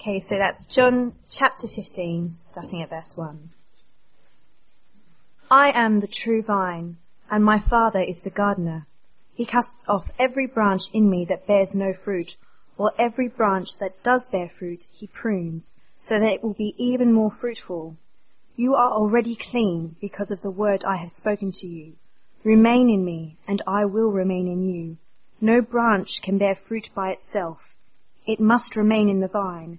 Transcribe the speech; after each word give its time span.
Okay, 0.00 0.20
so 0.20 0.38
that's 0.38 0.64
John 0.64 1.12
chapter 1.28 1.68
15, 1.68 2.36
starting 2.40 2.80
at 2.80 2.88
verse 2.88 3.14
1. 3.14 3.50
I 5.50 5.72
am 5.72 6.00
the 6.00 6.06
true 6.06 6.40
vine, 6.40 6.96
and 7.30 7.44
my 7.44 7.58
Father 7.58 8.00
is 8.00 8.22
the 8.22 8.30
gardener. 8.30 8.86
He 9.34 9.44
casts 9.44 9.84
off 9.86 10.10
every 10.18 10.46
branch 10.46 10.84
in 10.94 11.10
me 11.10 11.26
that 11.26 11.46
bears 11.46 11.74
no 11.74 11.92
fruit, 11.92 12.38
or 12.78 12.92
every 12.98 13.28
branch 13.28 13.76
that 13.76 14.02
does 14.02 14.24
bear 14.24 14.48
fruit 14.48 14.86
he 14.90 15.06
prunes, 15.06 15.74
so 16.00 16.18
that 16.18 16.32
it 16.32 16.42
will 16.42 16.54
be 16.54 16.74
even 16.78 17.12
more 17.12 17.30
fruitful. 17.30 17.94
You 18.56 18.76
are 18.76 18.92
already 18.92 19.36
clean 19.36 19.96
because 20.00 20.30
of 20.30 20.40
the 20.40 20.50
word 20.50 20.82
I 20.82 20.96
have 20.96 21.10
spoken 21.10 21.52
to 21.52 21.66
you. 21.66 21.92
Remain 22.42 22.88
in 22.88 23.04
me, 23.04 23.36
and 23.46 23.60
I 23.66 23.84
will 23.84 24.10
remain 24.10 24.48
in 24.48 24.66
you. 24.66 24.96
No 25.42 25.60
branch 25.60 26.22
can 26.22 26.38
bear 26.38 26.54
fruit 26.54 26.88
by 26.94 27.10
itself. 27.10 27.76
It 28.26 28.40
must 28.40 28.76
remain 28.76 29.10
in 29.10 29.20
the 29.20 29.28
vine. 29.28 29.78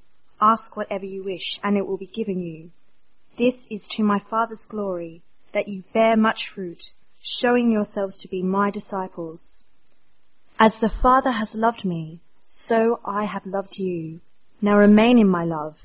Ask 0.41 0.75
whatever 0.75 1.05
you 1.05 1.23
wish, 1.23 1.59
and 1.63 1.77
it 1.77 1.85
will 1.85 1.97
be 1.97 2.07
given 2.07 2.39
you. 2.39 2.71
This 3.37 3.67
is 3.69 3.87
to 3.89 4.03
my 4.03 4.19
Father's 4.19 4.65
glory, 4.65 5.21
that 5.51 5.67
you 5.67 5.83
bear 5.93 6.17
much 6.17 6.49
fruit, 6.49 6.91
showing 7.21 7.71
yourselves 7.71 8.17
to 8.19 8.27
be 8.27 8.41
my 8.41 8.71
disciples. 8.71 9.61
As 10.59 10.79
the 10.79 10.89
Father 10.89 11.31
has 11.31 11.53
loved 11.53 11.85
me, 11.85 12.19
so 12.47 12.99
I 13.05 13.25
have 13.25 13.45
loved 13.45 13.77
you. 13.77 14.19
Now 14.61 14.77
remain 14.77 15.19
in 15.19 15.27
my 15.27 15.45
love. 15.45 15.77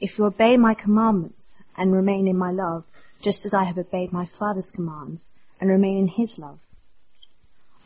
If 0.00 0.18
you 0.18 0.26
obey 0.26 0.56
my 0.56 0.74
commandments 0.74 1.58
and 1.76 1.92
remain 1.92 2.28
in 2.28 2.38
my 2.38 2.52
love, 2.52 2.84
just 3.20 3.46
as 3.46 3.54
I 3.54 3.64
have 3.64 3.78
obeyed 3.78 4.12
my 4.12 4.26
Father's 4.26 4.70
commands 4.70 5.32
and 5.60 5.70
remain 5.70 5.98
in 5.98 6.08
his 6.08 6.38
love. 6.38 6.60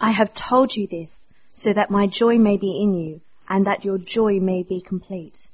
I 0.01 0.11
have 0.11 0.35
told 0.35 0.77
you 0.77 0.87
this 0.87 1.29
so 1.55 1.73
that 1.73 1.91
my 1.91 2.07
joy 2.07 2.39
may 2.39 2.57
be 2.57 2.81
in 2.83 2.95
you 2.95 3.21
and 3.49 3.67
that 3.67 3.85
your 3.85 3.99
joy 3.99 4.41
may 4.41 4.63
be 4.63 4.81
complete. 4.81 5.49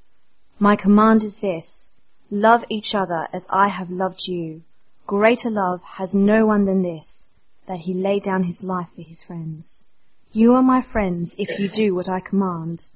My 0.61 0.77
command 0.77 1.25
is 1.25 1.39
this, 1.39 1.91
love 2.31 2.65
each 2.69 2.95
other 2.95 3.27
as 3.33 3.45
I 3.51 3.67
have 3.67 3.91
loved 3.91 4.29
you. 4.29 4.63
Greater 5.05 5.51
love 5.51 5.83
has 5.83 6.15
no 6.15 6.47
one 6.47 6.65
than 6.65 6.81
this, 6.81 7.27
that 7.67 7.81
he 7.81 7.93
lay 7.93 8.21
down 8.21 8.45
his 8.45 8.63
life 8.63 8.87
for 8.95 9.03
his 9.03 9.21
friends. 9.21 9.85
You 10.33 10.55
are 10.55 10.63
my 10.63 10.81
friends 10.81 11.35
if 11.39 11.59
you 11.59 11.69
do 11.69 11.93
what 11.93 12.09
I 12.09 12.21
command. 12.21 12.89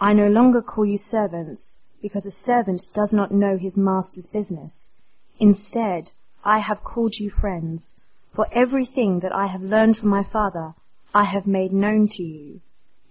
I 0.00 0.14
no 0.14 0.26
longer 0.26 0.62
call 0.62 0.86
you 0.86 0.96
servants, 0.96 1.76
because 2.00 2.24
a 2.24 2.30
servant 2.30 2.88
does 2.94 3.12
not 3.12 3.30
know 3.30 3.58
his 3.58 3.76
master's 3.76 4.26
business. 4.26 4.90
Instead, 5.38 6.12
I 6.42 6.60
have 6.60 6.82
called 6.82 7.18
you 7.18 7.28
friends, 7.28 7.94
for 8.32 8.46
everything 8.52 9.20
that 9.20 9.34
I 9.34 9.48
have 9.48 9.62
learned 9.62 9.98
from 9.98 10.08
my 10.08 10.24
Father, 10.24 10.74
I 11.14 11.24
have 11.24 11.46
made 11.46 11.74
known 11.74 12.08
to 12.08 12.22
you. 12.22 12.62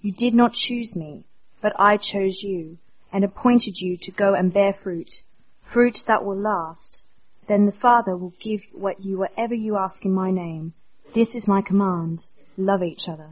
You 0.02 0.12
did 0.12 0.34
not 0.34 0.54
choose 0.54 0.96
me, 0.96 1.24
but 1.62 1.80
I 1.80 1.98
chose 1.98 2.42
you 2.42 2.80
and 3.12 3.24
appointed 3.24 3.80
you 3.80 3.98
to 3.98 4.12
go 4.12 4.34
and 4.34 4.54
bear 4.54 4.74
fruit, 4.74 5.22
fruit 5.64 6.04
that 6.08 6.24
will 6.24 6.38
last. 6.38 7.04
Then 7.48 7.66
the 7.66 7.72
Father 7.72 8.16
will 8.16 8.34
give 8.40 8.62
what 8.72 9.04
you 9.04 9.18
whatever 9.18 9.56
you 9.56 9.78
ask 9.78 10.06
in 10.06 10.14
my 10.14 10.32
name. 10.32 10.74
This 11.14 11.36
is 11.36 11.48
my 11.48 11.62
command. 11.62 12.26
Love 12.58 12.84
each 12.84 13.10
other. 13.10 13.30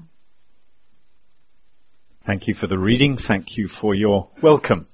Thank 2.25 2.47
you 2.47 2.53
for 2.53 2.67
the 2.67 2.77
reading. 2.77 3.17
Thank 3.17 3.57
you 3.57 3.67
for 3.67 3.95
your 3.95 4.29
welcome. 4.41 4.87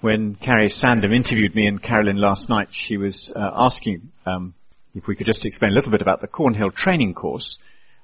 When 0.00 0.36
Carrie 0.36 0.68
Sandham 0.68 1.12
interviewed 1.12 1.54
me 1.54 1.66
and 1.66 1.82
Carolyn 1.82 2.18
last 2.18 2.48
night, 2.48 2.68
she 2.70 2.96
was 2.96 3.32
uh, 3.34 3.50
asking 3.52 4.12
um, 4.26 4.54
if 4.94 5.06
we 5.08 5.16
could 5.16 5.26
just 5.26 5.44
explain 5.44 5.72
a 5.72 5.74
little 5.74 5.90
bit 5.90 6.02
about 6.02 6.20
the 6.20 6.28
Cornhill 6.28 6.70
training 6.70 7.14
course. 7.14 7.58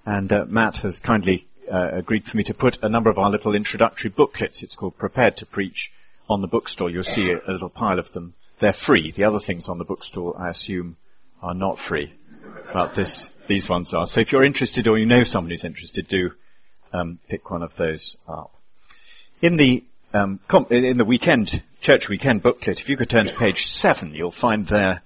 And 0.05 0.32
uh, 0.32 0.44
Matt 0.47 0.78
has 0.78 0.99
kindly 0.99 1.47
uh, 1.70 1.91
agreed 1.92 2.25
for 2.25 2.36
me 2.36 2.44
to 2.44 2.54
put 2.54 2.82
a 2.82 2.88
number 2.88 3.10
of 3.10 3.19
our 3.19 3.30
little 3.30 3.54
introductory 3.54 4.10
booklets. 4.10 4.62
It's 4.62 4.76
called 4.76 4.98
Prepared 4.98 5.38
to 5.38 5.47
Preach 5.47 5.92
on 6.28 6.41
the 6.41 6.47
bookstore. 6.47 6.91
You'll 6.91 7.02
see 7.02 7.32
a, 7.32 7.41
little 7.50 7.70
pile 7.70 7.98
of 7.98 8.12
them. 8.12 8.34
They're 8.60 8.72
free. 8.72 9.12
The 9.12 9.25
other 9.25 9.41
things 9.41 9.69
on 9.69 9.78
the 9.78 9.84
bookstore, 9.84 10.41
I 10.41 10.50
assume, 10.50 10.97
are 11.42 11.54
not 11.54 11.78
free. 11.78 12.12
But 12.72 12.94
this, 12.94 13.30
these 13.48 13.69
ones 13.69 13.94
are. 13.94 14.06
So 14.06 14.20
if 14.20 14.32
you're 14.32 14.44
interested 14.44 14.88
or 14.88 14.98
you 14.98 15.06
know 15.06 15.25
someone 15.25 15.50
who's 15.50 15.64
interested, 15.64 16.08
do 16.08 16.30
um, 16.92 17.19
pick 17.28 17.50
one 17.50 17.62
of 17.62 17.76
those 17.76 18.16
up. 18.28 18.54
In 19.42 19.56
the 19.56 19.84
um, 20.12 20.38
com- 20.46 20.69
in 20.70 20.96
the 20.96 21.04
weekend 21.04 21.62
church 21.81 22.08
weekend 22.08 22.42
booklet, 22.42 22.81
if 22.81 22.88
you 22.88 22.96
could 22.96 23.10
turn 23.10 23.26
to 23.26 23.34
page 23.34 23.66
seven, 23.66 24.14
you'll 24.14 24.31
find 24.31 24.66
there 24.66 25.02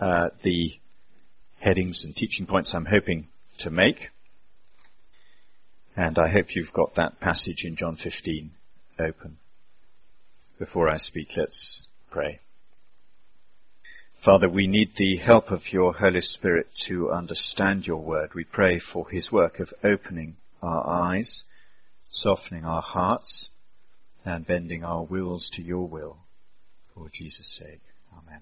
uh, 0.00 0.28
the 0.42 0.72
headings 1.58 2.04
and 2.04 2.14
teaching 2.14 2.46
points 2.46 2.74
I'm 2.74 2.84
hoping 2.84 3.26
to 3.58 3.70
make. 3.70 4.10
And 5.96 6.18
I 6.18 6.28
hope 6.28 6.56
you've 6.56 6.72
got 6.72 6.96
that 6.96 7.20
passage 7.20 7.64
in 7.64 7.76
John 7.76 7.96
15 7.96 8.50
open. 8.98 9.38
Before 10.58 10.88
I 10.88 10.96
speak, 10.96 11.36
let's 11.36 11.82
pray. 12.10 12.40
Father, 14.24 14.48
we 14.48 14.66
need 14.66 14.96
the 14.96 15.16
help 15.16 15.50
of 15.50 15.72
your 15.72 15.92
Holy 15.92 16.22
Spirit 16.22 16.68
to 16.86 17.10
understand 17.10 17.86
your 17.86 18.02
word. 18.02 18.34
We 18.34 18.44
pray 18.44 18.78
for 18.78 19.08
his 19.08 19.30
work 19.30 19.60
of 19.60 19.74
opening 19.84 20.36
our 20.62 20.86
eyes, 20.88 21.44
softening 22.10 22.64
our 22.64 22.82
hearts, 22.82 23.50
and 24.24 24.46
bending 24.46 24.82
our 24.82 25.02
wills 25.02 25.50
to 25.50 25.62
your 25.62 25.86
will. 25.86 26.16
For 26.94 27.10
Jesus' 27.10 27.54
sake. 27.54 27.82
Amen. 28.16 28.40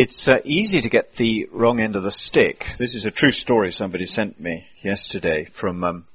It's 0.00 0.28
uh, 0.28 0.38
easy 0.44 0.80
to 0.80 0.88
get 0.88 1.14
the 1.14 1.48
wrong 1.50 1.80
end 1.80 1.96
of 1.96 2.04
the 2.04 2.12
stick. 2.12 2.68
This 2.78 2.94
is 2.94 3.04
a 3.04 3.10
true 3.10 3.32
story 3.32 3.72
somebody 3.72 4.06
sent 4.06 4.38
me 4.38 4.68
yesterday 4.80 5.46
from 5.46 5.82
um, 5.82 6.06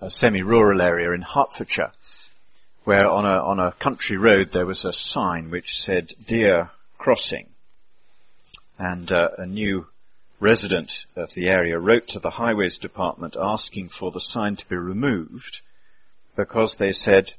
a 0.00 0.10
semi-rural 0.10 0.82
area 0.82 1.12
in 1.12 1.22
Hertfordshire, 1.22 1.92
where 2.82 3.08
on 3.08 3.24
a 3.26 3.38
on 3.38 3.60
a 3.60 3.70
country 3.70 4.16
road 4.16 4.50
there 4.50 4.66
was 4.66 4.84
a 4.84 4.92
sign 4.92 5.48
which 5.48 5.78
said 5.78 6.12
"Deer 6.26 6.70
Crossing," 6.98 7.46
and 8.80 9.12
uh, 9.12 9.28
a 9.38 9.46
new 9.46 9.86
resident 10.40 11.06
of 11.14 11.32
the 11.34 11.50
area 11.50 11.78
wrote 11.78 12.08
to 12.08 12.18
the 12.18 12.30
highways 12.30 12.78
department 12.78 13.36
asking 13.40 13.90
for 13.90 14.10
the 14.10 14.20
sign 14.20 14.56
to 14.56 14.68
be 14.68 14.74
removed 14.74 15.60
because 16.34 16.74
they 16.74 16.90
said 16.90 17.32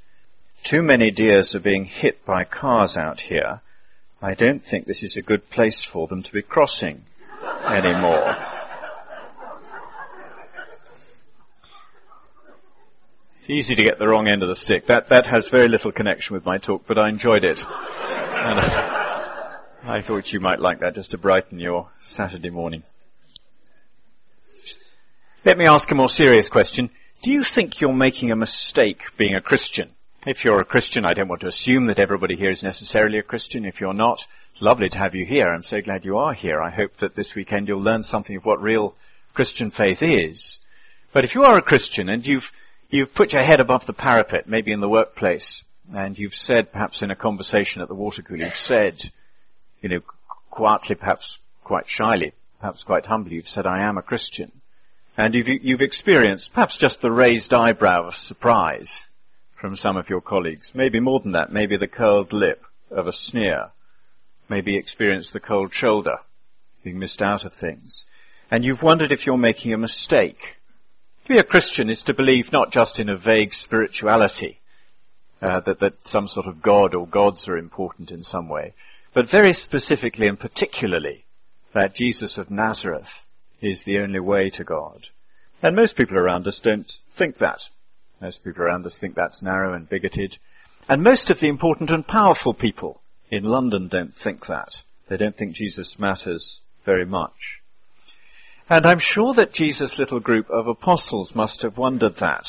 too 0.64 0.82
many 0.82 1.12
deers 1.12 1.54
are 1.54 1.60
being 1.60 1.84
hit 1.84 2.24
by 2.24 2.46
cars 2.46 2.96
out 2.96 3.20
here 3.20 3.60
I 4.22 4.36
don't 4.36 4.64
think 4.64 4.86
this 4.86 5.02
is 5.02 5.18
a 5.18 5.24
good 5.24 5.50
place 5.50 5.84
for 5.84 6.08
them 6.08 6.22
to 6.22 6.32
be 6.32 6.44
crossing 6.44 7.06
anymore. 7.68 8.36
It's 13.40 13.50
easy 13.50 13.74
to 13.74 13.84
get 13.84 13.98
the 13.98 14.08
wrong 14.08 14.28
end 14.28 14.44
of 14.44 14.50
the 14.50 14.56
stick. 14.56 14.86
That, 14.86 15.10
that 15.10 15.26
has 15.26 15.50
very 15.50 15.68
little 15.68 15.92
connection 15.92 16.36
with 16.36 16.46
my 16.46 16.60
talk, 16.60 16.84
but 16.88 17.00
I 17.00 17.10
enjoyed 17.10 17.44
it. 17.44 17.64
I, 17.66 19.58
I 19.84 20.02
thought 20.02 20.32
you 20.32 20.40
might 20.40 20.60
like 20.60 20.82
that 20.82 20.94
just 20.94 21.10
to 21.12 21.18
brighten 21.18 21.60
your 21.60 21.90
Saturday 22.02 22.52
morning. 22.52 22.84
Let 25.44 25.58
me 25.58 25.66
ask 25.66 25.90
a 25.90 25.96
more 25.96 26.10
serious 26.10 26.48
question. 26.48 26.92
Do 27.24 27.32
you 27.32 27.44
think 27.44 27.82
you're 27.82 27.92
making 27.92 28.30
a 28.32 28.36
mistake 28.36 29.02
being 29.18 29.34
a 29.34 29.42
Christian? 29.42 29.90
If 30.24 30.46
you're 30.46 30.62
a 30.62 30.66
Christian, 30.66 31.04
I 31.04 31.14
don't 31.14 31.30
want 31.30 31.42
to 31.42 31.48
assume 31.48 31.88
that 31.88 31.98
everybody 31.98 32.36
here 32.36 32.52
is 32.52 32.62
necessarily 32.62 33.18
a 33.18 33.24
Christian. 33.24 33.66
If 33.66 33.82
you're 33.82 33.92
not, 33.92 34.28
lovely 34.60 34.88
to 34.88 34.98
have 35.00 35.16
you 35.16 35.26
here. 35.26 35.48
I'm 35.48 35.64
so 35.64 35.82
glad 35.82 36.06
you 36.06 36.20
are 36.20 36.36
here. 36.36 36.62
I 36.62 36.70
hope 36.70 36.98
that 36.98 37.16
this 37.16 37.34
weekend 37.34 37.68
you'll 37.68 37.82
learn 37.82 38.04
something 38.04 38.38
of 38.38 38.46
what 38.46 38.62
real 38.62 38.94
Christian 39.34 39.72
faith 39.72 40.04
is. 40.04 40.60
But 41.12 41.24
if 41.24 41.34
you 41.34 41.46
are 41.46 41.58
a 41.58 41.64
Christian 41.64 42.08
and 42.08 42.24
you've, 42.24 42.52
you've 42.92 43.16
put 43.16 43.34
your 43.34 43.42
head 43.42 43.62
above 43.62 43.88
the 43.88 43.94
parapet, 43.94 44.48
maybe 44.48 44.72
in 44.72 44.80
the 44.80 44.88
workplace, 44.88 45.64
and 45.92 46.16
you've 46.20 46.36
said, 46.36 46.72
perhaps 46.72 47.02
in 47.02 47.10
a 47.10 47.16
conversation 47.16 47.82
at 47.82 47.88
the 47.88 47.96
water 47.96 48.22
cooler, 48.22 48.46
you've 48.46 48.56
said, 48.56 49.04
you 49.82 49.90
know, 49.90 50.02
quietly, 50.52 50.98
perhaps 50.98 51.40
quite 51.64 51.90
shyly, 51.90 52.34
perhaps 52.60 52.84
quite 52.84 53.08
humbly, 53.08 53.38
you've 53.38 53.50
said, 53.50 53.66
I 53.66 53.88
am 53.88 53.98
a 53.98 54.04
Christian. 54.04 54.52
And 55.18 55.34
you've, 55.34 55.48
you've 55.48 55.82
experienced 55.82 56.54
perhaps 56.54 56.78
just 56.78 57.02
the 57.02 57.12
raised 57.12 57.56
eyebrow 57.56 58.10
of 58.10 58.16
surprise 58.16 59.08
from 59.62 59.76
some 59.76 59.96
of 59.96 60.10
your 60.10 60.22
colleagues. 60.22 60.74
Maybe 60.74 61.00
more 61.00 61.20
than 61.20 61.34
that, 61.34 61.54
maybe 61.54 61.78
the 61.78 61.88
curled 61.88 62.34
lip 62.34 62.64
of 62.90 63.06
a 63.06 63.14
sneer. 63.14 63.70
Maybe 64.50 64.76
experience 64.76 65.30
the 65.30 65.40
cold 65.40 65.72
shoulder, 65.72 66.18
being 66.84 66.98
missed 66.98 67.22
out 67.22 67.46
of 67.46 67.54
things. 67.54 68.06
And 68.50 68.66
you've 68.66 68.82
wondered 68.82 69.12
if 69.12 69.28
you're 69.28 69.38
making 69.38 69.72
a 69.72 69.78
mistake. 69.78 70.58
To 71.26 71.34
be 71.36 71.38
a 71.38 71.44
Christian 71.44 71.92
is 71.92 72.02
to 72.04 72.16
believe 72.16 72.52
not 72.52 72.72
just 72.72 73.00
in 73.00 73.08
a 73.08 73.16
vague 73.16 73.54
spirituality, 73.54 74.60
uh, 75.44 75.60
that, 75.62 75.80
that 75.80 76.08
some 76.08 76.28
sort 76.28 76.48
of 76.48 76.64
god 76.64 76.96
or 76.96 77.08
gods 77.08 77.48
are 77.48 77.58
important 77.58 78.10
in 78.10 78.24
some 78.24 78.50
way, 78.50 78.74
but 79.14 79.30
very 79.30 79.54
specifically 79.54 80.28
and 80.28 80.40
particularly 80.40 81.24
that 81.74 81.96
Jesus 81.96 82.40
of 82.40 82.50
Nazareth 82.50 83.26
is 83.62 83.84
the 83.84 84.00
only 84.00 84.20
way 84.20 84.50
to 84.50 84.64
God. 84.64 85.08
And 85.62 85.76
most 85.76 85.96
people 85.96 86.18
around 86.18 86.48
us 86.48 86.60
don't 86.60 86.92
think 87.16 87.38
that. 87.38 87.70
Most 88.22 88.44
people 88.44 88.62
around 88.62 88.86
us 88.86 89.00
think 89.00 89.16
that's 89.16 89.42
narrow 89.42 89.74
and 89.74 89.90
bigoted. 89.90 90.38
And 90.88 91.02
most 91.02 91.32
of 91.32 91.40
the 91.40 91.48
important 91.48 91.90
and 91.90 92.06
powerful 92.06 92.54
people 92.54 93.02
in 93.32 93.44
London 93.44 93.88
don't 93.88 94.14
think 94.14 94.46
that. 94.46 94.84
They 95.10 95.18
don't 95.18 95.36
think 95.36 95.54
Jesus 95.54 95.98
matters 95.98 96.62
very 96.86 97.06
much. 97.06 97.62
And 98.70 98.86
I'm 98.86 99.00
sure 99.00 99.34
that 99.34 99.54
Jesus' 99.54 99.98
little 99.98 100.20
group 100.20 100.50
of 100.52 100.68
apostles 100.68 101.34
must 101.34 101.64
have 101.64 101.78
wondered 101.78 102.18
that. 102.18 102.48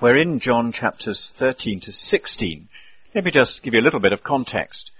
We're 0.00 0.18
in 0.18 0.40
John 0.40 0.72
chapters 0.72 1.32
13 1.38 1.80
to 1.80 1.92
16. 1.92 2.68
Let 3.14 3.24
me 3.24 3.30
just 3.30 3.62
give 3.62 3.72
you 3.72 3.80
a 3.80 3.86
little 3.86 4.00
bit 4.00 4.12
of 4.12 4.24
context. 4.24 4.90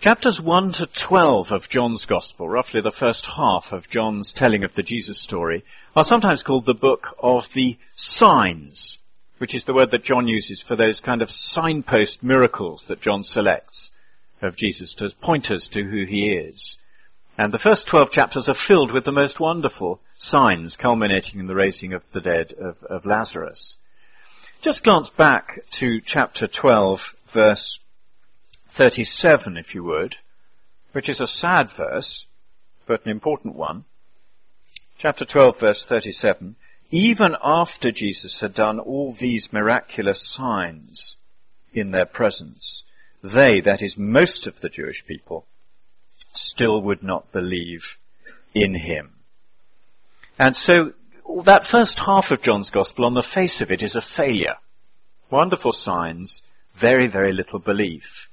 Chapters 0.00 0.40
1 0.40 0.72
to 0.72 0.86
12 0.86 1.52
of 1.52 1.68
John's 1.68 2.06
Gospel, 2.06 2.48
roughly 2.48 2.80
the 2.80 2.90
first 2.90 3.26
half 3.26 3.72
of 3.72 3.88
John's 3.88 4.32
telling 4.32 4.64
of 4.64 4.74
the 4.74 4.82
Jesus 4.82 5.20
story, 5.20 5.64
are 5.94 6.02
sometimes 6.02 6.42
called 6.42 6.66
the 6.66 6.74
book 6.74 7.14
of 7.22 7.48
the 7.52 7.78
signs, 7.94 8.98
which 9.42 9.56
is 9.56 9.64
the 9.64 9.74
word 9.74 9.90
that 9.90 10.04
John 10.04 10.28
uses 10.28 10.62
for 10.62 10.76
those 10.76 11.00
kind 11.00 11.20
of 11.20 11.28
signpost 11.28 12.22
miracles 12.22 12.86
that 12.86 13.00
John 13.00 13.24
selects 13.24 13.90
of 14.40 14.54
Jesus 14.54 14.94
to 14.94 15.10
point 15.20 15.50
us 15.50 15.66
to 15.70 15.82
who 15.82 16.04
he 16.04 16.30
is. 16.30 16.78
And 17.36 17.52
the 17.52 17.58
first 17.58 17.88
12 17.88 18.12
chapters 18.12 18.48
are 18.48 18.54
filled 18.54 18.92
with 18.92 19.04
the 19.04 19.10
most 19.10 19.40
wonderful 19.40 20.00
signs 20.16 20.76
culminating 20.76 21.40
in 21.40 21.48
the 21.48 21.56
raising 21.56 21.92
of 21.92 22.04
the 22.12 22.20
dead 22.20 22.52
of, 22.52 22.84
of 22.84 23.04
Lazarus. 23.04 23.78
Just 24.60 24.84
glance 24.84 25.10
back 25.10 25.68
to 25.72 26.00
chapter 26.00 26.46
12 26.46 27.12
verse 27.32 27.80
37, 28.68 29.56
if 29.56 29.74
you 29.74 29.82
would, 29.82 30.14
which 30.92 31.08
is 31.08 31.20
a 31.20 31.26
sad 31.26 31.68
verse, 31.68 32.26
but 32.86 33.04
an 33.04 33.10
important 33.10 33.56
one. 33.56 33.86
Chapter 34.98 35.24
12, 35.24 35.58
verse 35.58 35.84
37. 35.84 36.54
Even 36.94 37.34
after 37.42 37.90
Jesus 37.90 38.40
had 38.40 38.52
done 38.52 38.78
all 38.78 39.14
these 39.14 39.50
miraculous 39.50 40.20
signs 40.20 41.16
in 41.72 41.90
their 41.90 42.04
presence, 42.04 42.84
they, 43.22 43.62
that 43.62 43.80
is 43.80 43.96
most 43.96 44.46
of 44.46 44.60
the 44.60 44.68
Jewish 44.68 45.06
people, 45.06 45.46
still 46.34 46.82
would 46.82 47.02
not 47.02 47.32
believe 47.32 47.96
in 48.54 48.74
him. 48.74 49.14
And 50.38 50.54
so 50.54 50.92
that 51.44 51.66
first 51.66 51.98
half 51.98 52.30
of 52.30 52.42
John's 52.42 52.68
gospel 52.68 53.06
on 53.06 53.14
the 53.14 53.22
face 53.22 53.62
of 53.62 53.70
it 53.70 53.82
is 53.82 53.96
a 53.96 54.02
failure. 54.02 54.56
Wonderful 55.30 55.72
signs, 55.72 56.42
very, 56.74 57.06
very 57.06 57.32
little 57.32 57.58
belief. 57.58 58.28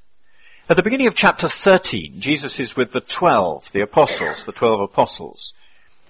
At 0.68 0.76
the 0.76 0.84
beginning 0.84 1.08
of 1.08 1.16
chapter 1.16 1.48
13, 1.48 2.20
Jesus 2.20 2.60
is 2.60 2.76
with 2.76 2.92
the 2.92 3.00
twelve, 3.00 3.72
the 3.72 3.82
apostles, 3.82 4.44
the 4.44 4.52
twelve 4.52 4.82
apostles. 4.82 5.54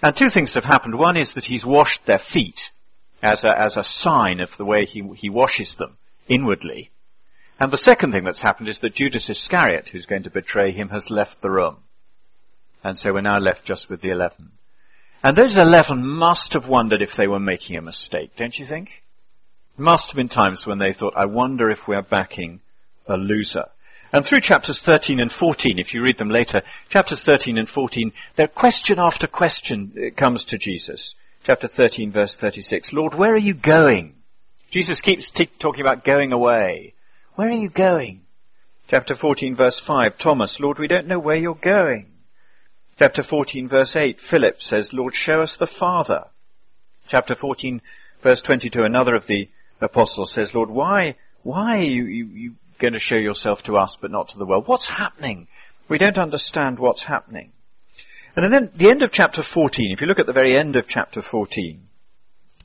And 0.01 0.16
two 0.16 0.30
things 0.30 0.54
have 0.54 0.66
happened. 0.66 0.98
One 0.98 1.18
is 1.18 1.34
that 1.34 1.46
he's 1.46 1.66
washed 1.66 2.06
their 2.06 2.18
feet 2.18 2.72
as 3.22 3.44
a, 3.44 3.50
as 3.50 3.75
a 3.75 3.84
sign 3.84 4.40
of 4.40 4.56
the 4.57 4.66
way 4.66 4.86
he, 4.86 5.04
he 5.16 5.30
washes 5.30 5.75
them 5.75 5.98
inwardly. 6.28 6.92
And 7.60 7.72
the 7.72 7.78
second 7.78 8.13
thing 8.13 8.24
that's 8.24 8.42
happened 8.42 8.69
is 8.69 8.80
that 8.80 8.96
Judas 8.96 9.30
Iscariot, 9.30 9.90
who's 9.90 10.06
going 10.06 10.24
to 10.24 10.30
betray 10.30 10.72
him, 10.72 10.90
has 10.90 11.12
left 11.12 11.42
the 11.42 11.50
room. 11.50 11.78
And 12.81 12.98
so 12.98 13.13
we're 13.13 13.22
now 13.22 13.40
left 13.40 13.66
just 13.66 13.90
with 13.90 14.00
the 14.00 14.12
eleven. 14.12 14.51
And 15.22 15.36
those 15.36 15.57
eleven 15.57 16.07
must 16.07 16.54
have 16.54 16.69
wondered 16.69 17.01
if 17.01 17.18
they 17.18 17.28
were 17.28 17.40
making 17.40 17.75
a 17.75 17.81
mistake, 17.81 18.38
don't 18.38 18.57
you 18.57 18.66
think? 18.66 19.04
Must 19.75 20.07
have 20.07 20.16
been 20.16 20.30
times 20.30 20.66
when 20.66 20.78
they 20.78 20.94
thought, 20.94 21.13
I 21.18 21.25
wonder 21.25 21.69
if 21.69 21.88
we're 21.88 22.01
backing 22.01 22.62
a 23.06 23.18
loser. 23.18 23.66
And 24.11 24.25
through 24.25 24.41
chapters 24.41 24.79
13 24.79 25.19
and 25.19 25.31
14, 25.31 25.77
if 25.77 25.94
you 25.94 26.01
read 26.01 26.17
them 26.17 26.29
later, 26.29 26.63
chapters 26.89 27.21
13 27.21 27.57
and 27.57 27.69
14, 27.69 28.11
there 28.35 28.47
question 28.47 28.97
after 29.00 29.27
question 29.27 29.94
uh, 29.95 30.15
comes 30.15 30.45
to 30.45 30.57
Jesus. 30.57 31.13
Chapter 31.44 31.67
13 31.67 32.11
verse 32.11 32.35
36, 32.35 32.91
Lord, 32.91 33.13
where 33.13 33.33
are 33.33 33.38
you 33.38 33.53
going? 33.53 34.15
Jesus 34.71 35.01
keeps 35.01 35.29
t- 35.29 35.45
talking 35.45 35.81
about 35.81 36.03
going 36.03 36.31
away. 36.31 36.94
Where 37.35 37.50
are 37.50 37.51
you 37.51 37.69
going? 37.69 38.21
Chapter 38.89 39.13
14 39.13 39.56
verse 39.56 39.79
5, 39.79 40.17
Thomas, 40.17 40.59
Lord, 40.59 40.79
we 40.79 40.88
don't 40.88 41.07
know 41.07 41.19
where 41.19 41.35
you're 41.35 41.53
going. 41.53 42.12
Chapter 42.97 43.21
14 43.21 43.67
verse 43.67 43.95
8, 43.95 44.19
Philip 44.19 44.62
says, 44.62 44.91
Lord, 44.91 45.15
show 45.15 45.41
us 45.41 45.57
the 45.57 45.67
Father. 45.67 46.25
Chapter 47.07 47.35
14 47.35 47.81
verse 48.23 48.41
22, 48.41 48.83
another 48.83 49.15
of 49.15 49.27
the 49.27 49.50
apostles 49.79 50.31
says, 50.31 50.55
Lord, 50.55 50.69
why, 50.69 51.15
why 51.44 51.77
are 51.77 51.83
you, 51.83 52.05
you, 52.05 52.25
you 52.25 52.55
going 52.79 52.93
to 52.93 52.99
show 52.99 53.15
yourself 53.15 53.63
to 53.63 53.77
us 53.77 53.97
but 53.99 54.11
not 54.11 54.29
to 54.29 54.37
the 54.37 54.45
world. 54.45 54.67
What's 54.67 54.87
happening? 54.87 55.47
We 55.87 55.97
don't 55.97 56.17
understand 56.17 56.79
what's 56.79 57.03
happening. 57.03 57.51
And 58.35 58.53
then 58.53 58.71
the 58.75 58.89
end 58.89 59.03
of 59.03 59.11
chapter 59.11 59.41
14, 59.41 59.91
if 59.91 60.01
you 60.01 60.07
look 60.07 60.19
at 60.19 60.25
the 60.25 60.33
very 60.33 60.55
end 60.55 60.75
of 60.75 60.87
chapter 60.87 61.21
14, 61.21 61.81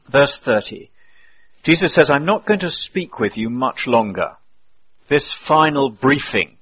verse 0.08 0.36
30, 0.38 0.90
Jesus 1.64 1.94
says, 1.94 2.10
I'm 2.10 2.26
not 2.26 2.46
going 2.46 2.60
to 2.60 2.70
speak 2.70 3.18
with 3.18 3.36
you 3.36 3.50
much 3.50 3.86
longer. 3.86 4.36
This 5.08 5.32
final 5.32 5.90
briefing 5.90 6.58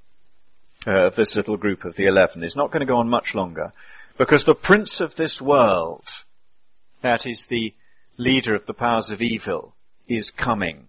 uh, 0.87 1.09
of 1.09 1.17
this 1.17 1.37
little 1.37 1.57
group 1.57 1.85
of 1.85 1.97
the 1.97 2.07
eleven 2.07 2.43
is 2.43 2.57
not 2.57 2.71
going 2.71 2.81
to 2.81 2.93
go 2.93 2.99
on 2.99 3.09
much 3.09 3.35
longer 3.35 3.73
because 4.19 4.45
the 4.45 4.55
prince 4.55 5.01
of 5.01 5.17
this 5.17 5.41
world, 5.41 6.09
that 7.03 7.27
is 7.27 7.47
the 7.47 7.75
leader 8.17 8.55
of 8.55 8.67
the 8.67 8.75
powers 8.75 9.11
of 9.11 9.23
evil, 9.23 9.75
is 10.09 10.31
coming. 10.31 10.89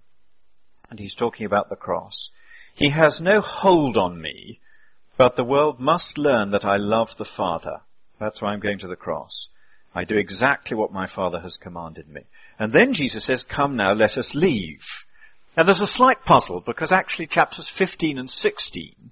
And 0.90 1.00
he's 1.00 1.16
talking 1.16 1.46
about 1.46 1.70
the 1.70 1.76
cross. 1.76 2.30
He 2.74 2.90
has 2.90 3.22
no 3.22 3.42
hold 3.42 3.98
on 3.98 4.20
me, 4.22 4.60
but 5.18 5.36
the 5.36 5.44
world 5.44 5.80
must 5.80 6.18
learn 6.18 6.52
that 6.52 6.66
I 6.66 6.78
love 6.78 7.16
the 7.18 7.26
Father. 7.26 7.82
That's 8.20 8.42
why 8.42 8.52
I'm 8.52 8.60
going 8.60 8.80
to 8.80 8.88
the 8.88 8.96
cross. 8.96 9.50
I 9.96 10.06
do 10.06 10.18
exactly 10.18 10.76
what 10.76 10.92
my 10.92 11.06
Father 11.06 11.40
has 11.40 11.58
commanded 11.58 12.10
me. 12.10 12.22
And 12.58 12.74
then 12.74 12.94
Jesus 12.94 13.26
says, 13.26 13.44
come 13.44 13.76
now, 13.76 13.94
let 13.94 14.18
us 14.18 14.34
leave. 14.34 15.06
And 15.56 15.68
there's 15.68 15.82
a 15.82 15.88
slight 15.88 16.26
puzzle 16.26 16.62
because 16.62 16.92
actually 16.92 17.28
chapters 17.28 17.70
15 17.70 18.18
and 18.18 18.30
16 18.30 19.12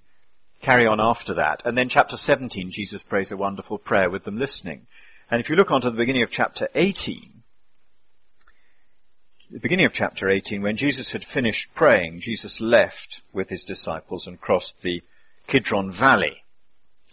carry 0.62 0.88
on 0.88 1.00
after 1.00 1.36
that. 1.36 1.62
And 1.66 1.78
then 1.78 1.90
chapter 1.90 2.18
17, 2.18 2.72
Jesus 2.72 3.04
prays 3.04 3.32
a 3.32 3.38
wonderful 3.38 3.78
prayer 3.78 4.10
with 4.10 4.24
them 4.24 4.40
listening. 4.40 4.88
And 5.30 5.40
if 5.40 5.50
you 5.50 5.56
look 5.56 5.72
on 5.72 5.82
to 5.82 5.92
the 5.92 5.98
beginning 5.98 6.24
of 6.24 6.32
chapter 6.32 6.68
18, 6.74 7.41
the 9.52 9.60
beginning 9.60 9.86
of 9.86 9.92
chapter 9.92 10.30
18, 10.30 10.62
when 10.62 10.78
Jesus 10.78 11.12
had 11.12 11.26
finished 11.26 11.68
praying, 11.76 12.22
Jesus 12.22 12.62
left 12.62 13.22
with 13.34 13.50
his 13.50 13.66
disciples 13.66 14.26
and 14.26 14.40
crossed 14.40 14.76
the 14.82 15.02
Kidron 15.48 15.92
Valley, 15.92 16.38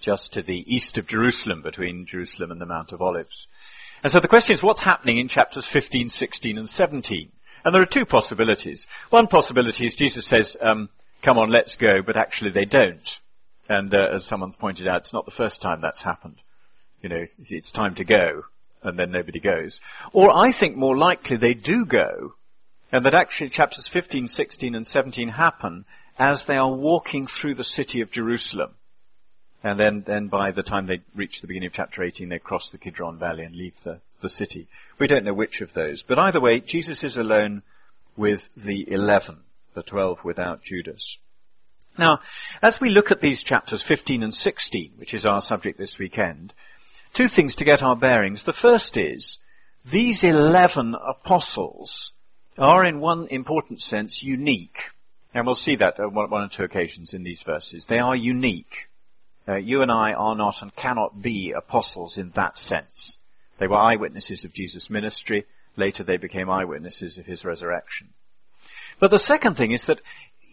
just 0.00 0.35
to 0.35 0.42
the 0.42 0.64
east 0.73 0.99
of 0.99 1.09
Jerusalem, 1.09 1.62
between 1.62 2.07
Jerusalem 2.07 2.52
and 2.52 2.61
the 2.61 2.66
Mount 2.66 2.92
of 2.92 3.02
Olives. 3.02 3.49
And 4.04 4.12
so 4.12 4.21
the 4.21 4.28
question 4.28 4.54
is, 4.54 4.62
what's 4.62 4.85
happening 4.85 5.18
in 5.18 5.26
chapters 5.26 5.66
15, 5.66 6.11
16, 6.11 6.59
and 6.59 6.71
17? 6.71 7.33
And 7.64 7.75
there 7.75 7.83
are 7.83 7.87
two 7.87 8.07
possibilities. 8.07 8.87
One 9.11 9.26
possibility 9.26 9.88
is 9.88 9.97
Jesus 9.97 10.25
says, 10.25 10.57
um, 10.61 10.90
come 11.23 11.38
on, 11.38 11.50
let's 11.50 11.75
go, 11.75 12.02
but 12.07 12.16
actually 12.16 12.52
they 12.52 12.66
don't. 12.66 13.18
And 13.68 13.92
uh, 13.92 14.11
as 14.14 14.25
someone's 14.25 14.57
pointed 14.57 14.87
out, 14.87 14.99
it's 14.99 15.12
not 15.12 15.25
the 15.25 15.33
first 15.33 15.61
time 15.61 15.80
that's 15.80 16.02
happened. 16.02 16.40
You 17.02 17.09
know, 17.09 17.26
it's 17.49 17.73
time 17.73 17.97
to 17.97 18.04
go 18.04 18.45
and 18.82 18.99
then 18.99 19.11
nobody 19.11 19.40
goes. 19.40 19.80
Or 20.12 20.37
I 20.37 20.52
think 20.52 20.76
more 20.76 20.97
likely 20.97 21.37
they 21.37 21.54
do 21.54 21.85
go, 21.85 22.35
and 22.92 23.04
that 23.04 23.14
actually 23.14 23.50
chapters 23.50 23.88
15, 23.88 24.28
16, 24.28 24.75
and 24.75 24.87
17 24.87 25.28
happen 25.28 25.85
as 26.18 26.44
they 26.44 26.56
are 26.56 26.73
walking 26.73 27.26
through 27.26 27.54
the 27.54 27.64
city 27.64 28.00
of 28.00 28.11
Jerusalem. 28.11 28.75
And 29.62 29.78
then, 29.78 30.04
then 30.06 30.28
by 30.28 30.52
the 30.52 30.62
time 30.62 30.87
they 30.87 31.00
reach 31.14 31.40
the 31.40 31.49
beginning 31.49 31.68
of 31.68 31.73
chapter 31.73 32.02
18, 32.02 32.28
they 32.28 32.38
cross 32.38 32.70
the 32.70 32.78
Kidron 32.78 33.18
Valley 33.18 33.44
and 33.44 33.54
leave 33.54 33.75
the, 33.82 34.00
the 34.20 34.28
city. 34.28 34.68
We 34.99 35.08
don't 35.08 35.25
know 35.25 35.35
which 35.35 35.61
of 35.61 35.73
those. 35.73 36.02
But 36.02 36.18
either 36.18 36.40
way, 36.40 36.61
Jesus 36.61 37.02
is 37.02 37.18
alone 37.18 37.62
with 38.16 38.49
the 38.56 38.90
eleven, 38.90 39.38
the 39.75 39.82
twelve 39.82 40.25
without 40.25 40.62
Judas. 40.62 41.18
Now, 41.99 42.20
as 42.62 42.80
we 42.80 42.90
look 42.90 43.11
at 43.11 43.20
these 43.20 43.42
chapters 43.42 43.82
15 43.82 44.23
and 44.23 44.35
16, 44.35 44.92
which 44.97 45.14
is 45.14 45.26
our 45.26 45.40
subject 45.40 45.78
this 45.78 45.99
weekend, 45.99 46.52
two 47.12 47.29
things 47.29 47.57
to 47.57 47.65
get 47.65 47.83
our 47.83 47.97
bearings. 47.97 48.43
The 48.43 48.53
first 48.53 48.97
is, 48.97 49.38
these 49.91 50.25
eleven 50.25 50.95
apostles 50.95 52.12
are 52.57 52.87
in 52.87 53.00
one 53.00 53.29
important 53.31 53.81
sense 53.81 54.23
unique. 54.23 54.79
And 55.35 55.47
we'll 55.47 55.55
see 55.55 55.77
that 55.77 56.00
on 56.00 56.15
one 56.15 56.43
or 56.43 56.49
two 56.49 56.65
occasions 56.65 57.15
in 57.15 57.23
these 57.23 57.43
verses. 57.43 57.85
They 57.85 57.99
are 57.99 58.17
unique. 58.17 58.88
Uh, 59.47 59.57
you 59.57 59.83
and 59.83 59.91
I 59.91 60.12
are 60.12 60.35
not 60.35 60.62
and 60.62 60.75
cannot 60.75 61.23
be 61.23 61.53
apostles 61.53 62.19
in 62.19 62.31
that 62.31 62.59
sense. 62.59 63.19
They 63.59 63.67
were 63.67 63.77
eyewitnesses 63.77 64.45
of 64.45 64.53
Jesus' 64.53 64.91
ministry. 64.91 65.47
Later 65.77 66.03
they 66.03 66.17
became 66.17 66.50
eyewitnesses 66.50 67.19
of 67.19 67.27
his 67.27 67.45
resurrection. 67.45 68.09
But 68.99 69.11
the 69.11 69.19
second 69.19 69.57
thing 69.57 69.73
is 69.73 69.85
that 69.87 70.00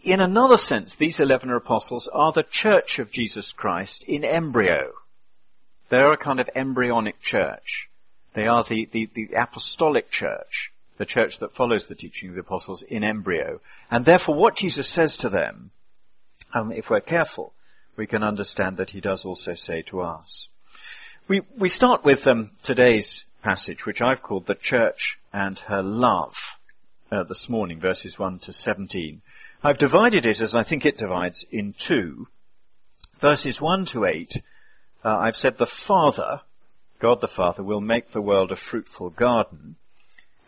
in 0.04 0.20
another 0.20 0.56
sense, 0.56 0.94
these 0.94 1.18
eleven 1.18 1.50
apostles 1.50 2.08
are 2.12 2.32
the 2.32 2.44
church 2.44 3.00
of 3.00 3.10
Jesus 3.10 3.52
Christ 3.52 4.04
in 4.04 4.24
embryo. 4.24 4.92
They're 5.88 6.12
a 6.12 6.16
kind 6.16 6.40
of 6.40 6.50
embryonic 6.54 7.20
church. 7.20 7.88
They 8.34 8.46
are 8.46 8.64
the, 8.64 8.88
the, 8.92 9.08
the 9.14 9.28
apostolic 9.36 10.10
church 10.10 10.72
the 10.98 11.06
church 11.06 11.38
that 11.40 11.54
follows 11.54 11.86
the 11.86 11.94
teaching 11.94 12.30
of 12.30 12.34
the 12.34 12.40
apostles 12.40 12.82
in 12.82 13.04
embryo. 13.04 13.60
And 13.90 14.04
therefore 14.04 14.34
what 14.34 14.56
Jesus 14.56 14.88
says 14.88 15.18
to 15.18 15.28
them, 15.28 15.70
um, 16.54 16.72
if 16.72 16.90
we're 16.90 17.00
careful, 17.00 17.52
we 17.96 18.06
can 18.06 18.22
understand 18.22 18.78
that 18.78 18.90
he 18.90 19.00
does 19.00 19.24
also 19.24 19.54
say 19.54 19.82
to 19.82 20.00
us. 20.00 20.48
We, 21.28 21.42
we 21.58 21.68
start 21.68 22.04
with 22.04 22.26
um, 22.26 22.52
today's 22.62 23.24
passage, 23.42 23.84
which 23.84 24.00
I've 24.00 24.22
called 24.22 24.46
the 24.46 24.54
church 24.54 25.18
and 25.32 25.58
her 25.60 25.82
love, 25.82 26.56
uh, 27.10 27.24
this 27.24 27.48
morning, 27.48 27.80
verses 27.80 28.18
1 28.18 28.40
to 28.40 28.52
17. 28.52 29.22
I've 29.62 29.78
divided 29.78 30.26
it 30.26 30.40
as 30.40 30.54
I 30.54 30.62
think 30.62 30.84
it 30.84 30.98
divides 30.98 31.44
in 31.50 31.74
two. 31.78 32.28
Verses 33.20 33.60
1 33.60 33.86
to 33.86 34.04
8, 34.04 34.42
uh, 35.06 35.18
I've 35.18 35.36
said 35.36 35.56
the 35.56 35.66
Father, 35.66 36.40
God 36.98 37.20
the 37.20 37.28
Father, 37.28 37.62
will 37.62 37.80
make 37.80 38.10
the 38.10 38.20
world 38.20 38.50
a 38.50 38.56
fruitful 38.56 39.10
garden. 39.10 39.76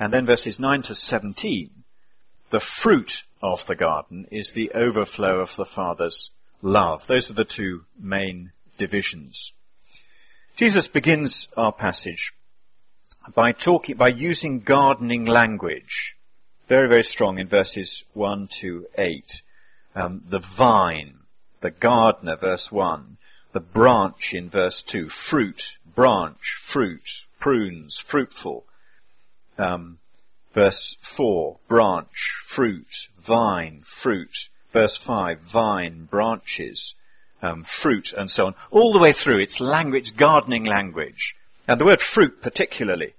And 0.01 0.13
then 0.13 0.27
verses 0.27 0.59
9 0.59 0.83
to 0.83 0.97
17, 0.97 1.71
the 2.51 2.59
fruit 2.59 3.23
of 3.41 3.65
the 3.67 3.77
garden 3.77 4.27
is 4.33 4.51
the 4.51 4.73
overflow 4.73 5.39
of 5.39 5.55
the 5.55 5.65
Father's 5.65 6.33
love. 6.61 7.07
Those 7.07 7.31
are 7.31 7.35
the 7.35 7.45
two 7.45 7.85
main 8.01 8.51
divisions. 8.79 9.53
Jesus 10.57 10.89
begins 10.89 11.47
our 11.57 11.73
passage 11.73 12.33
by 13.37 13.53
talking, 13.53 13.97
by 13.97 14.09
using 14.09 14.59
gardening 14.59 15.25
language. 15.25 16.17
Very, 16.69 16.89
very 16.89 17.05
strong 17.05 17.39
in 17.39 17.47
verses 17.47 18.03
1 18.15 18.49
to 18.61 18.87
8. 18.97 19.43
Um, 19.95 20.23
the 20.29 20.41
vine, 20.41 21.21
the 21.61 21.71
gardener, 21.71 22.37
verse 22.37 22.73
1. 22.73 23.19
The 23.53 23.61
branch 23.61 24.35
in 24.35 24.51
verse 24.51 24.83
2. 24.83 25.09
Fruit, 25.09 25.79
branch, 25.95 26.57
fruit, 26.61 27.25
prunes, 27.41 27.99
fruitful. 27.99 28.65
Um, 29.57 29.99
verse 30.55 30.97
4. 31.01 31.59
Branch, 31.67 32.35
fruit, 32.47 33.09
vine, 33.19 33.83
fruit. 33.85 34.49
Verse 34.73 34.97
5. 34.97 35.41
Vine, 35.41 36.05
branches, 36.05 36.95
um, 37.43 37.65
fruit, 37.65 38.13
and 38.13 38.31
so 38.31 38.47
on. 38.47 38.55
All 38.71 38.93
the 38.93 38.99
way 38.99 39.13
through, 39.13 39.41
it's 39.41 39.61
language, 39.61 40.17
gardening 40.17 40.65
language. 40.65 41.35
And 41.67 41.81
the 41.81 41.87
word 41.87 42.01
fruit 42.01 42.43
particularly 42.43 43.15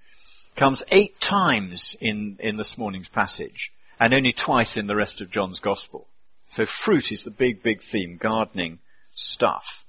comes 0.56 0.84
eight 0.92 1.20
times 1.20 1.96
in, 2.00 2.38
in 2.40 2.58
this 2.58 2.78
morning's 2.78 3.10
passage 3.10 3.72
and 4.00 4.14
only 4.14 4.34
twice 4.34 4.78
in 4.78 4.88
the 4.88 4.96
rest 4.96 5.22
of 5.22 5.32
John's 5.32 5.60
gospel. 5.60 6.08
So 6.50 6.66
fruit 6.66 7.12
is 7.12 7.24
the 7.24 7.32
big, 7.32 7.62
big 7.62 7.82
theme, 7.82 8.18
gardening 8.18 8.80
stuff. 9.14 9.86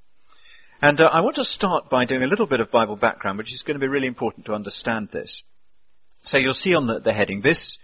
And 0.82 0.98
uh, 1.00 1.10
I 1.12 1.20
want 1.20 1.36
to 1.36 1.44
start 1.44 1.90
by 1.90 2.06
doing 2.06 2.22
a 2.22 2.26
little 2.26 2.46
bit 2.46 2.60
of 2.60 2.70
Bible 2.70 2.96
background, 2.96 3.36
which 3.36 3.52
is 3.52 3.62
going 3.62 3.74
to 3.74 3.84
be 3.84 3.88
really 3.88 4.06
important 4.06 4.46
to 4.46 4.54
understand 4.54 5.10
this. 5.10 5.44
So 6.24 6.38
you'll 6.38 6.54
see 6.54 6.74
on 6.74 6.86
the, 6.86 7.00
the 7.00 7.12
heading, 7.12 7.42
this 7.42 7.78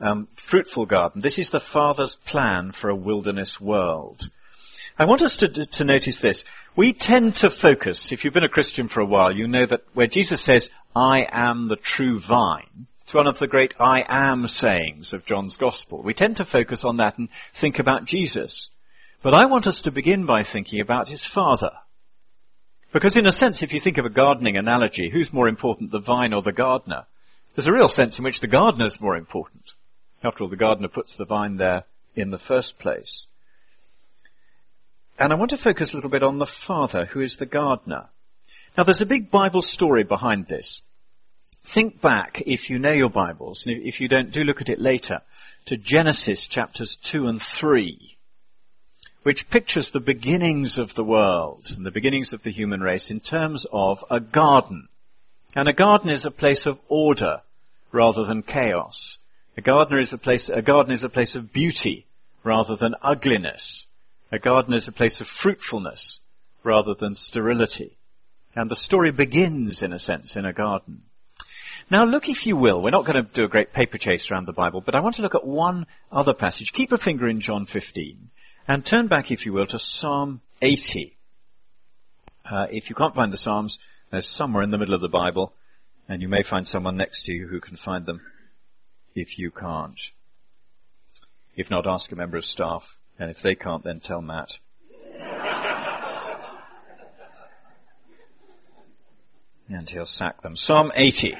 um, 0.00 0.28
fruitful 0.34 0.86
garden, 0.86 1.22
this 1.22 1.38
is 1.38 1.50
the 1.50 1.60
Father's 1.60 2.14
plan 2.14 2.72
for 2.72 2.90
a 2.90 2.96
wilderness 2.96 3.60
world. 3.60 4.28
I 4.98 5.06
want 5.06 5.22
us 5.22 5.38
to, 5.38 5.48
to 5.48 5.84
notice 5.84 6.20
this. 6.20 6.44
We 6.76 6.92
tend 6.92 7.36
to 7.36 7.50
focus, 7.50 8.12
if 8.12 8.24
you've 8.24 8.34
been 8.34 8.44
a 8.44 8.48
Christian 8.48 8.88
for 8.88 9.00
a 9.00 9.06
while, 9.06 9.34
you 9.34 9.48
know 9.48 9.64
that 9.64 9.84
where 9.94 10.06
Jesus 10.06 10.42
says, 10.42 10.68
I 10.94 11.26
am 11.30 11.68
the 11.68 11.76
true 11.76 12.20
vine, 12.20 12.86
it's 13.04 13.14
one 13.14 13.26
of 13.26 13.38
the 13.38 13.46
great 13.46 13.74
I 13.80 14.04
am 14.06 14.46
sayings 14.46 15.12
of 15.14 15.24
John's 15.24 15.56
Gospel. 15.56 16.02
We 16.02 16.12
tend 16.12 16.36
to 16.36 16.44
focus 16.44 16.84
on 16.84 16.98
that 16.98 17.16
and 17.16 17.30
think 17.54 17.78
about 17.78 18.04
Jesus. 18.04 18.70
But 19.22 19.34
I 19.34 19.46
want 19.46 19.66
us 19.66 19.82
to 19.82 19.90
begin 19.90 20.26
by 20.26 20.42
thinking 20.42 20.80
about 20.80 21.08
his 21.08 21.24
Father. 21.24 21.70
Because 22.92 23.16
in 23.16 23.26
a 23.26 23.32
sense, 23.32 23.62
if 23.62 23.72
you 23.72 23.80
think 23.80 23.98
of 23.98 24.04
a 24.04 24.10
gardening 24.10 24.56
analogy, 24.56 25.10
who's 25.10 25.32
more 25.32 25.48
important, 25.48 25.90
the 25.90 25.98
vine 25.98 26.34
or 26.34 26.42
the 26.42 26.52
gardener? 26.52 27.06
There's 27.54 27.66
a 27.66 27.72
real 27.72 27.88
sense 27.88 28.18
in 28.18 28.24
which 28.24 28.40
the 28.40 28.46
gardener's 28.46 29.00
more 29.00 29.16
important. 29.16 29.72
After 30.22 30.44
all, 30.44 30.50
the 30.50 30.56
gardener 30.56 30.88
puts 30.88 31.16
the 31.16 31.24
vine 31.24 31.56
there 31.56 31.84
in 32.14 32.30
the 32.30 32.38
first 32.38 32.78
place. 32.78 33.26
And 35.18 35.32
I 35.32 35.36
want 35.36 35.50
to 35.50 35.56
focus 35.56 35.92
a 35.92 35.96
little 35.96 36.10
bit 36.10 36.22
on 36.22 36.38
the 36.38 36.46
father, 36.46 37.06
who 37.06 37.20
is 37.20 37.36
the 37.36 37.46
gardener. 37.46 38.08
Now 38.76 38.84
there's 38.84 39.02
a 39.02 39.06
big 39.06 39.30
Bible 39.30 39.62
story 39.62 40.04
behind 40.04 40.46
this. 40.46 40.82
Think 41.64 42.00
back, 42.00 42.42
if 42.46 42.70
you 42.70 42.78
know 42.78 42.92
your 42.92 43.10
Bibles, 43.10 43.66
and 43.66 43.82
if 43.86 44.00
you 44.00 44.08
don't, 44.08 44.32
do 44.32 44.42
look 44.42 44.60
at 44.60 44.70
it 44.70 44.80
later, 44.80 45.20
to 45.66 45.76
Genesis 45.76 46.46
chapters 46.46 46.96
2 47.04 47.28
and 47.28 47.40
3, 47.40 48.11
which 49.22 49.48
pictures 49.50 49.90
the 49.90 50.00
beginnings 50.00 50.78
of 50.78 50.94
the 50.94 51.04
world 51.04 51.70
and 51.76 51.86
the 51.86 51.90
beginnings 51.90 52.32
of 52.32 52.42
the 52.42 52.50
human 52.50 52.80
race 52.80 53.10
in 53.10 53.20
terms 53.20 53.66
of 53.72 54.04
a 54.10 54.18
garden. 54.18 54.88
And 55.54 55.68
a 55.68 55.72
garden 55.72 56.10
is 56.10 56.26
a 56.26 56.30
place 56.30 56.66
of 56.66 56.78
order 56.88 57.42
rather 57.92 58.24
than 58.24 58.42
chaos. 58.42 59.18
A 59.56 59.60
garden 59.60 59.98
is 59.98 60.12
a 60.12 60.18
place, 60.18 60.48
a 60.48 60.62
garden 60.62 60.92
is 60.92 61.04
a 61.04 61.08
place 61.08 61.36
of 61.36 61.52
beauty 61.52 62.06
rather 62.42 62.74
than 62.74 62.94
ugliness. 63.00 63.86
A 64.32 64.38
garden 64.38 64.74
is 64.74 64.88
a 64.88 64.92
place 64.92 65.20
of 65.20 65.28
fruitfulness 65.28 66.20
rather 66.64 66.94
than 66.94 67.14
sterility. 67.14 67.96
And 68.56 68.70
the 68.70 68.76
story 68.76 69.12
begins, 69.12 69.82
in 69.82 69.92
a 69.92 69.98
sense, 69.98 70.36
in 70.36 70.46
a 70.46 70.52
garden. 70.52 71.02
Now 71.90 72.04
look, 72.04 72.28
if 72.28 72.46
you 72.46 72.56
will, 72.56 72.80
we're 72.80 72.90
not 72.90 73.04
going 73.04 73.24
to 73.24 73.30
do 73.30 73.44
a 73.44 73.48
great 73.48 73.72
paper 73.72 73.98
chase 73.98 74.30
around 74.30 74.46
the 74.46 74.52
Bible, 74.52 74.80
but 74.80 74.94
I 74.94 75.00
want 75.00 75.16
to 75.16 75.22
look 75.22 75.34
at 75.34 75.46
one 75.46 75.86
other 76.10 76.34
passage. 76.34 76.72
Keep 76.72 76.92
a 76.92 76.98
finger 76.98 77.28
in 77.28 77.40
John 77.40 77.66
15 77.66 78.30
and 78.68 78.84
turn 78.84 79.08
back, 79.08 79.30
if 79.30 79.46
you 79.46 79.52
will, 79.52 79.66
to 79.66 79.78
Psalm 79.78 80.40
80. 80.60 81.16
Uh, 82.50 82.66
if 82.70 82.90
you 82.90 82.96
can't 82.96 83.14
find 83.14 83.32
the 83.32 83.36
Psalms, 83.36 83.78
they're 84.10 84.22
somewhere 84.22 84.62
in 84.62 84.70
the 84.70 84.78
middle 84.78 84.94
of 84.94 85.00
the 85.00 85.08
Bible, 85.08 85.52
and 86.08 86.22
you 86.22 86.28
may 86.28 86.42
find 86.42 86.68
someone 86.68 86.96
next 86.96 87.26
to 87.26 87.32
you 87.32 87.48
who 87.48 87.60
can 87.60 87.76
find 87.76 88.06
them 88.06 88.20
if 89.14 89.38
you 89.38 89.50
can't. 89.50 90.00
If 91.56 91.70
not, 91.70 91.86
ask 91.86 92.10
a 92.12 92.16
member 92.16 92.36
of 92.36 92.44
staff. 92.44 92.96
And 93.18 93.30
if 93.30 93.42
they 93.42 93.54
can't, 93.54 93.84
then 93.84 94.00
tell 94.00 94.22
Matt. 94.22 94.58
and 99.68 99.88
he'll 99.88 100.06
sack 100.06 100.42
them. 100.42 100.56
Psalm 100.56 100.90
80. 100.94 101.36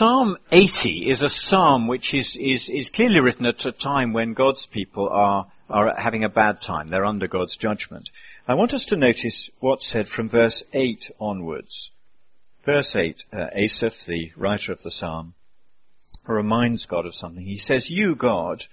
Psalm 0.00 0.38
80 0.50 1.10
is 1.10 1.20
a 1.20 1.28
psalm 1.28 1.86
which 1.86 2.14
is, 2.14 2.34
is, 2.34 2.70
is 2.70 2.88
clearly 2.88 3.20
written 3.20 3.44
at 3.44 3.66
a 3.66 3.70
time 3.70 4.14
when 4.14 4.32
God's 4.32 4.64
people 4.64 5.10
are, 5.10 5.52
are 5.68 5.94
having 5.94 6.24
a 6.24 6.30
bad 6.30 6.62
time. 6.62 6.88
They're 6.88 7.04
under 7.04 7.28
God's 7.28 7.58
judgment. 7.58 8.08
I 8.48 8.54
want 8.54 8.72
us 8.72 8.86
to 8.86 8.96
notice 8.96 9.50
what's 9.60 9.86
said 9.86 10.08
from 10.08 10.30
verse 10.30 10.62
8 10.72 11.10
onwards. 11.20 11.90
Verse 12.64 12.96
8, 12.96 13.26
uh, 13.30 13.48
Asaph, 13.52 14.06
the 14.06 14.32
writer 14.38 14.72
of 14.72 14.82
the 14.82 14.90
psalm, 14.90 15.34
reminds 16.26 16.86
God 16.86 17.04
of 17.04 17.14
something. 17.14 17.44
He 17.44 17.58
says, 17.58 17.90
You, 17.90 18.14
God, 18.14 18.64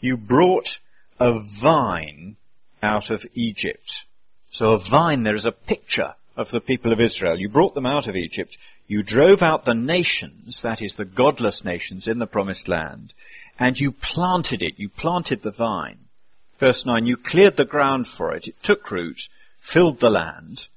you 0.00 0.16
brought 0.16 0.80
a 1.20 1.38
vine 1.38 2.34
out 2.82 3.10
of 3.10 3.24
Egypt. 3.34 4.04
So 4.50 4.72
a 4.72 4.78
vine, 4.80 5.22
there 5.22 5.36
is 5.36 5.46
a 5.46 5.52
picture 5.52 6.16
of 6.36 6.50
the 6.50 6.60
people 6.60 6.92
of 6.92 7.00
Israel. 7.00 7.38
You 7.38 7.48
brought 7.48 7.74
them 7.74 7.86
out 7.86 8.08
of 8.08 8.16
Egypt. 8.16 8.56
You 8.86 9.02
drove 9.02 9.42
out 9.42 9.64
the 9.64 9.74
nations, 9.74 10.62
that 10.62 10.82
is 10.82 10.94
the 10.94 11.04
godless 11.04 11.64
nations 11.64 12.08
in 12.08 12.18
the 12.18 12.26
promised 12.26 12.68
land, 12.68 13.14
and 13.58 13.78
you 13.78 13.92
planted 13.92 14.62
it. 14.62 14.74
You 14.78 14.88
planted 14.88 15.42
the 15.42 15.50
vine. 15.50 15.98
Verse 16.58 16.84
9, 16.84 17.06
you 17.06 17.16
cleared 17.16 17.56
the 17.56 17.64
ground 17.64 18.06
for 18.06 18.34
it. 18.34 18.48
It 18.48 18.62
took 18.62 18.90
root, 18.90 19.28
filled 19.60 20.00
the 20.00 20.10
land. 20.10 20.68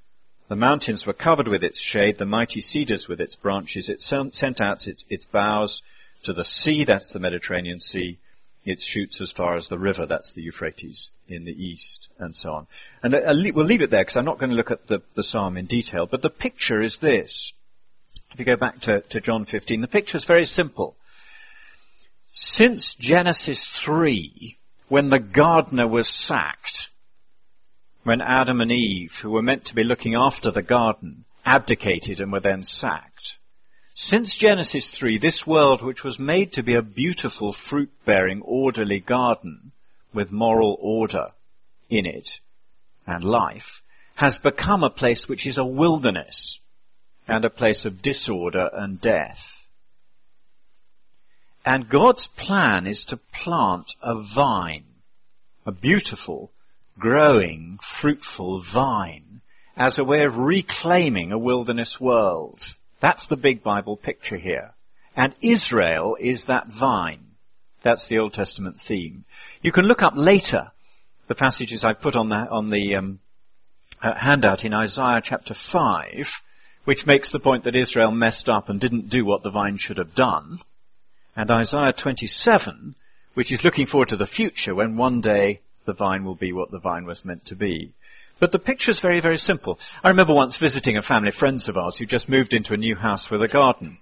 The 0.48 0.56
mountains 0.56 1.06
were 1.06 1.12
covered 1.12 1.48
with 1.48 1.64
its 1.64 1.80
shade, 1.80 2.18
the 2.18 2.26
mighty 2.26 2.60
cedars 2.60 3.08
with 3.08 3.20
its 3.20 3.36
branches. 3.36 3.88
It 3.88 4.00
sent 4.00 4.60
out 4.60 4.86
its, 4.86 5.04
its 5.08 5.24
boughs 5.24 5.82
to 6.22 6.32
the 6.32 6.44
sea, 6.44 6.84
that's 6.84 7.10
the 7.10 7.18
Mediterranean 7.18 7.80
Sea. 7.80 8.18
It 8.64 8.80
shoots 8.80 9.20
as 9.20 9.30
far 9.30 9.54
as 9.56 9.68
the 9.68 9.78
river, 9.78 10.06
that's 10.06 10.32
the 10.32 10.42
Euphrates 10.42 11.10
in 11.28 11.44
the 11.44 11.52
east, 11.52 12.08
and 12.18 12.34
so 12.34 12.52
on. 12.52 12.66
And 13.02 13.14
uh, 13.14 13.32
we'll 13.54 13.64
leave 13.64 13.82
it 13.82 13.90
there 13.90 14.02
because 14.02 14.16
I'm 14.16 14.24
not 14.24 14.38
going 14.38 14.50
to 14.50 14.56
look 14.56 14.72
at 14.72 14.88
the, 14.88 15.02
the 15.14 15.22
psalm 15.22 15.56
in 15.56 15.66
detail, 15.66 16.06
but 16.06 16.22
the 16.22 16.30
picture 16.30 16.80
is 16.80 16.96
this. 16.96 17.52
If 18.36 18.40
you 18.40 18.44
go 18.44 18.56
back 18.56 18.80
to, 18.82 19.00
to 19.00 19.20
John 19.22 19.46
15, 19.46 19.80
the 19.80 19.88
picture 19.88 20.18
is 20.18 20.26
very 20.26 20.44
simple. 20.44 20.94
Since 22.32 22.92
Genesis 22.92 23.66
3, 23.66 24.58
when 24.88 25.08
the 25.08 25.18
gardener 25.18 25.88
was 25.88 26.06
sacked, 26.06 26.90
when 28.02 28.20
Adam 28.20 28.60
and 28.60 28.70
Eve, 28.70 29.20
who 29.20 29.30
were 29.30 29.40
meant 29.40 29.64
to 29.64 29.74
be 29.74 29.84
looking 29.84 30.16
after 30.16 30.50
the 30.50 30.60
garden, 30.60 31.24
abdicated 31.46 32.20
and 32.20 32.30
were 32.30 32.40
then 32.40 32.62
sacked, 32.62 33.38
since 33.94 34.36
Genesis 34.36 34.90
3, 34.90 35.16
this 35.16 35.46
world, 35.46 35.80
which 35.80 36.04
was 36.04 36.18
made 36.18 36.52
to 36.52 36.62
be 36.62 36.74
a 36.74 36.82
beautiful 36.82 37.54
fruit-bearing, 37.54 38.42
orderly 38.42 39.00
garden 39.00 39.72
with 40.12 40.30
moral 40.30 40.76
order 40.78 41.30
in 41.88 42.04
it 42.04 42.40
and 43.06 43.24
life, 43.24 43.80
has 44.14 44.36
become 44.36 44.84
a 44.84 44.90
place 44.90 45.26
which 45.26 45.46
is 45.46 45.56
a 45.56 45.64
wilderness 45.64 46.60
and 47.28 47.44
a 47.44 47.50
place 47.50 47.84
of 47.84 48.02
disorder 48.02 48.70
and 48.72 49.00
death. 49.00 49.66
And 51.64 51.88
God's 51.88 52.28
plan 52.28 52.86
is 52.86 53.06
to 53.06 53.16
plant 53.16 53.94
a 54.00 54.14
vine, 54.14 54.84
a 55.66 55.72
beautiful, 55.72 56.52
growing, 56.98 57.78
fruitful 57.82 58.60
vine, 58.60 59.40
as 59.76 59.98
a 59.98 60.04
way 60.04 60.24
of 60.24 60.36
reclaiming 60.36 61.32
a 61.32 61.38
wilderness 61.38 62.00
world. 62.00 62.74
That's 63.00 63.26
the 63.26 63.36
big 63.36 63.62
Bible 63.62 63.96
picture 63.96 64.38
here. 64.38 64.74
And 65.16 65.34
Israel 65.40 66.16
is 66.18 66.44
that 66.44 66.68
vine. 66.68 67.24
That's 67.82 68.06
the 68.06 68.18
Old 68.18 68.34
Testament 68.34 68.80
theme. 68.80 69.24
You 69.60 69.72
can 69.72 69.84
look 69.84 70.02
up 70.02 70.14
later 70.16 70.70
the 71.26 71.34
passages 71.34 71.84
I 71.84 71.94
put 71.94 72.16
on 72.16 72.28
the, 72.28 72.36
on 72.36 72.70
the 72.70 72.96
um, 72.96 73.18
uh, 74.00 74.14
handout 74.14 74.64
in 74.64 74.72
Isaiah 74.72 75.20
chapter 75.22 75.54
5, 75.54 76.42
which 76.86 77.04
makes 77.04 77.32
the 77.32 77.40
point 77.40 77.64
that 77.64 77.74
Israel 77.74 78.12
messed 78.12 78.48
up 78.48 78.68
and 78.68 78.80
didn't 78.80 79.10
do 79.10 79.24
what 79.24 79.42
the 79.42 79.50
vine 79.50 79.76
should 79.76 79.98
have 79.98 80.14
done. 80.14 80.60
And 81.34 81.50
Isaiah 81.50 81.92
27, 81.92 82.94
which 83.34 83.50
is 83.50 83.64
looking 83.64 83.86
forward 83.86 84.10
to 84.10 84.16
the 84.16 84.24
future 84.24 84.74
when 84.74 84.96
one 84.96 85.20
day 85.20 85.60
the 85.84 85.92
vine 85.92 86.24
will 86.24 86.36
be 86.36 86.52
what 86.52 86.70
the 86.70 86.78
vine 86.78 87.04
was 87.04 87.24
meant 87.24 87.44
to 87.46 87.56
be. 87.56 87.92
But 88.38 88.52
the 88.52 88.60
picture 88.60 88.92
is 88.92 89.00
very, 89.00 89.20
very 89.20 89.36
simple. 89.36 89.80
I 90.04 90.10
remember 90.10 90.32
once 90.32 90.58
visiting 90.58 90.96
a 90.96 91.02
family, 91.02 91.32
friends 91.32 91.68
of 91.68 91.76
ours, 91.76 91.96
who 91.96 92.06
just 92.06 92.28
moved 92.28 92.54
into 92.54 92.72
a 92.72 92.78
new 92.78 92.94
house 92.94 93.30
with 93.30 93.42
a 93.42 93.48
garden. 93.48 93.98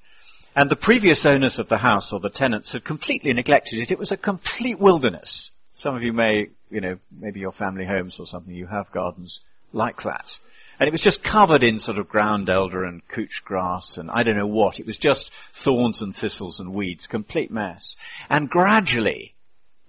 And 0.54 0.70
the 0.70 0.76
previous 0.76 1.24
owners 1.24 1.58
of 1.58 1.68
the 1.68 1.78
house 1.78 2.12
or 2.12 2.20
the 2.20 2.28
tenants 2.28 2.72
had 2.72 2.84
completely 2.84 3.32
neglected 3.32 3.78
it. 3.78 3.92
It 3.92 3.98
was 3.98 4.12
a 4.12 4.18
complete 4.18 4.78
wilderness. 4.78 5.52
Some 5.76 5.96
of 5.96 6.02
you 6.02 6.12
may, 6.12 6.48
you 6.70 6.80
know, 6.82 6.98
maybe 7.10 7.40
your 7.40 7.52
family 7.52 7.86
homes 7.86 8.20
or 8.20 8.26
something, 8.26 8.54
you 8.54 8.66
have 8.66 8.92
gardens 8.92 9.40
like 9.72 10.02
that. 10.02 10.38
And 10.78 10.88
it 10.88 10.92
was 10.92 11.02
just 11.02 11.22
covered 11.22 11.62
in 11.62 11.78
sort 11.78 11.98
of 11.98 12.08
ground 12.08 12.48
elder 12.48 12.84
and 12.84 13.06
couch 13.08 13.42
grass 13.44 13.96
and 13.96 14.10
I 14.10 14.22
don't 14.22 14.36
know 14.36 14.46
what. 14.46 14.80
It 14.80 14.86
was 14.86 14.96
just 14.96 15.32
thorns 15.52 16.02
and 16.02 16.14
thistles 16.14 16.60
and 16.60 16.74
weeds, 16.74 17.06
complete 17.06 17.50
mess. 17.50 17.96
And 18.28 18.50
gradually, 18.50 19.34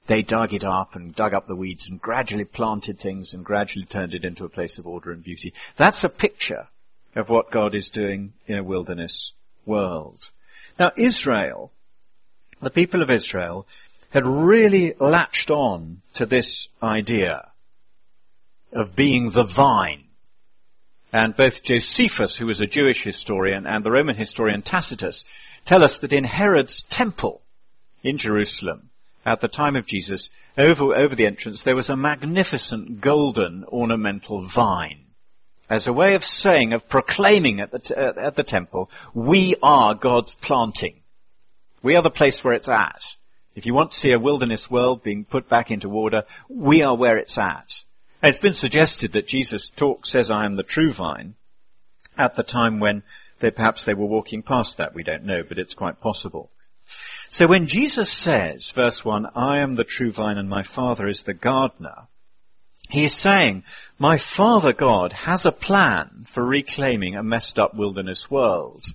they 0.07 0.21
dug 0.21 0.53
it 0.53 0.63
up 0.63 0.95
and 0.95 1.15
dug 1.15 1.33
up 1.33 1.47
the 1.47 1.55
weeds 1.55 1.87
and 1.87 1.99
gradually 1.99 2.45
planted 2.45 2.99
things 2.99 3.33
and 3.33 3.43
gradually 3.43 3.85
turned 3.85 4.13
it 4.13 4.25
into 4.25 4.45
a 4.45 4.49
place 4.49 4.77
of 4.77 4.85
order 4.85 5.11
and 5.11 5.23
beauty. 5.23 5.53
That's 5.77 6.03
a 6.03 6.09
picture 6.09 6.67
of 7.15 7.29
what 7.29 7.51
God 7.51 7.73
is 7.73 7.89
doing 7.89 8.33
in 8.45 8.57
a 8.57 8.63
wilderness 8.63 9.33
world. 9.65 10.29
Now 10.77 10.91
Israel, 10.95 11.71
the 12.61 12.69
people 12.69 13.01
of 13.01 13.09
Israel, 13.09 13.65
had 14.09 14.25
really 14.25 14.93
latched 14.99 15.49
on 15.49 16.01
to 16.13 16.25
this 16.25 16.67
idea 16.81 17.49
of 18.71 18.95
being 18.95 19.29
the 19.29 19.43
vine. 19.43 20.04
And 21.15 21.33
both 21.33 21.63
Josephus, 21.63 22.35
who 22.35 22.45
was 22.45 22.59
a 22.59 22.67
Jewish 22.67 23.05
historian, 23.05 23.65
and 23.65 23.85
the 23.85 23.89
Roman 23.89 24.17
historian 24.17 24.61
Tacitus 24.61 25.23
tell 25.63 25.81
us 25.81 25.99
that 25.99 26.11
in 26.11 26.25
Herod's 26.25 26.83
temple 26.83 27.41
in 28.03 28.17
Jerusalem, 28.17 28.89
at 29.25 29.39
the 29.39 29.47
time 29.47 29.77
of 29.77 29.85
Jesus, 29.85 30.29
over, 30.57 30.93
over 30.93 31.15
the 31.15 31.25
entrance, 31.25 31.63
there 31.63 31.75
was 31.77 31.89
a 31.89 31.95
magnificent 31.95 32.99
golden 32.99 33.63
ornamental 33.63 34.41
vine. 34.41 35.05
As 35.69 35.87
a 35.87 35.93
way 35.93 36.15
of 36.15 36.25
saying, 36.25 36.73
of 36.73 36.89
proclaiming 36.89 37.61
at 37.61 37.71
the, 37.71 37.79
t- 37.79 37.95
at 37.95 38.35
the 38.35 38.43
temple, 38.43 38.89
we 39.13 39.55
are 39.63 39.95
God's 39.95 40.35
planting. 40.35 40.99
We 41.81 41.95
are 41.95 42.03
the 42.03 42.09
place 42.09 42.43
where 42.43 42.55
it's 42.55 42.67
at. 42.67 43.15
If 43.55 43.65
you 43.65 43.73
want 43.73 43.93
to 43.93 43.97
see 43.97 44.11
a 44.11 44.19
wilderness 44.19 44.69
world 44.69 45.01
being 45.01 45.23
put 45.23 45.47
back 45.47 45.71
into 45.71 45.87
order, 45.87 46.23
we 46.49 46.81
are 46.81 46.93
where 46.93 47.17
it's 47.17 47.37
at. 47.37 47.84
It's 48.27 48.39
been 48.39 48.55
suggested 48.55 49.11
that 49.11 49.27
Jesus 49.27 49.69
talk, 49.69 50.07
says, 50.07 50.31
I 50.31 50.45
am 50.45 50.55
the 50.55 50.63
true 50.63 50.91
vine, 50.91 51.35
at 52.17 52.35
the 52.35 52.41
time 52.41 52.79
when 52.79 53.03
they, 53.39 53.51
perhaps 53.51 53.85
they 53.85 53.93
were 53.93 54.07
walking 54.07 54.41
past 54.41 54.77
that. 54.77 54.95
We 54.95 55.03
don't 55.03 55.25
know, 55.25 55.43
but 55.47 55.59
it's 55.59 55.75
quite 55.75 56.01
possible. 56.01 56.49
So 57.29 57.45
when 57.45 57.67
Jesus 57.67 58.11
says, 58.11 58.71
verse 58.71 59.05
1, 59.05 59.27
I 59.35 59.59
am 59.59 59.75
the 59.75 59.83
true 59.83 60.11
vine 60.11 60.39
and 60.39 60.49
my 60.49 60.63
Father 60.63 61.07
is 61.07 61.21
the 61.21 61.35
gardener, 61.35 62.07
he 62.89 63.03
is 63.05 63.13
saying, 63.13 63.63
my 63.99 64.17
Father 64.17 64.73
God 64.73 65.13
has 65.13 65.45
a 65.45 65.51
plan 65.51 66.25
for 66.27 66.43
reclaiming 66.43 67.15
a 67.15 67.21
messed 67.21 67.59
up 67.59 67.75
wilderness 67.75 68.31
world. 68.31 68.85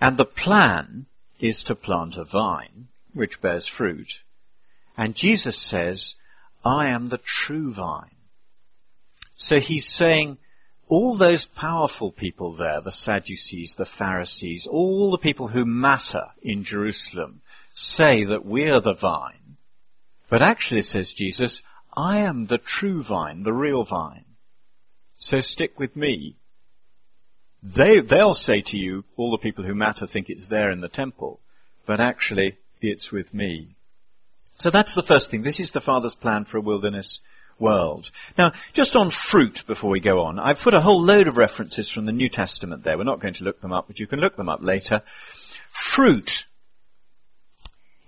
And 0.00 0.16
the 0.16 0.24
plan 0.24 1.04
is 1.38 1.64
to 1.64 1.74
plant 1.74 2.16
a 2.16 2.24
vine 2.24 2.88
which 3.12 3.42
bears 3.42 3.66
fruit. 3.66 4.22
And 4.96 5.14
Jesus 5.14 5.58
says, 5.58 6.14
I 6.64 6.88
am 6.88 7.08
the 7.08 7.18
true 7.18 7.70
vine. 7.70 8.10
So 9.36 9.60
he's 9.60 9.86
saying, 9.86 10.38
all 10.88 11.16
those 11.16 11.46
powerful 11.46 12.12
people 12.12 12.54
there, 12.54 12.80
the 12.80 12.92
Sadducees, 12.92 13.74
the 13.74 13.86
Pharisees, 13.86 14.66
all 14.66 15.10
the 15.10 15.18
people 15.18 15.48
who 15.48 15.64
matter 15.64 16.26
in 16.42 16.64
Jerusalem, 16.64 17.40
say 17.74 18.24
that 18.24 18.44
we're 18.44 18.80
the 18.80 18.94
vine. 18.94 19.56
But 20.28 20.42
actually, 20.42 20.82
says 20.82 21.12
Jesus, 21.12 21.62
I 21.96 22.20
am 22.20 22.46
the 22.46 22.58
true 22.58 23.02
vine, 23.02 23.42
the 23.42 23.52
real 23.52 23.84
vine. 23.84 24.24
So 25.18 25.40
stick 25.40 25.78
with 25.78 25.96
me. 25.96 26.36
They, 27.62 28.00
they'll 28.00 28.34
say 28.34 28.60
to 28.60 28.78
you, 28.78 29.04
all 29.16 29.30
the 29.30 29.42
people 29.42 29.64
who 29.64 29.74
matter 29.74 30.06
think 30.06 30.28
it's 30.28 30.48
there 30.48 30.70
in 30.70 30.80
the 30.80 30.88
temple, 30.88 31.40
but 31.86 32.00
actually 32.00 32.58
it's 32.82 33.10
with 33.10 33.32
me. 33.32 33.74
So 34.58 34.70
that's 34.70 34.94
the 34.94 35.02
first 35.02 35.30
thing. 35.30 35.42
This 35.42 35.60
is 35.60 35.70
the 35.70 35.80
Father's 35.80 36.14
plan 36.14 36.44
for 36.44 36.58
a 36.58 36.62
wilderness 36.62 37.20
world. 37.58 38.10
Now, 38.36 38.52
just 38.72 38.96
on 38.96 39.10
fruit 39.10 39.64
before 39.66 39.90
we 39.90 40.00
go 40.00 40.22
on, 40.22 40.38
I've 40.38 40.60
put 40.60 40.74
a 40.74 40.80
whole 40.80 41.02
load 41.02 41.28
of 41.28 41.36
references 41.36 41.88
from 41.88 42.06
the 42.06 42.12
New 42.12 42.28
Testament 42.28 42.84
there. 42.84 42.98
We're 42.98 43.04
not 43.04 43.20
going 43.20 43.34
to 43.34 43.44
look 43.44 43.60
them 43.60 43.72
up, 43.72 43.86
but 43.86 43.98
you 43.98 44.06
can 44.06 44.20
look 44.20 44.36
them 44.36 44.48
up 44.48 44.62
later. 44.62 45.02
Fruit 45.70 46.44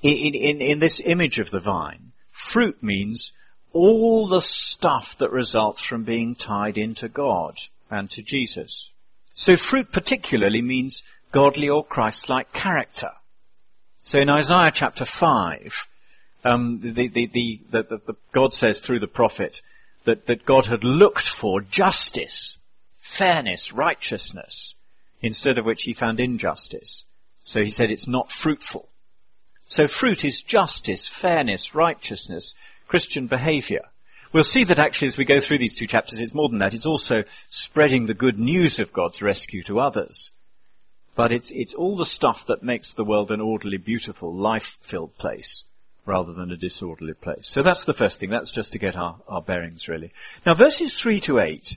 in, 0.03 0.35
in, 0.35 0.61
in 0.61 0.79
this 0.79 1.01
image 1.05 1.39
of 1.39 1.51
the 1.51 1.61
vine, 1.61 2.13
fruit 2.31 2.83
means 2.83 3.33
all 3.73 4.29
the 4.29 4.41
stuff 4.41 5.17
that 5.19 5.31
results 5.31 5.83
from 5.83 6.05
being 6.05 6.35
tied 6.35 6.79
into 6.79 7.09
God 7.09 7.59
and 7.91 8.11
to 8.11 8.23
Jesus. 8.23 8.91
So 9.35 9.57
fruit 9.57 9.93
particularly 9.93 10.63
means 10.63 11.03
godly 11.33 11.69
or 11.69 11.85
Christ-like 11.85 12.53
character. 12.53 13.11
So 14.05 14.19
in 14.19 14.31
Isaiah 14.31 14.71
chapter 14.73 15.05
5, 15.05 15.89
um, 16.47 16.81
the, 16.81 17.09
the, 17.09 17.27
the, 17.27 17.61
the, 17.71 18.17
God 18.33 18.55
says 18.55 18.81
through 18.81 19.01
the 19.01 19.09
prophet 19.09 19.63
that, 20.05 20.27
that 20.27 20.47
God 20.47 20.67
had 20.67 20.85
looked 20.85 21.29
for 21.29 21.61
justice, 21.61 22.59
fairness, 23.01 23.73
righteousness, 23.73 24.75
instead 25.23 25.59
of 25.59 25.65
which 25.65 25.83
he 25.83 25.93
found 25.93 26.21
injustice. 26.21 27.05
So 27.45 27.63
he 27.63 27.71
said 27.71 27.91
it's 27.91 28.09
not 28.09 28.31
fruitful. 28.31 28.89
So 29.69 29.89
fruit 29.89 30.25
is 30.25 30.41
justice, 30.41 31.09
fairness, 31.09 31.75
righteousness, 31.75 32.55
Christian 32.87 33.27
behavior. 33.27 33.83
We'll 34.33 34.45
see 34.45 34.65
that 34.65 34.79
actually 34.79 35.09
as 35.09 35.19
we 35.19 35.25
go 35.25 35.41
through 35.41 35.59
these 35.59 35.75
two 35.75 35.87
chapters, 35.89 36.21
it's 36.21 36.35
more 36.35 36.49
than 36.49 36.61
that. 36.61 36.75
It's 36.75 36.87
also 36.87 37.25
spreading 37.51 38.07
the 38.07 38.15
good 38.15 38.39
news 38.39 38.79
of 38.79 38.93
God's 38.93 39.23
rescue 39.23 39.65
to 39.65 39.81
others. 39.81 40.31
But 41.17 41.33
it's, 41.33 41.51
it's 41.51 41.75
all 41.75 41.97
the 41.97 42.07
stuff 42.07 42.47
that 42.47 42.63
makes 42.63 42.93
the 42.93 43.05
world 43.05 43.31
an 43.31 43.41
orderly, 43.41 43.79
beautiful, 43.79 44.33
life-filled 44.33 45.17
place 45.17 45.65
rather 46.07 46.33
than 46.33 46.53
a 46.53 46.57
disorderly 46.57 47.15
place. 47.15 47.49
So 47.49 47.63
that's 47.63 47.85
the 47.85 47.95
first 47.95 48.21
thing. 48.21 48.31
That's 48.31 48.53
just 48.53 48.73
to 48.73 48.79
get 48.79 48.97
our, 48.97 49.21
our 49.29 49.43
bearings 49.43 49.89
really. 49.89 50.13
Now 50.47 50.55
verses 50.55 50.99
3 50.99 51.21
to 51.23 51.41
8 51.41 51.77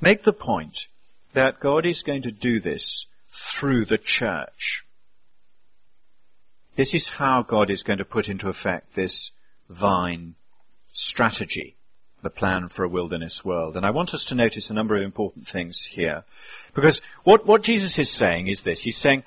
make 0.00 0.22
the 0.22 0.32
point 0.32 0.86
that 1.32 1.60
God 1.60 1.86
is 1.86 2.02
going 2.02 2.22
to 2.22 2.32
do 2.32 2.60
this 2.60 3.06
through 3.32 3.86
the 3.86 3.98
church. 3.98 4.84
This 6.76 6.94
is 6.94 7.08
how 7.08 7.42
God 7.42 7.70
is 7.70 7.82
going 7.82 7.98
to 7.98 8.04
put 8.04 8.28
into 8.28 8.48
effect 8.48 8.94
this 8.94 9.30
vine 9.68 10.34
strategy, 10.92 11.76
the 12.22 12.30
plan 12.30 12.68
for 12.68 12.84
a 12.84 12.88
wilderness 12.88 13.44
world. 13.44 13.76
And 13.76 13.86
I 13.86 13.90
want 13.90 14.14
us 14.14 14.26
to 14.26 14.34
notice 14.34 14.70
a 14.70 14.74
number 14.74 14.96
of 14.96 15.02
important 15.02 15.48
things 15.48 15.82
here. 15.82 16.24
Because 16.74 17.02
what, 17.24 17.46
what 17.46 17.62
Jesus 17.62 17.98
is 17.98 18.10
saying 18.10 18.48
is 18.48 18.62
this. 18.62 18.82
He's 18.82 18.96
saying, 18.96 19.24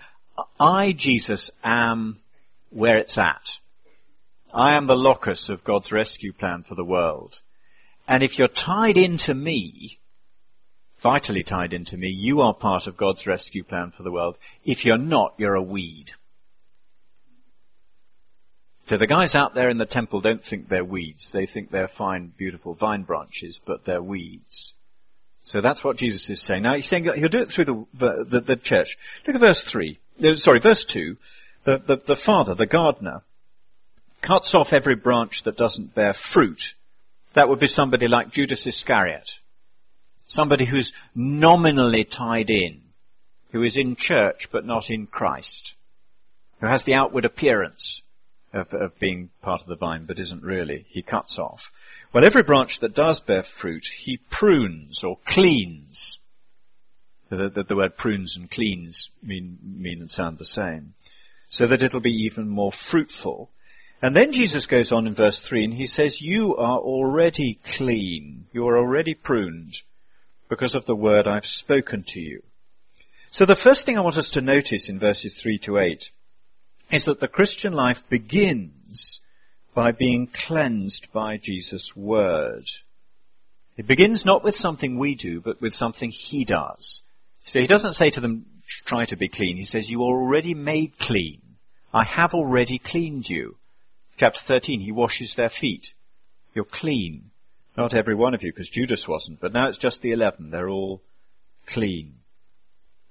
I, 0.60 0.92
Jesus, 0.92 1.52
am 1.64 2.18
where 2.70 2.98
it's 2.98 3.18
at. 3.18 3.58
I 4.54 4.76
am 4.76 4.86
the 4.86 4.96
locus 4.96 5.50
of 5.50 5.64
God's 5.64 5.92
rescue 5.92 6.32
plan 6.32 6.64
for 6.64 6.76
the 6.76 6.86
world. 6.86 7.42
And 8.08 8.22
if 8.22 8.38
you're 8.38 8.48
tied 8.48 8.98
into 8.98 9.34
me, 9.34 10.00
vitally 11.02 11.44
tied 11.44 11.74
into 11.74 11.98
me, 11.98 12.10
you 12.10 12.42
are 12.42 12.54
part 12.54 12.86
of 12.86 12.98
God's 12.98 13.26
rescue 13.26 13.64
plan 13.64 13.92
for 13.96 14.04
the 14.04 14.12
world. 14.12 14.38
If 14.64 14.86
you're 14.86 14.98
not, 14.98 15.34
you're 15.38 15.56
a 15.56 15.62
weed. 15.62 16.12
So 18.88 18.98
the 18.98 19.08
guys 19.08 19.34
out 19.34 19.56
there 19.56 19.70
in 19.70 19.78
the 19.78 19.86
temple 19.86 20.22
don't 20.22 20.44
think 20.44 20.68
they're 20.68 20.86
weeds. 20.86 21.32
They 21.32 21.46
think 21.46 21.72
they're 21.72 21.88
fine, 21.88 22.32
beautiful 22.38 22.76
vine 22.76 23.04
branches, 23.04 23.60
but 23.66 23.86
they're 23.86 24.04
weeds. 24.04 24.74
So 25.46 25.62
that's 25.62 25.84
what 25.84 25.98
Jesus 25.98 26.30
is 26.30 26.42
saying. 26.42 26.64
Now 26.64 26.76
he's 26.76 26.86
saying 26.86 27.06
he'll 27.06 27.30
do 27.30 27.42
it 27.42 27.50
through 27.50 27.66
the, 27.66 28.26
the, 28.30 28.42
the 28.42 28.56
church. 28.56 28.98
Look 29.26 29.36
at 29.36 29.42
verse 29.42 29.62
3. 29.62 30.00
Sorry, 30.36 30.60
verse 30.60 30.86
2. 30.86 31.18
The, 31.66 31.78
the, 31.80 31.98
the 31.98 32.16
father, 32.16 32.56
the 32.56 32.66
gardener, 32.66 33.24
cuts 34.24 34.56
off 34.56 34.74
every 34.74 34.96
branch 34.96 35.44
that 35.44 35.58
doesn't 35.58 35.94
bear 35.94 36.14
fruit. 36.14 36.74
That 37.36 37.50
would 37.50 37.60
be 37.60 37.68
somebody 37.68 38.08
like 38.08 38.32
Judas 38.32 38.66
Iscariot. 38.66 39.40
Somebody 40.28 40.66
who's 40.66 40.94
nominally 41.14 42.06
tied 42.06 42.50
in. 42.50 42.82
Who 43.52 43.62
is 43.62 43.78
in 43.78 43.96
church 43.96 44.50
but 44.52 44.66
not 44.66 44.90
in 44.90 45.06
Christ. 45.06 45.76
Who 46.60 46.68
has 46.68 46.86
the 46.86 46.96
outward 46.96 47.26
appearance 47.26 48.02
of, 48.52 48.74
of 48.74 48.98
being 49.00 49.30
part 49.42 49.62
of 49.62 49.68
the 49.68 49.76
vine, 49.76 50.06
but 50.06 50.20
isn't 50.20 50.44
really. 50.44 50.86
He 50.90 51.04
cuts 51.04 51.38
off. 51.38 51.72
Well, 52.14 52.26
every 52.26 52.44
branch 52.44 52.80
that 52.80 52.96
does 52.96 53.22
bear 53.22 53.44
fruit, 53.44 53.86
he 53.86 54.18
prunes 54.18 55.04
or 55.04 55.18
cleans, 55.26 56.20
The, 57.30 57.50
the, 57.50 57.64
the 57.64 57.76
word 57.76 57.98
prunes 57.98 58.38
and 58.38 58.50
cleans 58.50 59.10
mean, 59.22 59.58
mean 59.64 60.02
and 60.02 60.12
sound 60.12 60.38
the 60.38 60.46
same. 60.46 60.94
So 61.50 61.68
that 61.68 61.82
it'll 61.82 62.00
be 62.00 62.26
even 62.26 62.48
more 62.48 62.72
fruitful. 62.72 63.50
And 64.04 64.14
then 64.14 64.34
Jesus 64.34 64.68
goes 64.68 64.92
on 64.92 65.08
in 65.08 65.16
verse 65.16 65.40
3 65.40 65.64
and 65.64 65.74
he 65.74 65.88
says, 65.88 66.22
You 66.22 66.58
are 66.58 66.78
already 66.78 67.58
clean. 67.64 68.48
You 68.52 68.68
are 68.68 68.78
already 68.78 69.14
pruned 69.14 69.76
because 70.50 70.76
of 70.76 70.84
the 70.84 70.94
word 70.94 71.26
I've 71.26 71.46
spoken 71.46 72.04
to 72.10 72.20
you. 72.20 72.44
So 73.32 73.46
the 73.46 73.56
first 73.56 73.86
thing 73.86 73.98
I 73.98 74.02
want 74.02 74.18
us 74.18 74.32
to 74.32 74.42
notice 74.42 74.90
in 74.90 75.00
verses 75.00 75.42
3 75.42 75.58
to 75.60 75.78
8 75.78 76.12
is 76.92 77.06
that 77.06 77.22
the 77.22 77.30
Christian 77.30 77.72
life 77.72 78.04
begins 78.10 79.22
by 79.74 79.94
being 79.94 80.28
cleansed 80.28 81.14
by 81.14 81.38
Jesus' 81.38 81.96
word. 81.96 82.66
It 83.78 83.88
begins 83.88 84.26
not 84.26 84.44
with 84.44 84.58
something 84.58 85.00
we 85.00 85.16
do, 85.16 85.40
but 85.40 85.62
with 85.62 85.74
something 85.74 86.12
he 86.12 86.44
does. 86.44 87.04
So 87.46 87.62
he 87.62 87.68
doesn't 87.68 87.94
say 87.94 88.10
to 88.10 88.20
them, 88.20 88.48
try 88.86 89.06
to 89.06 89.16
be 89.16 89.30
clean. 89.30 89.56
He 89.56 89.64
says, 89.64 89.90
you 89.90 90.04
are 90.04 90.22
already 90.22 90.54
made 90.54 91.00
clean. 91.00 91.42
I 91.94 92.04
have 92.04 92.34
already 92.34 92.80
cleaned 92.80 93.30
you. 93.30 93.56
Chapter 94.18 94.42
13, 94.42 94.80
he 94.80 94.92
washes 94.92 95.36
their 95.36 95.50
feet. 95.50 95.94
You're 96.54 96.66
clean. 96.66 97.32
Not 97.76 97.96
every 97.96 98.16
one 98.16 98.34
of 98.34 98.44
you, 98.44 98.52
because 98.52 98.70
Judas 98.70 99.08
wasn't, 99.08 99.40
but 99.40 99.54
now 99.54 99.68
it's 99.68 99.80
just 99.80 100.02
the 100.02 100.12
eleven. 100.12 100.52
They're 100.52 100.70
all 100.70 101.02
clean 101.66 102.20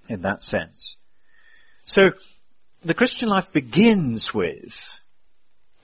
in 0.08 0.22
that 0.22 0.44
sense. 0.44 0.96
So, 1.84 2.12
the 2.84 2.94
Christian 2.94 3.28
life 3.28 3.52
begins 3.52 4.32
with 4.32 5.00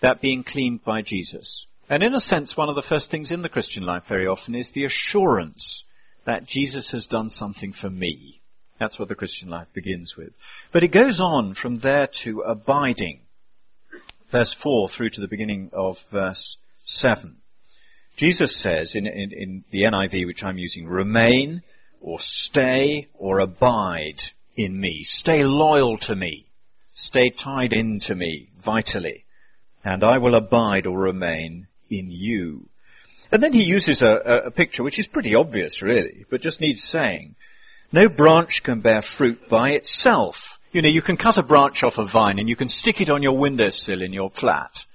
that 0.00 0.20
being 0.20 0.44
cleaned 0.44 0.84
by 0.84 1.02
Jesus. 1.02 1.66
And 1.90 2.02
in 2.02 2.14
a 2.14 2.20
sense, 2.20 2.56
one 2.56 2.68
of 2.68 2.76
the 2.76 2.82
first 2.82 3.10
things 3.10 3.32
in 3.32 3.42
the 3.42 3.48
Christian 3.48 3.82
life 3.82 4.04
very 4.06 4.26
often 4.26 4.54
is 4.54 4.70
the 4.70 4.84
assurance 4.84 5.84
that 6.24 6.46
Jesus 6.46 6.90
has 6.90 7.06
done 7.06 7.30
something 7.30 7.72
for 7.72 7.88
me. 7.88 8.40
That's 8.78 8.98
what 8.98 9.08
the 9.08 9.14
Christian 9.14 9.48
life 9.48 9.68
begins 9.72 10.16
with. 10.16 10.32
But 10.70 10.84
it 10.84 10.88
goes 10.88 11.20
on 11.20 11.54
from 11.54 11.78
there 11.78 12.06
to 12.22 12.42
abiding 12.42 13.20
verse 14.30 14.52
4 14.52 14.88
through 14.88 15.10
to 15.10 15.20
the 15.20 15.28
beginning 15.28 15.70
of 15.72 16.00
verse 16.10 16.58
7. 16.84 17.36
Jesus 18.16 18.56
says 18.56 18.94
in, 18.94 19.06
in, 19.06 19.32
in 19.32 19.64
the 19.70 19.82
NIV, 19.82 20.26
which 20.26 20.42
I'm 20.42 20.58
using, 20.58 20.86
remain 20.86 21.62
or 22.00 22.18
stay 22.20 23.08
or 23.14 23.38
abide 23.38 24.20
in 24.56 24.78
me. 24.78 25.04
Stay 25.04 25.42
loyal 25.42 25.98
to 25.98 26.16
me. 26.16 26.46
Stay 26.94 27.30
tied 27.30 27.72
into 27.72 28.14
me 28.14 28.48
vitally. 28.60 29.24
And 29.84 30.02
I 30.02 30.18
will 30.18 30.34
abide 30.34 30.86
or 30.86 30.98
remain 30.98 31.68
in 31.88 32.10
you. 32.10 32.68
And 33.30 33.42
then 33.42 33.52
he 33.52 33.62
uses 33.62 34.02
a, 34.02 34.42
a, 34.46 34.50
picture 34.50 34.82
which 34.82 34.98
is 34.98 35.06
pretty 35.06 35.34
obvious 35.34 35.82
really, 35.82 36.24
but 36.28 36.40
just 36.40 36.60
needs 36.60 36.82
saying. 36.82 37.36
No 37.92 38.08
branch 38.08 38.62
can 38.62 38.80
bear 38.80 39.02
fruit 39.02 39.48
by 39.48 39.70
itself. 39.70 40.57
You 40.70 40.82
know, 40.82 40.88
you 40.88 41.02
can 41.02 41.16
cut 41.16 41.38
a 41.38 41.42
branch 41.42 41.82
off 41.82 41.98
a 41.98 42.04
vine 42.04 42.38
and 42.38 42.48
you 42.48 42.56
can 42.56 42.68
stick 42.68 43.00
it 43.00 43.10
on 43.10 43.22
your 43.22 43.36
windowsill 43.36 44.02
in 44.02 44.12
your 44.12 44.30
flat. 44.30 44.86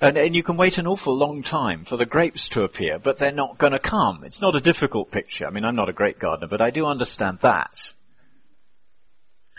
And, 0.00 0.16
and 0.16 0.34
you 0.34 0.42
can 0.42 0.56
wait 0.56 0.78
an 0.78 0.86
awful 0.86 1.14
long 1.14 1.42
time 1.42 1.84
for 1.84 1.96
the 1.96 2.06
grapes 2.06 2.50
to 2.50 2.62
appear, 2.62 2.98
but 2.98 3.18
they're 3.18 3.32
not 3.32 3.58
going 3.58 3.72
to 3.72 3.80
come. 3.80 4.22
It's 4.24 4.40
not 4.40 4.54
a 4.54 4.60
difficult 4.60 5.10
picture. 5.10 5.46
I 5.46 5.50
mean, 5.50 5.64
I'm 5.64 5.76
not 5.76 5.88
a 5.88 5.94
great 5.94 6.18
gardener, 6.18 6.48
but 6.48 6.62
I 6.62 6.70
do 6.70 6.86
understand 6.86 7.40
that. 7.42 7.92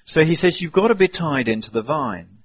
So 0.06 0.24
he 0.24 0.36
says, 0.36 0.62
you've 0.62 0.72
got 0.72 0.88
to 0.88 0.96
be 0.96 1.10
tied 1.10 1.48
into 1.48 1.72
the 1.72 1.84
vine. 1.84 2.40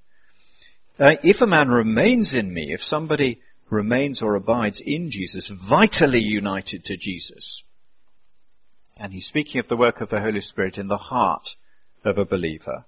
Uh, 0.98 1.16
if 1.22 1.40
a 1.40 1.46
man 1.46 1.68
remains 1.70 2.34
in 2.34 2.52
me, 2.52 2.72
if 2.72 2.82
somebody 2.82 3.40
remains 3.70 4.22
or 4.22 4.34
abides 4.34 4.80
in 4.80 5.10
Jesus, 5.10 5.48
vitally 5.48 6.20
united 6.20 6.84
to 6.86 6.96
Jesus, 6.96 7.62
and 9.00 9.12
he's 9.12 9.26
speaking 9.26 9.60
of 9.60 9.68
the 9.68 9.76
work 9.76 10.00
of 10.00 10.10
the 10.10 10.20
Holy 10.20 10.40
Spirit 10.40 10.78
in 10.78 10.88
the 10.88 10.96
heart, 10.96 11.56
of 12.04 12.18
a 12.18 12.24
believer. 12.24 12.84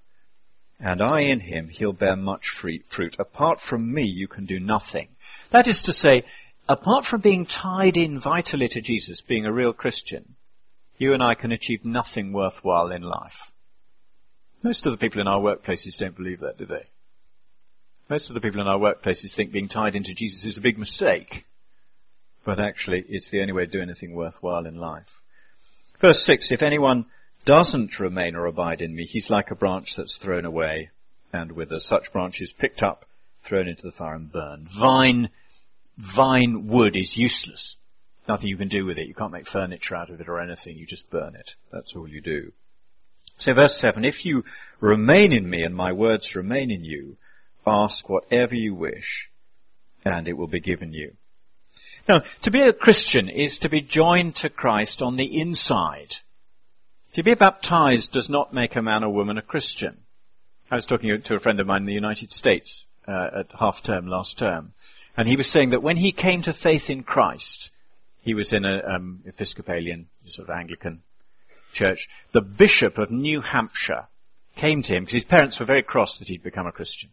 And 0.79 1.03
I 1.03 1.21
in 1.21 1.41
him, 1.41 1.69
he'll 1.69 1.93
bear 1.93 2.17
much 2.17 2.49
fruit. 2.49 3.17
Apart 3.19 3.61
from 3.61 3.93
me, 3.93 4.03
you 4.03 4.29
can 4.29 4.45
do 4.45 4.61
nothing. 4.61 5.09
That 5.51 5.69
is 5.69 5.83
to 5.85 5.93
say, 5.93 6.25
apart 6.69 7.07
from 7.07 7.23
being 7.23 7.47
tied 7.47 7.97
in 7.97 8.19
vitally 8.19 8.69
to 8.69 8.81
Jesus, 8.81 9.23
being 9.23 9.47
a 9.47 9.53
real 9.53 9.73
Christian, 9.73 10.35
you 10.99 11.15
and 11.15 11.23
I 11.23 11.35
can 11.35 11.53
achieve 11.53 11.85
nothing 11.85 12.33
worthwhile 12.33 12.91
in 12.93 13.03
life. 13.03 13.51
Most 14.63 14.87
of 14.87 14.93
the 14.93 14.99
people 14.99 15.21
in 15.21 15.29
our 15.29 15.41
workplaces 15.41 15.99
don't 15.99 16.17
believe 16.17 16.41
that, 16.41 16.59
do 16.59 16.67
they? 16.67 16.87
Most 18.09 18.31
of 18.31 18.35
the 18.35 18.41
people 18.41 18.61
in 18.61 18.67
our 18.67 18.79
workplaces 18.79 19.35
think 19.35 19.53
being 19.53 19.69
tied 19.69 19.97
into 19.97 20.15
Jesus 20.15 20.45
is 20.45 20.59
a 20.59 20.63
big 20.63 20.79
mistake. 20.79 21.45
But 22.45 22.61
actually, 22.61 23.05
it's 23.09 23.31
the 23.31 23.41
only 23.41 23.53
way 23.53 23.67
to 23.67 23.71
do 23.71 23.83
anything 23.83 24.15
worthwhile 24.15 24.67
in 24.67 24.77
life. 24.77 25.23
Verse 26.01 26.23
6, 26.23 26.53
if 26.53 26.63
anyone 26.63 27.07
doesn't 27.47 28.01
remain 28.01 28.37
or 28.37 28.45
abide 28.45 28.83
in 28.83 28.95
me, 28.95 29.07
he's 29.07 29.31
like 29.31 29.51
a 29.51 29.55
branch 29.55 29.97
that's 29.97 30.17
thrown 30.17 30.45
away 30.45 30.91
and 31.33 31.53
withers. 31.53 31.87
Such 31.87 32.13
branches 32.13 32.53
picked 32.53 32.83
up, 32.83 33.07
thrown 33.45 33.69
into 33.69 33.85
the 33.85 33.93
fire 33.93 34.17
and 34.17 34.31
burned. 34.31 34.69
Vine, 34.69 35.31
vine 35.97 36.67
wood 36.67 36.97
is 36.97 37.17
useless. 37.17 37.77
Nothing 38.29 38.49
you 38.49 38.57
can 38.57 38.69
do 38.69 38.85
with 38.85 38.99
it. 38.99 39.07
You 39.07 39.15
can't 39.15 39.33
make 39.33 39.47
furniture 39.47 39.95
out 39.95 40.11
of 40.11 40.21
it 40.21 40.29
or 40.29 40.41
anything. 40.41 40.77
You 40.77 40.85
just 40.85 41.09
burn 41.09 41.37
it. 41.37 41.55
That's 41.73 41.95
all 41.95 42.09
you 42.09 42.21
do. 42.21 42.53
So 43.39 43.55
verse 43.55 43.77
7, 43.79 44.05
if 44.05 44.27
you 44.27 44.45
remain 44.81 45.33
in 45.33 45.49
me 45.49 45.63
and 45.63 45.75
my 45.75 45.93
words 45.93 46.35
remain 46.35 46.71
in 46.71 46.85
you, 46.85 47.17
ask 47.67 48.09
whatever 48.09 48.55
you 48.55 48.75
wish 48.75 49.31
and 50.05 50.27
it 50.27 50.33
will 50.33 50.49
be 50.49 50.61
given 50.61 50.93
you. 50.93 51.13
Now, 52.09 52.23
to 52.43 52.51
be 52.51 52.63
a 52.63 52.73
Christian 52.73 53.29
is 53.29 53.61
to 53.61 53.69
be 53.69 53.81
joined 53.81 54.37
to 54.37 54.49
Christ 54.49 55.03
on 55.03 55.17
the 55.17 55.41
inside. 55.41 56.17
To 57.17 57.23
be 57.23 57.33
baptized 57.33 58.13
does 58.13 58.29
not 58.29 58.53
make 58.53 58.77
a 58.77 58.83
man 58.83 59.03
or 59.03 59.11
woman 59.11 59.39
a 59.39 59.43
Christian. 59.43 60.03
I 60.71 60.75
was 60.75 60.85
talking 60.85 61.19
to 61.19 61.35
a 61.35 61.41
friend 61.41 61.59
of 61.61 61.67
mine 61.67 61.81
in 61.81 61.87
the 61.87 61.95
United 61.95 62.31
States 62.31 62.85
uh, 63.09 63.39
at 63.39 63.53
half 63.59 63.83
term 63.83 64.07
last 64.07 64.37
term, 64.37 64.75
and 65.17 65.27
he 65.27 65.39
was 65.39 65.47
saying 65.47 65.71
that 65.71 65.83
when 65.83 65.97
he 65.97 66.13
came 66.13 66.43
to 66.43 66.53
faith 66.53 66.91
in 66.91 67.05
Christ, 67.05 67.71
he 68.21 68.35
was 68.35 68.53
in 68.53 68.67
an 68.67 68.83
um, 68.85 69.23
Episcopalian, 69.25 70.09
sort 70.27 70.51
of 70.51 70.55
Anglican 70.55 71.03
church. 71.73 72.07
The 72.33 72.43
Bishop 72.43 72.99
of 72.99 73.11
New 73.11 73.41
Hampshire 73.41 74.09
came 74.55 74.83
to 74.83 74.95
him 74.95 75.05
because 75.05 75.15
his 75.15 75.25
parents 75.25 75.59
were 75.59 75.65
very 75.65 75.83
cross 75.83 76.19
that 76.19 76.29
he'd 76.29 76.43
become 76.43 76.67
a 76.67 76.73
Christian. 76.73 77.09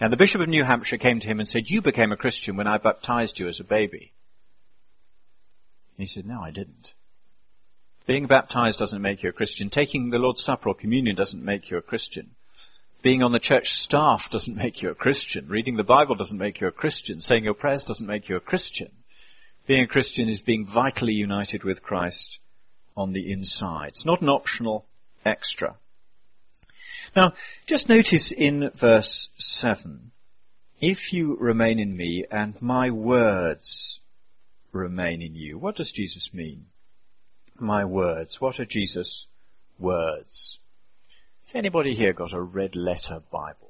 And 0.00 0.12
the 0.12 0.16
Bishop 0.16 0.40
of 0.40 0.48
New 0.48 0.64
Hampshire 0.64 0.98
came 0.98 1.20
to 1.20 1.28
him 1.28 1.38
and 1.38 1.48
said, 1.48 1.70
"You 1.70 1.80
became 1.80 2.10
a 2.10 2.16
Christian 2.16 2.56
when 2.56 2.66
I 2.66 2.78
baptized 2.78 3.38
you 3.38 3.46
as 3.46 3.60
a 3.60 3.64
baby." 3.64 4.14
He 5.96 6.06
said, 6.06 6.26
"No, 6.26 6.40
I 6.40 6.50
didn't." 6.50 6.92
Being 8.06 8.26
baptized 8.26 8.78
doesn't 8.78 9.02
make 9.02 9.22
you 9.22 9.30
a 9.30 9.32
Christian. 9.32 9.68
Taking 9.68 10.10
the 10.10 10.18
Lord's 10.18 10.42
Supper 10.42 10.68
or 10.68 10.74
communion 10.74 11.16
doesn't 11.16 11.44
make 11.44 11.70
you 11.70 11.76
a 11.76 11.82
Christian. 11.82 12.30
Being 13.02 13.22
on 13.22 13.32
the 13.32 13.40
church 13.40 13.72
staff 13.72 14.30
doesn't 14.30 14.56
make 14.56 14.80
you 14.80 14.90
a 14.90 14.94
Christian. 14.94 15.48
Reading 15.48 15.76
the 15.76 15.82
Bible 15.84 16.14
doesn't 16.14 16.38
make 16.38 16.60
you 16.60 16.68
a 16.68 16.72
Christian. 16.72 17.20
Saying 17.20 17.44
your 17.44 17.54
prayers 17.54 17.84
doesn't 17.84 18.06
make 18.06 18.28
you 18.28 18.36
a 18.36 18.40
Christian. 18.40 18.90
Being 19.66 19.82
a 19.82 19.88
Christian 19.88 20.28
is 20.28 20.42
being 20.42 20.66
vitally 20.66 21.14
united 21.14 21.64
with 21.64 21.82
Christ 21.82 22.38
on 22.96 23.12
the 23.12 23.32
inside. 23.32 23.88
It's 23.88 24.06
not 24.06 24.22
an 24.22 24.28
optional 24.28 24.86
extra. 25.24 25.76
Now, 27.16 27.34
just 27.66 27.88
notice 27.88 28.30
in 28.30 28.70
verse 28.74 29.30
7, 29.36 30.12
if 30.80 31.12
you 31.12 31.36
remain 31.36 31.80
in 31.80 31.96
me 31.96 32.24
and 32.30 32.60
my 32.62 32.90
words 32.90 34.00
remain 34.70 35.22
in 35.22 35.34
you, 35.34 35.58
what 35.58 35.76
does 35.76 35.90
Jesus 35.90 36.32
mean? 36.32 36.66
My 37.60 37.84
words. 37.84 38.40
What 38.40 38.60
are 38.60 38.64
Jesus' 38.64 39.26
words? 39.78 40.58
Has 41.46 41.54
anybody 41.54 41.94
here 41.94 42.12
got 42.12 42.32
a 42.32 42.40
red 42.40 42.76
letter 42.76 43.22
Bible? 43.30 43.66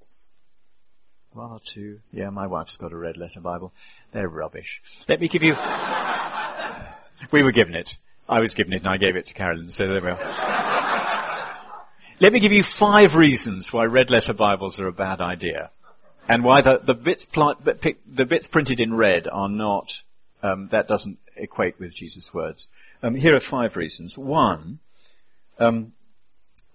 One 1.32 1.50
or 1.50 1.60
two? 1.62 2.00
Yeah, 2.12 2.30
my 2.30 2.46
wife's 2.46 2.78
got 2.78 2.92
a 2.92 2.96
red 2.96 3.18
letter 3.18 3.40
Bible. 3.40 3.72
They're 4.12 4.28
rubbish. 4.28 4.80
Let 5.06 5.20
me 5.20 5.28
give 5.28 5.42
you. 5.42 5.54
we 7.30 7.42
were 7.42 7.52
given 7.52 7.74
it. 7.74 7.98
I 8.26 8.40
was 8.40 8.54
given 8.54 8.72
it 8.72 8.82
and 8.82 8.88
I 8.88 8.96
gave 8.96 9.16
it 9.16 9.26
to 9.26 9.34
Carolyn, 9.34 9.70
so 9.70 9.86
there 9.86 10.00
we 10.00 10.08
are. 10.08 11.56
Let 12.18 12.32
me 12.32 12.40
give 12.40 12.52
you 12.52 12.62
five 12.62 13.14
reasons 13.14 13.70
why 13.70 13.84
red 13.84 14.10
letter 14.10 14.32
Bibles 14.32 14.80
are 14.80 14.86
a 14.86 14.92
bad 14.92 15.20
idea. 15.20 15.70
And 16.26 16.42
why 16.42 16.62
the, 16.62 16.80
the 16.82 16.94
bits 16.94 17.26
pl- 17.26 17.56
the 17.62 18.24
bits 18.24 18.48
printed 18.48 18.80
in 18.80 18.94
red 18.94 19.28
are 19.30 19.50
not, 19.50 19.92
um, 20.42 20.68
that 20.72 20.88
doesn't 20.88 21.18
equate 21.36 21.78
with 21.78 21.94
Jesus' 21.94 22.32
words. 22.32 22.68
Um, 23.02 23.14
here 23.14 23.34
are 23.34 23.40
five 23.40 23.76
reasons. 23.76 24.16
One, 24.16 24.78
um, 25.58 25.92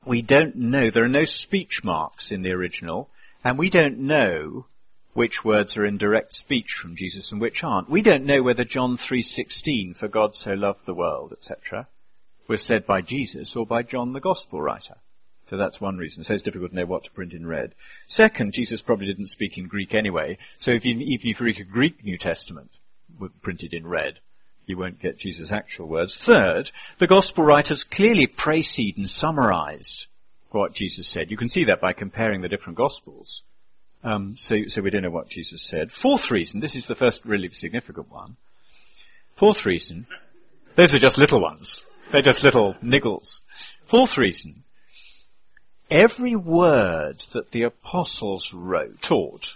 we 0.06 0.22
don't 0.22 0.56
know, 0.56 0.90
there 0.90 1.04
are 1.04 1.10
no 1.10 1.26
speech 1.26 1.84
marks 1.84 2.32
in 2.32 2.42
the 2.42 2.52
original, 2.52 3.10
and 3.44 3.58
we 3.58 3.70
don't 3.70 4.00
know 4.00 4.66
which 5.14 5.44
words 5.44 5.78
are 5.78 5.86
in 5.86 5.98
direct 5.98 6.34
speech 6.34 6.74
from 6.74 6.96
Jesus 6.96 7.32
and 7.32 7.42
which 7.42 7.64
aren't. 7.64 7.90
We 7.90 8.02
don't 8.02 8.26
know 8.26 8.42
whether 8.42 8.64
John 8.64 8.98
3.16, 8.98 9.96
for 9.96 10.08
God 10.08 10.36
so 10.36 10.54
loved 10.54 10.86
the 10.86 10.94
world, 10.94 11.34
etc., 11.34 11.88
was 12.48 12.64
said 12.64 12.86
by 12.86 13.02
Jesus 13.02 13.56
or 13.56 13.66
by 13.66 13.84
John 13.84 14.14
the 14.14 14.20
Gospel 14.20 14.62
writer. 14.62 14.96
So 15.50 15.58
that's 15.58 15.82
one 15.82 15.98
reason. 15.98 16.24
So 16.24 16.34
it's 16.34 16.44
difficult 16.44 16.72
to 16.72 16.78
know 16.78 16.86
what 16.86 17.04
to 17.04 17.12
print 17.12 17.34
in 17.34 17.46
red. 17.46 17.76
Second, 18.08 18.54
Jesus 18.54 18.82
probably 18.82 19.08
didn't 19.08 19.28
speak 19.28 19.58
in 19.58 19.68
Greek 19.68 19.94
anyway, 19.94 20.38
so 20.60 20.72
if 20.72 20.86
you, 20.86 20.96
even 20.96 21.14
if 21.14 21.26
you 21.26 21.36
read 21.40 21.60
a 21.60 21.66
Greek 21.66 22.04
New 22.04 22.18
Testament 22.18 22.72
printed 23.42 23.74
in 23.74 23.86
red, 23.86 24.20
you 24.72 24.78
won't 24.78 25.00
get 25.00 25.20
Jesus' 25.20 25.52
actual 25.52 25.88
words. 25.88 26.16
Third, 26.16 26.72
the 26.98 27.08
gospel 27.08 27.44
writers 27.44 27.84
clearly 27.84 28.26
precede 28.26 28.98
and 28.98 29.10
summarized 29.10 30.08
what 30.50 30.74
Jesus 30.74 31.08
said. 31.08 31.30
You 31.30 31.38
can 31.38 31.50
see 31.50 31.66
that 31.66 31.82
by 31.82 31.94
comparing 31.94 32.42
the 32.42 32.50
different 32.50 32.78
gospels. 32.78 33.44
Um, 34.04 34.36
so, 34.38 34.64
so 34.68 34.82
we 34.82 34.90
don't 34.90 35.04
know 35.04 35.12
what 35.12 35.30
Jesus 35.30 35.62
said. 35.62 35.92
Fourth 35.92 36.32
reason, 36.32 36.60
this 36.60 36.76
is 36.76 36.88
the 36.88 36.96
first 36.96 37.26
really 37.26 37.50
significant 37.50 38.10
one. 38.10 38.38
Fourth 39.36 39.66
reason, 39.66 40.08
those 40.76 40.94
are 40.94 41.00
just 41.00 41.18
little 41.18 41.42
ones. 41.42 41.86
They're 42.12 42.22
just 42.22 42.44
little 42.44 42.74
niggles. 42.84 43.42
Fourth 43.86 44.18
reason, 44.18 44.64
every 45.90 46.36
word 46.36 47.24
that 47.34 47.52
the 47.52 47.64
apostles 47.64 48.54
wrote, 48.54 49.02
taught, 49.02 49.56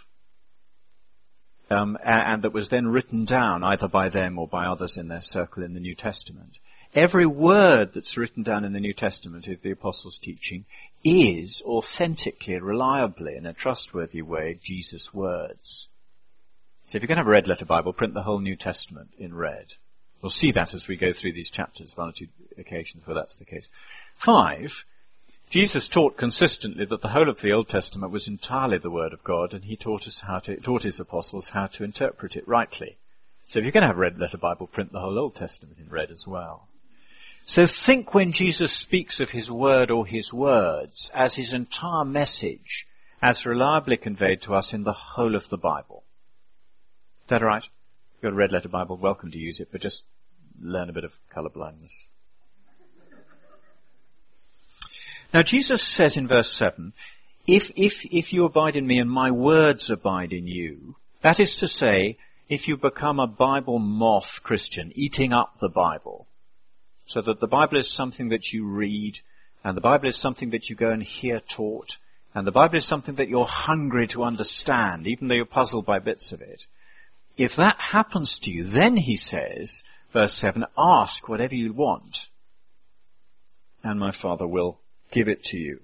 um, 1.70 1.98
and, 2.04 2.44
that 2.44 2.54
was 2.54 2.70
then 2.70 2.88
written 2.88 3.26
down 3.26 3.64
either 3.64 3.88
by 3.88 4.10
them 4.10 4.38
or 4.38 4.48
by 4.48 4.66
others 4.66 4.98
in 4.98 5.08
their 5.08 5.22
circle 5.22 5.64
in 5.64 5.74
the 5.74 5.80
New 5.80 5.96
Testament. 5.96 6.58
Every 6.94 7.26
word 7.26 7.92
that's 7.94 8.18
written 8.18 8.44
down 8.44 8.64
in 8.64 8.72
the 8.72 8.80
New 8.80 8.94
Testament 8.94 9.48
of 9.48 9.62
the 9.62 9.72
apostles' 9.72 10.18
teaching 10.18 10.66
is 11.04 11.62
authentically, 11.66 12.58
reliably, 12.60 13.36
in 13.36 13.46
a 13.46 13.54
trustworthy 13.54 14.22
way, 14.22 14.60
Jesus' 14.64 15.14
words. 15.14 15.90
So 16.86 16.98
if 16.98 17.02
you're 17.02 17.08
going 17.08 17.18
to 17.18 17.22
have 17.22 17.28
a 17.28 17.32
red 17.32 17.48
letter 17.48 17.66
Bible, 17.66 17.94
print 17.94 18.14
the 18.14 18.24
whole 18.24 18.40
New 18.40 18.56
Testament 18.56 19.10
in 19.18 19.34
red. 19.34 19.66
We'll 20.22 20.30
see 20.30 20.52
that 20.52 20.74
as 20.74 20.88
we 20.88 20.96
go 20.96 21.14
through 21.14 21.34
these 21.34 21.50
chapters, 21.50 21.98
one 21.98 22.10
or 22.10 22.14
two 22.14 22.28
occasions 22.58 23.06
where 23.06 23.16
that's 23.16 23.36
the 23.36 23.46
case. 23.46 23.68
Five, 24.16 24.86
Jesus 25.50 25.88
taught 25.88 26.18
consistently 26.18 26.86
that 26.86 27.02
the 27.02 27.10
whole 27.10 27.30
of 27.30 27.40
the 27.42 27.54
Old 27.54 27.70
Testament 27.70 28.12
was 28.12 28.28
entirely 28.28 28.78
the 28.78 28.90
Word 28.90 29.14
of 29.14 29.24
God, 29.24 29.54
and 29.54 29.64
he 29.64 29.76
taught 29.76 30.08
us 30.08 30.20
how 30.20 30.40
to, 30.40 30.58
taught 30.58 30.84
his 30.84 31.00
apostles 31.00 31.50
how 31.50 31.68
to 31.68 31.84
interpret 31.84 32.36
it 32.36 32.48
rightly. 32.48 32.98
So 33.48 33.60
if 33.60 33.64
you're 33.64 33.72
going 33.72 33.84
to 33.84 33.88
have 33.88 33.98
a 33.98 34.00
red 34.00 34.20
letter 34.20 34.38
Bible, 34.38 34.68
print 34.68 34.92
the 34.92 35.00
whole 35.00 35.20
Old 35.20 35.36
Testament 35.36 35.78
in 35.80 35.90
red 35.90 36.10
as 36.10 36.26
well. 36.26 36.68
So 37.46 37.68
think 37.68 38.14
when 38.14 38.32
Jesus 38.32 38.74
speaks 38.74 39.20
of 39.20 39.30
his 39.30 39.52
word 39.52 39.92
or 39.92 40.06
his 40.06 40.34
words 40.34 41.12
as 41.14 41.36
his 41.36 41.54
entire 41.54 42.04
message 42.04 42.88
as 43.22 43.46
reliably 43.46 43.98
conveyed 43.98 44.42
to 44.42 44.56
us 44.56 44.74
in 44.74 44.84
the 44.84 44.94
whole 44.94 45.36
of 45.36 45.48
the 45.50 45.58
Bible. 45.58 46.04
Is 47.24 47.30
that 47.30 47.44
alright? 47.44 47.64
You've 48.16 48.24
got 48.24 48.34
a 48.34 48.36
red 48.36 48.52
letter 48.52 48.70
Bible, 48.70 48.98
welcome 48.98 49.32
to 49.32 49.38
use 49.38 49.60
it, 49.60 49.70
but 49.72 49.82
just 49.82 50.04
learn 50.60 50.90
a 50.90 50.94
bit 50.94 51.04
of 51.04 51.18
color 51.30 51.50
blindness. 51.50 52.10
Now 55.34 55.44
Jesus 55.44 55.84
says 55.84 56.18
in 56.18 56.28
verse 56.28 56.52
7, 56.52 56.94
if, 57.48 57.72
if, 57.76 58.06
if 58.06 58.34
you 58.34 58.46
abide 58.46 58.76
in 58.76 58.88
me 58.88 59.00
and 59.00 59.10
my 59.10 59.32
words 59.32 59.90
abide 59.90 60.34
in 60.34 60.48
you, 60.48 60.96
that 61.22 61.40
is 61.40 61.58
to 61.58 61.68
say, 61.68 62.18
if 62.50 62.68
you 62.68 62.78
become 62.78 63.20
a 63.20 63.28
Bible 63.28 63.80
moth 63.80 64.42
Christian, 64.44 64.92
eating 64.96 65.34
up 65.34 65.60
the 65.60 65.70
Bible, 65.70 66.28
so 67.06 67.22
that 67.22 67.40
the 67.40 67.48
Bible 67.48 67.78
is 67.78 67.90
something 67.90 68.30
that 68.30 68.52
you 68.52 68.66
read, 68.66 69.20
and 69.64 69.76
the 69.76 69.82
Bible 69.82 70.08
is 70.08 70.18
something 70.18 70.52
that 70.52 70.70
you 70.70 70.76
go 70.76 70.92
and 70.92 71.02
hear 71.02 71.40
taught, 71.40 71.98
and 72.34 72.46
the 72.46 72.52
Bible 72.52 72.78
is 72.78 72.86
something 72.86 73.16
that 73.16 73.30
you're 73.30 73.46
hungry 73.46 74.08
to 74.08 74.24
understand, 74.24 75.08
even 75.08 75.28
though 75.28 75.36
you're 75.36 75.46
puzzled 75.46 75.86
by 75.86 76.00
bits 76.00 76.32
of 76.32 76.42
it. 76.42 76.66
If 77.38 77.56
that 77.58 77.80
happens 77.80 78.40
to 78.40 78.52
you, 78.52 78.64
then 78.64 78.96
he 78.96 79.16
says, 79.16 79.84
verse 80.14 80.34
7, 80.34 80.66
ask 80.78 81.28
whatever 81.28 81.56
you 81.56 81.74
want, 81.74 82.28
and 83.84 84.00
my 84.00 84.12
Father 84.12 84.48
will 84.48 84.80
give 85.16 85.30
it 85.30 85.46
to 85.46 85.58
you. 85.58 85.80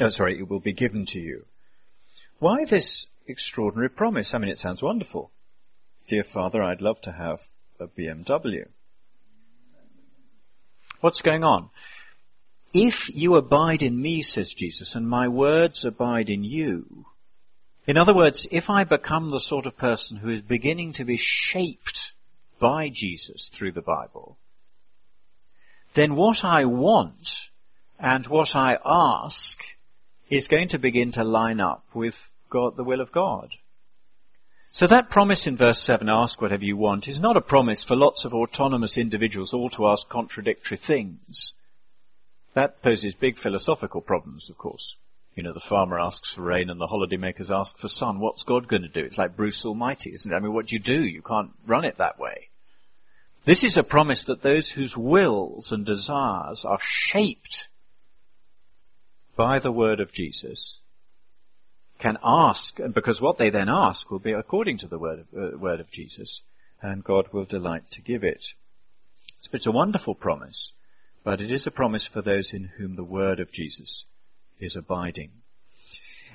Oh, 0.00 0.08
sorry, 0.08 0.38
it 0.38 0.48
will 0.48 0.60
be 0.60 0.72
given 0.72 1.06
to 1.06 1.20
you. 1.20 1.44
Why 2.38 2.64
this 2.64 3.06
extraordinary 3.26 3.90
promise? 3.90 4.32
I 4.32 4.38
mean, 4.38 4.50
it 4.50 4.60
sounds 4.60 4.80
wonderful. 4.80 5.32
Dear 6.08 6.22
Father, 6.22 6.62
I'd 6.62 6.80
love 6.80 7.00
to 7.02 7.12
have 7.12 7.40
a 7.80 7.88
BMW. 7.88 8.66
What's 11.00 11.22
going 11.22 11.42
on? 11.42 11.70
If 12.72 13.10
you 13.14 13.34
abide 13.34 13.82
in 13.82 14.00
me, 14.00 14.22
says 14.22 14.54
Jesus, 14.54 14.94
and 14.94 15.06
my 15.06 15.26
words 15.28 15.84
abide 15.84 16.30
in 16.30 16.44
you, 16.44 17.04
in 17.86 17.98
other 17.98 18.14
words, 18.14 18.46
if 18.52 18.70
I 18.70 18.84
become 18.84 19.30
the 19.30 19.40
sort 19.40 19.66
of 19.66 19.76
person 19.76 20.16
who 20.16 20.30
is 20.30 20.42
beginning 20.42 20.92
to 20.94 21.04
be 21.04 21.16
shaped 21.16 22.12
by 22.60 22.88
Jesus 22.88 23.48
through 23.48 23.72
the 23.72 23.82
Bible, 23.82 24.38
then 25.94 26.14
what 26.14 26.44
I 26.44 26.64
want 26.66 27.50
and 28.02 28.26
what 28.26 28.56
I 28.56 28.76
ask 28.84 29.62
is 30.28 30.48
going 30.48 30.68
to 30.68 30.78
begin 30.80 31.12
to 31.12 31.22
line 31.22 31.60
up 31.60 31.84
with 31.94 32.28
God, 32.50 32.76
the 32.76 32.82
will 32.82 33.00
of 33.00 33.12
God. 33.12 33.54
So 34.72 34.88
that 34.88 35.08
promise 35.08 35.46
in 35.46 35.56
verse 35.56 35.80
7, 35.80 36.08
ask 36.08 36.42
whatever 36.42 36.64
you 36.64 36.76
want, 36.76 37.06
is 37.06 37.20
not 37.20 37.36
a 37.36 37.40
promise 37.40 37.84
for 37.84 37.94
lots 37.94 38.24
of 38.24 38.34
autonomous 38.34 38.98
individuals 38.98 39.54
all 39.54 39.70
to 39.70 39.86
ask 39.86 40.08
contradictory 40.08 40.78
things. 40.78 41.52
That 42.54 42.82
poses 42.82 43.14
big 43.14 43.36
philosophical 43.36 44.00
problems, 44.00 44.50
of 44.50 44.58
course. 44.58 44.96
You 45.36 45.44
know, 45.44 45.52
the 45.52 45.60
farmer 45.60 46.00
asks 46.00 46.32
for 46.32 46.42
rain 46.42 46.70
and 46.70 46.80
the 46.80 46.88
holidaymakers 46.88 47.54
ask 47.54 47.78
for 47.78 47.88
sun. 47.88 48.18
What's 48.18 48.42
God 48.42 48.66
going 48.66 48.82
to 48.82 48.88
do? 48.88 49.00
It's 49.00 49.16
like 49.16 49.36
Bruce 49.36 49.64
Almighty, 49.64 50.12
isn't 50.12 50.32
it? 50.32 50.34
I 50.34 50.40
mean, 50.40 50.52
what 50.52 50.66
do 50.66 50.74
you 50.74 50.80
do? 50.80 51.04
You 51.04 51.22
can't 51.22 51.52
run 51.66 51.84
it 51.84 51.98
that 51.98 52.18
way. 52.18 52.48
This 53.44 53.62
is 53.62 53.76
a 53.76 53.84
promise 53.84 54.24
that 54.24 54.42
those 54.42 54.68
whose 54.68 54.96
wills 54.96 55.70
and 55.70 55.86
desires 55.86 56.64
are 56.64 56.80
shaped 56.80 57.68
by 59.42 59.58
the 59.58 59.72
word 59.72 59.98
of 59.98 60.12
Jesus 60.12 60.78
can 61.98 62.16
ask, 62.22 62.78
because 62.94 63.20
what 63.20 63.38
they 63.38 63.50
then 63.50 63.68
ask 63.68 64.08
will 64.08 64.20
be 64.20 64.30
according 64.30 64.78
to 64.78 64.86
the 64.86 65.00
word 65.00 65.18
of, 65.18 65.54
uh, 65.54 65.58
word 65.58 65.80
of 65.80 65.90
Jesus, 65.90 66.44
and 66.80 67.02
God 67.02 67.26
will 67.32 67.44
delight 67.44 67.90
to 67.90 68.02
give 68.02 68.22
it. 68.22 68.44
So 69.40 69.50
it's 69.52 69.66
a 69.66 69.72
wonderful 69.72 70.14
promise, 70.14 70.72
but 71.24 71.40
it 71.40 71.50
is 71.50 71.66
a 71.66 71.72
promise 71.72 72.06
for 72.06 72.22
those 72.22 72.52
in 72.52 72.70
whom 72.76 72.94
the 72.94 73.02
word 73.02 73.40
of 73.40 73.50
Jesus 73.50 74.06
is 74.60 74.76
abiding. 74.76 75.32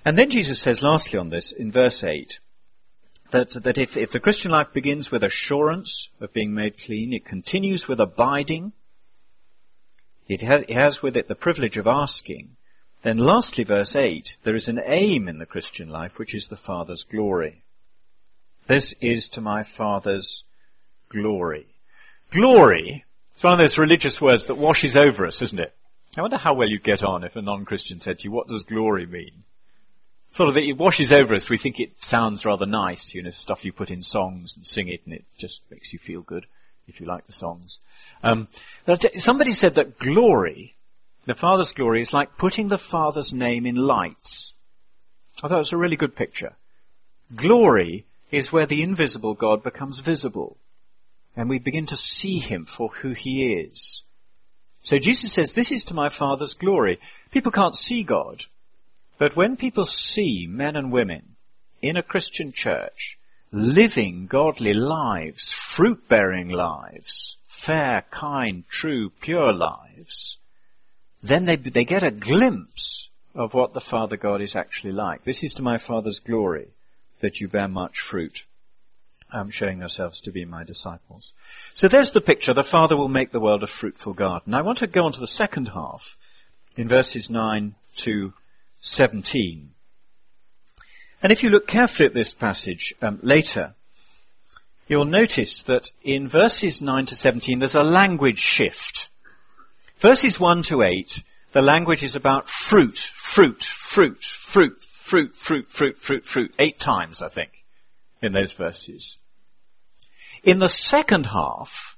And 0.03 0.17
then 0.17 0.29
Jesus 0.29 0.59
says 0.59 0.83
lastly 0.83 1.17
on 1.17 1.29
this, 1.29 1.53
in 1.53 1.71
verse 1.71 2.03
8, 2.03 2.41
that, 3.31 3.51
that 3.63 3.77
if, 3.77 3.95
if 3.95 4.11
the 4.11 4.19
Christian 4.19 4.51
life 4.51 4.73
begins 4.73 5.09
with 5.09 5.23
assurance 5.23 6.09
of 6.19 6.33
being 6.33 6.53
made 6.53 6.77
clean, 6.77 7.13
it 7.13 7.23
continues 7.23 7.87
with 7.87 8.01
abiding, 8.01 8.73
it 10.27 10.43
it 10.43 10.71
has 10.71 11.01
with 11.01 11.15
it 11.15 11.29
the 11.29 11.35
privilege 11.35 11.77
of 11.77 11.87
asking, 11.87 12.56
then 13.03 13.17
lastly, 13.17 13.63
verse 13.63 13.95
8, 13.95 14.37
there 14.43 14.55
is 14.55 14.67
an 14.67 14.81
aim 14.83 15.27
in 15.27 15.37
the 15.37 15.45
Christian 15.45 15.89
life, 15.89 16.17
which 16.17 16.33
is 16.33 16.47
the 16.47 16.55
Father's 16.55 17.03
glory. 17.03 17.61
This 18.67 18.93
is 18.99 19.29
to 19.29 19.41
my 19.41 19.63
Father's 19.63 20.43
glory. 21.09 21.67
Glory, 22.31 23.05
it's 23.33 23.43
one 23.43 23.53
of 23.53 23.59
those 23.59 23.77
religious 23.77 24.19
words 24.19 24.47
that 24.47 24.57
washes 24.57 24.97
over 24.97 25.25
us, 25.25 25.41
isn't 25.41 25.59
it? 25.59 25.73
I 26.17 26.21
wonder 26.21 26.37
how 26.37 26.55
well 26.55 26.67
you'd 26.67 26.83
get 26.83 27.03
on 27.03 27.23
if 27.23 27.35
a 27.35 27.41
non-Christian 27.41 27.99
said 27.99 28.19
to 28.19 28.23
you, 28.25 28.31
what 28.31 28.47
does 28.47 28.63
glory 28.63 29.05
mean? 29.05 29.43
Sort 30.31 30.49
of, 30.49 30.57
it 30.57 30.77
washes 30.77 31.13
over 31.13 31.35
us. 31.35 31.49
We 31.49 31.57
think 31.57 31.79
it 31.79 32.03
sounds 32.03 32.45
rather 32.45 32.65
nice, 32.65 33.13
you 33.13 33.21
know, 33.21 33.29
stuff 33.29 33.63
you 33.63 33.71
put 33.71 33.91
in 33.91 34.03
songs 34.03 34.57
and 34.57 34.65
sing 34.65 34.89
it 34.89 35.01
and 35.05 35.13
it 35.13 35.25
just 35.37 35.61
makes 35.69 35.93
you 35.93 35.99
feel 35.99 36.21
good 36.21 36.45
if 36.87 36.99
you 36.99 37.05
like 37.05 37.27
the 37.27 37.33
songs. 37.33 37.79
Um, 38.23 38.47
somebody 39.17 39.51
said 39.51 39.75
that 39.75 39.99
glory 39.99 40.75
the 41.27 41.35
Father's 41.35 41.73
glory 41.73 42.01
is 42.01 42.13
like 42.13 42.37
putting 42.37 42.69
the 42.69 42.77
Father's 42.77 43.33
name 43.33 43.65
in 43.65 43.75
lights. 43.75 44.53
I 45.43 45.47
thought 45.47 45.55
it 45.55 45.57
was 45.57 45.73
a 45.73 45.77
really 45.77 45.97
good 45.97 46.15
picture. 46.15 46.55
Glory 47.35 48.05
is 48.31 48.51
where 48.51 48.65
the 48.65 48.81
invisible 48.81 49.33
God 49.33 49.61
becomes 49.61 49.99
visible. 49.99 50.57
And 51.35 51.49
we 51.49 51.59
begin 51.59 51.85
to 51.87 51.97
see 51.97 52.39
Him 52.39 52.63
for 52.65 52.89
who 52.89 53.11
He 53.11 53.53
is. 53.53 54.03
So 54.83 54.97
Jesus 54.97 55.33
says, 55.33 55.51
this 55.51 55.71
is 55.71 55.83
to 55.85 55.93
my 55.93 56.07
Father's 56.07 56.53
glory. 56.53 56.99
People 57.31 57.51
can't 57.51 57.75
see 57.75 58.03
God. 58.03 58.45
But 59.19 59.35
when 59.35 59.57
people 59.57 59.83
see 59.83 60.47
men 60.49 60.77
and 60.77 60.93
women 60.93 61.35
in 61.81 61.97
a 61.97 62.03
Christian 62.03 62.53
church 62.53 63.19
living 63.51 64.27
godly 64.27 64.73
lives, 64.73 65.51
fruit-bearing 65.51 66.49
lives, 66.49 67.35
fair, 67.47 68.05
kind, 68.11 68.63
true, 68.69 69.09
pure 69.21 69.51
lives, 69.51 70.37
then 71.21 71.45
they, 71.45 71.55
they 71.55 71.85
get 71.85 72.03
a 72.03 72.11
glimpse 72.11 73.09
of 73.33 73.53
what 73.53 73.73
the 73.73 73.81
Father 73.81 74.17
God 74.17 74.41
is 74.41 74.55
actually 74.55 74.93
like. 74.93 75.23
This 75.23 75.43
is 75.43 75.55
to 75.55 75.63
my 75.63 75.77
Father's 75.77 76.19
glory 76.19 76.69
that 77.21 77.39
you 77.39 77.47
bear 77.47 77.67
much 77.67 77.99
fruit, 77.99 78.45
um, 79.31 79.49
showing 79.49 79.79
yourselves 79.79 80.21
to 80.21 80.31
be 80.31 80.45
my 80.45 80.63
disciples. 80.63 81.33
So 81.73 81.87
there's 81.87 82.11
the 82.11 82.21
picture. 82.21 82.53
The 82.53 82.63
Father 82.63 82.95
will 82.95 83.09
make 83.09 83.31
the 83.31 83.39
world 83.39 83.63
a 83.63 83.67
fruitful 83.67 84.13
garden. 84.13 84.53
I 84.53 84.61
want 84.61 84.79
to 84.79 84.87
go 84.87 85.05
on 85.05 85.13
to 85.13 85.19
the 85.19 85.27
second 85.27 85.67
half 85.67 86.17
in 86.75 86.87
verses 86.87 87.29
9 87.29 87.75
to 87.97 88.33
17. 88.81 89.71
And 91.21 91.31
if 91.31 91.43
you 91.43 91.49
look 91.49 91.67
carefully 91.67 92.07
at 92.07 92.13
this 92.13 92.33
passage 92.33 92.93
um, 93.01 93.19
later, 93.23 93.73
you'll 94.87 95.05
notice 95.05 95.63
that 95.63 95.91
in 96.03 96.27
verses 96.27 96.81
9 96.81 97.07
to 97.07 97.15
17 97.15 97.59
there's 97.59 97.75
a 97.75 97.83
language 97.83 98.39
shift. 98.39 99.06
Verses 99.99 100.39
1 100.39 100.63
to 100.63 100.83
8, 100.83 101.23
the 101.53 101.61
language 101.61 102.03
is 102.03 102.15
about 102.15 102.49
fruit, 102.49 102.97
fruit, 102.97 103.63
fruit, 103.63 104.23
fruit, 104.23 104.83
fruit, 104.83 105.35
fruit, 105.35 105.69
fruit, 105.69 105.97
fruit, 105.97 106.25
fruit, 106.25 106.53
eight 106.59 106.79
times, 106.79 107.21
I 107.21 107.29
think, 107.29 107.51
in 108.21 108.33
those 108.33 108.53
verses. 108.53 109.17
In 110.43 110.59
the 110.59 110.69
second 110.69 111.25
half, 111.25 111.97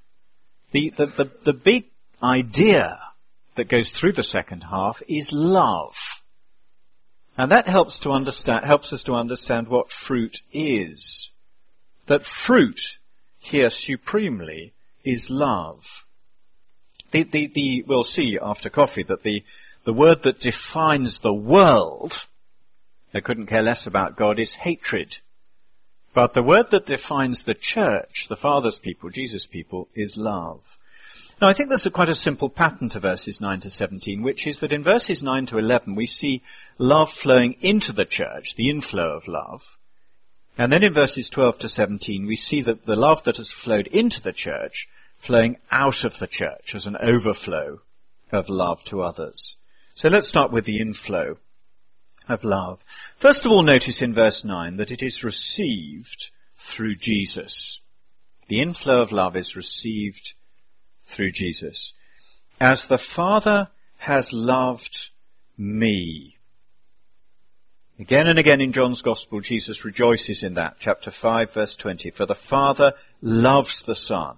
the, 0.71 0.91
the, 0.91 1.05
the, 1.07 1.31
the 1.43 1.53
big 1.53 1.87
idea 2.23 2.99
that 3.55 3.69
goes 3.69 3.91
through 3.91 4.13
the 4.13 4.23
second 4.23 4.61
half 4.61 5.01
is 5.07 5.33
love. 5.33 5.97
And 7.37 7.51
that 7.51 7.67
helps 7.67 7.99
to 8.01 8.11
understand, 8.11 8.63
helps 8.63 8.93
us 8.93 9.03
to 9.03 9.13
understand 9.13 9.67
what 9.67 9.91
fruit 9.91 10.41
is. 10.53 11.31
That 12.07 12.25
fruit 12.25 12.97
here 13.39 13.69
supremely 13.69 14.73
is 15.03 15.29
love. 15.29 16.05
The, 17.11 17.23
the, 17.23 17.47
the, 17.47 17.83
we'll 17.87 18.03
see 18.03 18.37
after 18.41 18.69
coffee 18.69 19.03
that 19.03 19.23
the, 19.23 19.43
the 19.83 19.93
word 19.93 20.23
that 20.23 20.39
defines 20.39 21.19
the 21.19 21.33
world, 21.33 22.27
they 23.13 23.21
couldn't 23.21 23.47
care 23.47 23.63
less 23.63 23.87
about 23.87 24.17
God, 24.17 24.39
is 24.39 24.53
hatred. 24.53 25.17
But 26.13 26.33
the 26.33 26.43
word 26.43 26.71
that 26.71 26.85
defines 26.85 27.43
the 27.43 27.53
church, 27.53 28.27
the 28.29 28.35
Father's 28.35 28.79
people, 28.79 29.09
Jesus' 29.09 29.45
people, 29.45 29.87
is 29.95 30.17
love. 30.17 30.77
Now 31.41 31.47
I 31.47 31.53
think 31.53 31.69
there's 31.69 31.85
a 31.85 31.91
quite 31.91 32.09
a 32.09 32.15
simple 32.15 32.49
pattern 32.49 32.89
to 32.89 32.99
verses 32.99 33.39
9 33.39 33.61
to 33.61 33.69
17, 33.69 34.21
which 34.21 34.45
is 34.45 34.59
that 34.59 34.73
in 34.73 34.83
verses 34.83 35.23
9 35.23 35.45
to 35.47 35.57
11 35.57 35.95
we 35.95 36.05
see 36.05 36.43
love 36.77 37.09
flowing 37.11 37.53
into 37.61 37.93
the 37.93 38.05
church, 38.05 38.55
the 38.55 38.69
inflow 38.69 39.15
of 39.15 39.27
love. 39.27 39.77
And 40.57 40.71
then 40.73 40.83
in 40.83 40.93
verses 40.93 41.29
12 41.29 41.59
to 41.59 41.69
17 41.69 42.25
we 42.25 42.35
see 42.35 42.61
that 42.63 42.85
the 42.85 42.97
love 42.97 43.23
that 43.23 43.37
has 43.37 43.51
flowed 43.51 43.87
into 43.87 44.21
the 44.21 44.33
church 44.33 44.89
flowing 45.19 45.57
out 45.69 46.03
of 46.05 46.17
the 46.17 46.27
church 46.27 46.73
as 46.73 46.87
an 46.87 46.97
overflow 46.97 47.81
of 48.31 48.49
love 48.49 48.83
to 48.85 49.01
others. 49.01 49.57
So 49.95 50.09
let's 50.09 50.27
start 50.27 50.51
with 50.51 50.65
the 50.65 50.79
inflow 50.79 51.37
of 52.27 52.43
love. 52.43 52.83
First 53.17 53.45
of 53.45 53.51
all, 53.51 53.63
notice 53.63 54.01
in 54.01 54.13
verse 54.13 54.43
9 54.45 54.77
that 54.77 54.91
it 54.91 55.03
is 55.03 55.23
received 55.23 56.31
through 56.57 56.95
Jesus. 56.95 57.81
The 58.47 58.61
inflow 58.61 59.01
of 59.01 59.11
love 59.11 59.35
is 59.35 59.55
received 59.55 60.33
through 61.05 61.31
Jesus. 61.31 61.93
As 62.59 62.87
the 62.87 62.97
Father 62.97 63.67
has 63.97 64.31
loved 64.31 65.09
me. 65.57 66.37
Again 67.99 68.27
and 68.27 68.39
again 68.39 68.61
in 68.61 68.71
John's 68.71 69.01
Gospel, 69.01 69.41
Jesus 69.41 69.83
rejoices 69.83 70.43
in 70.43 70.53
that. 70.53 70.77
Chapter 70.79 71.11
5 71.11 71.53
verse 71.53 71.75
20. 71.75 72.11
For 72.11 72.25
the 72.25 72.35
Father 72.35 72.93
loves 73.21 73.81
the 73.83 73.95
Son. 73.95 74.37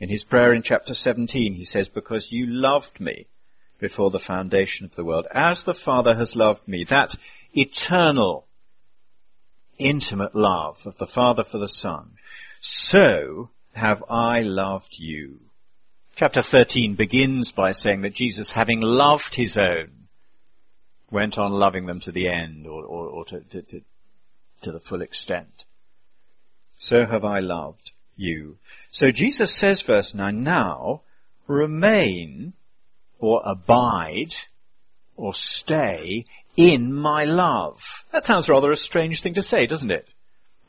In 0.00 0.08
his 0.08 0.24
prayer 0.24 0.54
in 0.54 0.62
chapter 0.62 0.94
17, 0.94 1.54
he 1.54 1.64
says, 1.64 1.88
because 1.88 2.30
you 2.30 2.46
loved 2.46 3.00
me 3.00 3.26
before 3.80 4.10
the 4.10 4.20
foundation 4.20 4.86
of 4.86 4.94
the 4.94 5.04
world, 5.04 5.26
as 5.32 5.64
the 5.64 5.74
Father 5.74 6.14
has 6.14 6.36
loved 6.36 6.66
me, 6.68 6.84
that 6.84 7.16
eternal, 7.52 8.46
intimate 9.76 10.34
love 10.34 10.86
of 10.86 10.96
the 10.98 11.06
Father 11.06 11.42
for 11.42 11.58
the 11.58 11.68
Son, 11.68 12.12
so 12.60 13.50
have 13.72 14.04
I 14.08 14.42
loved 14.42 14.98
you. 14.98 15.40
Chapter 16.14 16.42
13 16.42 16.94
begins 16.94 17.52
by 17.52 17.72
saying 17.72 18.02
that 18.02 18.14
Jesus, 18.14 18.52
having 18.52 18.80
loved 18.80 19.34
his 19.34 19.56
own, 19.56 20.08
went 21.10 21.38
on 21.38 21.52
loving 21.52 21.86
them 21.86 22.00
to 22.00 22.12
the 22.12 22.28
end 22.28 22.66
or, 22.66 22.84
or, 22.84 23.06
or 23.08 23.24
to, 23.26 23.40
to, 23.40 23.62
to, 23.62 23.80
to 24.62 24.72
the 24.72 24.80
full 24.80 25.02
extent. 25.02 25.64
So 26.78 27.06
have 27.06 27.24
I 27.24 27.40
loved 27.40 27.92
you. 28.18 28.58
So 28.90 29.10
Jesus 29.10 29.54
says, 29.54 29.80
verse 29.80 30.14
9, 30.14 30.42
now 30.42 31.02
remain 31.46 32.52
or 33.18 33.42
abide 33.44 34.34
or 35.16 35.34
stay 35.34 36.26
in 36.56 36.92
my 36.92 37.24
love. 37.24 38.04
That 38.12 38.26
sounds 38.26 38.48
rather 38.48 38.70
a 38.70 38.76
strange 38.76 39.22
thing 39.22 39.34
to 39.34 39.42
say, 39.42 39.66
doesn't 39.66 39.90
it? 39.90 40.06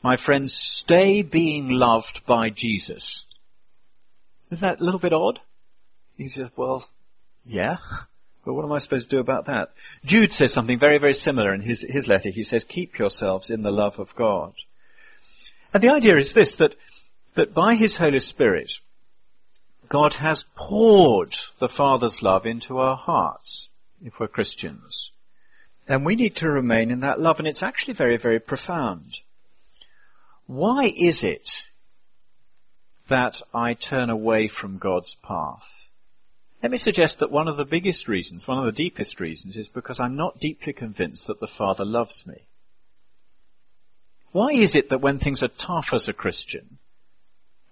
My 0.02 0.16
friends, 0.16 0.54
stay 0.54 1.22
being 1.22 1.68
loved 1.68 2.24
by 2.26 2.50
Jesus. 2.50 3.26
Isn't 4.50 4.66
that 4.66 4.80
a 4.80 4.84
little 4.84 5.00
bit 5.00 5.12
odd? 5.12 5.40
He 6.16 6.28
says, 6.28 6.48
well, 6.56 6.88
yeah, 7.44 7.76
but 8.44 8.54
what 8.54 8.64
am 8.64 8.72
I 8.72 8.78
supposed 8.78 9.10
to 9.10 9.16
do 9.16 9.20
about 9.20 9.46
that? 9.46 9.72
Jude 10.04 10.32
says 10.32 10.52
something 10.52 10.78
very, 10.78 10.98
very 10.98 11.14
similar 11.14 11.54
in 11.54 11.60
his, 11.60 11.84
his 11.86 12.08
letter. 12.08 12.30
He 12.30 12.44
says, 12.44 12.64
keep 12.64 12.98
yourselves 12.98 13.50
in 13.50 13.62
the 13.62 13.70
love 13.70 13.98
of 13.98 14.14
God. 14.14 14.54
And 15.72 15.82
the 15.82 15.90
idea 15.90 16.16
is 16.16 16.32
this, 16.32 16.54
that, 16.56 16.74
that 17.34 17.54
by 17.54 17.74
his 17.74 17.96
Holy 17.96 18.20
Spirit, 18.20 18.72
God 19.88 20.14
has 20.14 20.44
poured 20.54 21.34
the 21.58 21.68
Father's 21.68 22.22
love 22.22 22.46
into 22.46 22.78
our 22.78 22.96
hearts, 22.96 23.68
if 24.04 24.18
we're 24.18 24.28
Christians. 24.28 25.12
And 25.88 26.04
we 26.04 26.14
need 26.14 26.36
to 26.36 26.50
remain 26.50 26.90
in 26.90 27.00
that 27.00 27.20
love, 27.20 27.38
and 27.38 27.48
it's 27.48 27.62
actually 27.62 27.94
very, 27.94 28.16
very 28.16 28.38
profound. 28.38 29.18
Why 30.46 30.92
is 30.96 31.24
it 31.24 31.64
that 33.10 33.42
I 33.52 33.74
turn 33.74 34.08
away 34.08 34.46
from 34.46 34.78
God's 34.78 35.16
path. 35.16 35.88
Let 36.62 36.70
me 36.70 36.78
suggest 36.78 37.18
that 37.18 37.30
one 37.30 37.48
of 37.48 37.56
the 37.56 37.64
biggest 37.64 38.06
reasons, 38.06 38.46
one 38.46 38.58
of 38.58 38.64
the 38.64 38.72
deepest 38.72 39.18
reasons, 39.18 39.56
is 39.56 39.68
because 39.68 39.98
I'm 39.98 40.16
not 40.16 40.38
deeply 40.38 40.72
convinced 40.72 41.26
that 41.26 41.40
the 41.40 41.48
Father 41.48 41.84
loves 41.84 42.24
me. 42.26 42.36
Why 44.30 44.50
is 44.50 44.76
it 44.76 44.90
that 44.90 45.00
when 45.00 45.18
things 45.18 45.42
are 45.42 45.48
tough 45.48 45.92
as 45.92 46.08
a 46.08 46.12
Christian, 46.12 46.78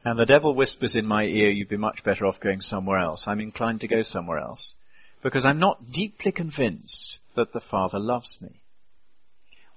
and 0.08 0.18
the 0.18 0.26
devil 0.26 0.54
whispers 0.54 0.96
in 0.96 1.06
my 1.06 1.24
ear, 1.24 1.50
you'd 1.50 1.68
be 1.68 1.76
much 1.76 2.04
better 2.04 2.26
off 2.26 2.40
going 2.40 2.60
somewhere 2.60 2.98
else, 2.98 3.26
I'm 3.26 3.40
inclined 3.40 3.80
to 3.82 3.88
go 3.88 4.02
somewhere 4.02 4.38
else? 4.38 4.74
Because 5.22 5.44
I'm 5.44 5.58
not 5.58 5.90
deeply 5.90 6.32
convinced 6.32 7.20
that 7.34 7.52
the 7.52 7.60
Father 7.60 7.98
loves 7.98 8.40
me. 8.40 8.60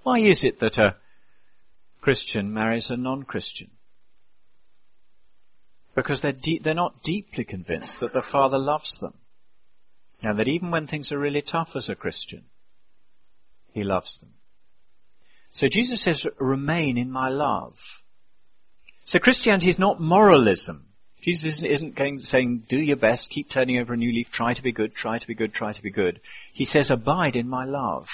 Why 0.02 0.18
is 0.18 0.44
it 0.44 0.60
that 0.60 0.78
a 0.78 0.96
Christian 2.00 2.52
marries 2.52 2.90
a 2.90 2.96
non-Christian? 2.96 3.70
because 5.94 6.20
they're, 6.20 6.32
de- 6.32 6.58
they're 6.58 6.74
not 6.74 7.02
deeply 7.02 7.44
convinced 7.44 8.00
that 8.00 8.12
the 8.12 8.22
Father 8.22 8.58
loves 8.58 8.98
them. 8.98 9.14
And 10.22 10.38
that 10.38 10.48
even 10.48 10.70
when 10.70 10.86
things 10.86 11.12
are 11.12 11.18
really 11.18 11.42
tough 11.42 11.74
as 11.74 11.88
a 11.88 11.96
Christian, 11.96 12.44
He 13.72 13.82
loves 13.82 14.18
them. 14.18 14.30
So 15.52 15.68
Jesus 15.68 16.00
says, 16.00 16.26
remain 16.38 16.96
in 16.96 17.10
my 17.10 17.28
love. 17.28 18.02
So 19.04 19.18
Christianity 19.18 19.68
is 19.68 19.78
not 19.78 20.00
moralism. 20.00 20.86
Jesus 21.22 21.62
isn't 21.62 21.94
going, 21.94 22.20
saying, 22.20 22.64
do 22.68 22.80
your 22.80 22.96
best, 22.96 23.30
keep 23.30 23.48
turning 23.48 23.78
over 23.78 23.94
a 23.94 23.96
new 23.96 24.12
leaf, 24.12 24.30
try 24.30 24.54
to 24.54 24.62
be 24.62 24.72
good, 24.72 24.94
try 24.94 25.18
to 25.18 25.26
be 25.26 25.34
good, 25.34 25.54
try 25.54 25.72
to 25.72 25.82
be 25.82 25.90
good. 25.90 26.20
He 26.52 26.64
says, 26.64 26.90
abide 26.90 27.36
in 27.36 27.48
my 27.48 27.64
love. 27.64 28.08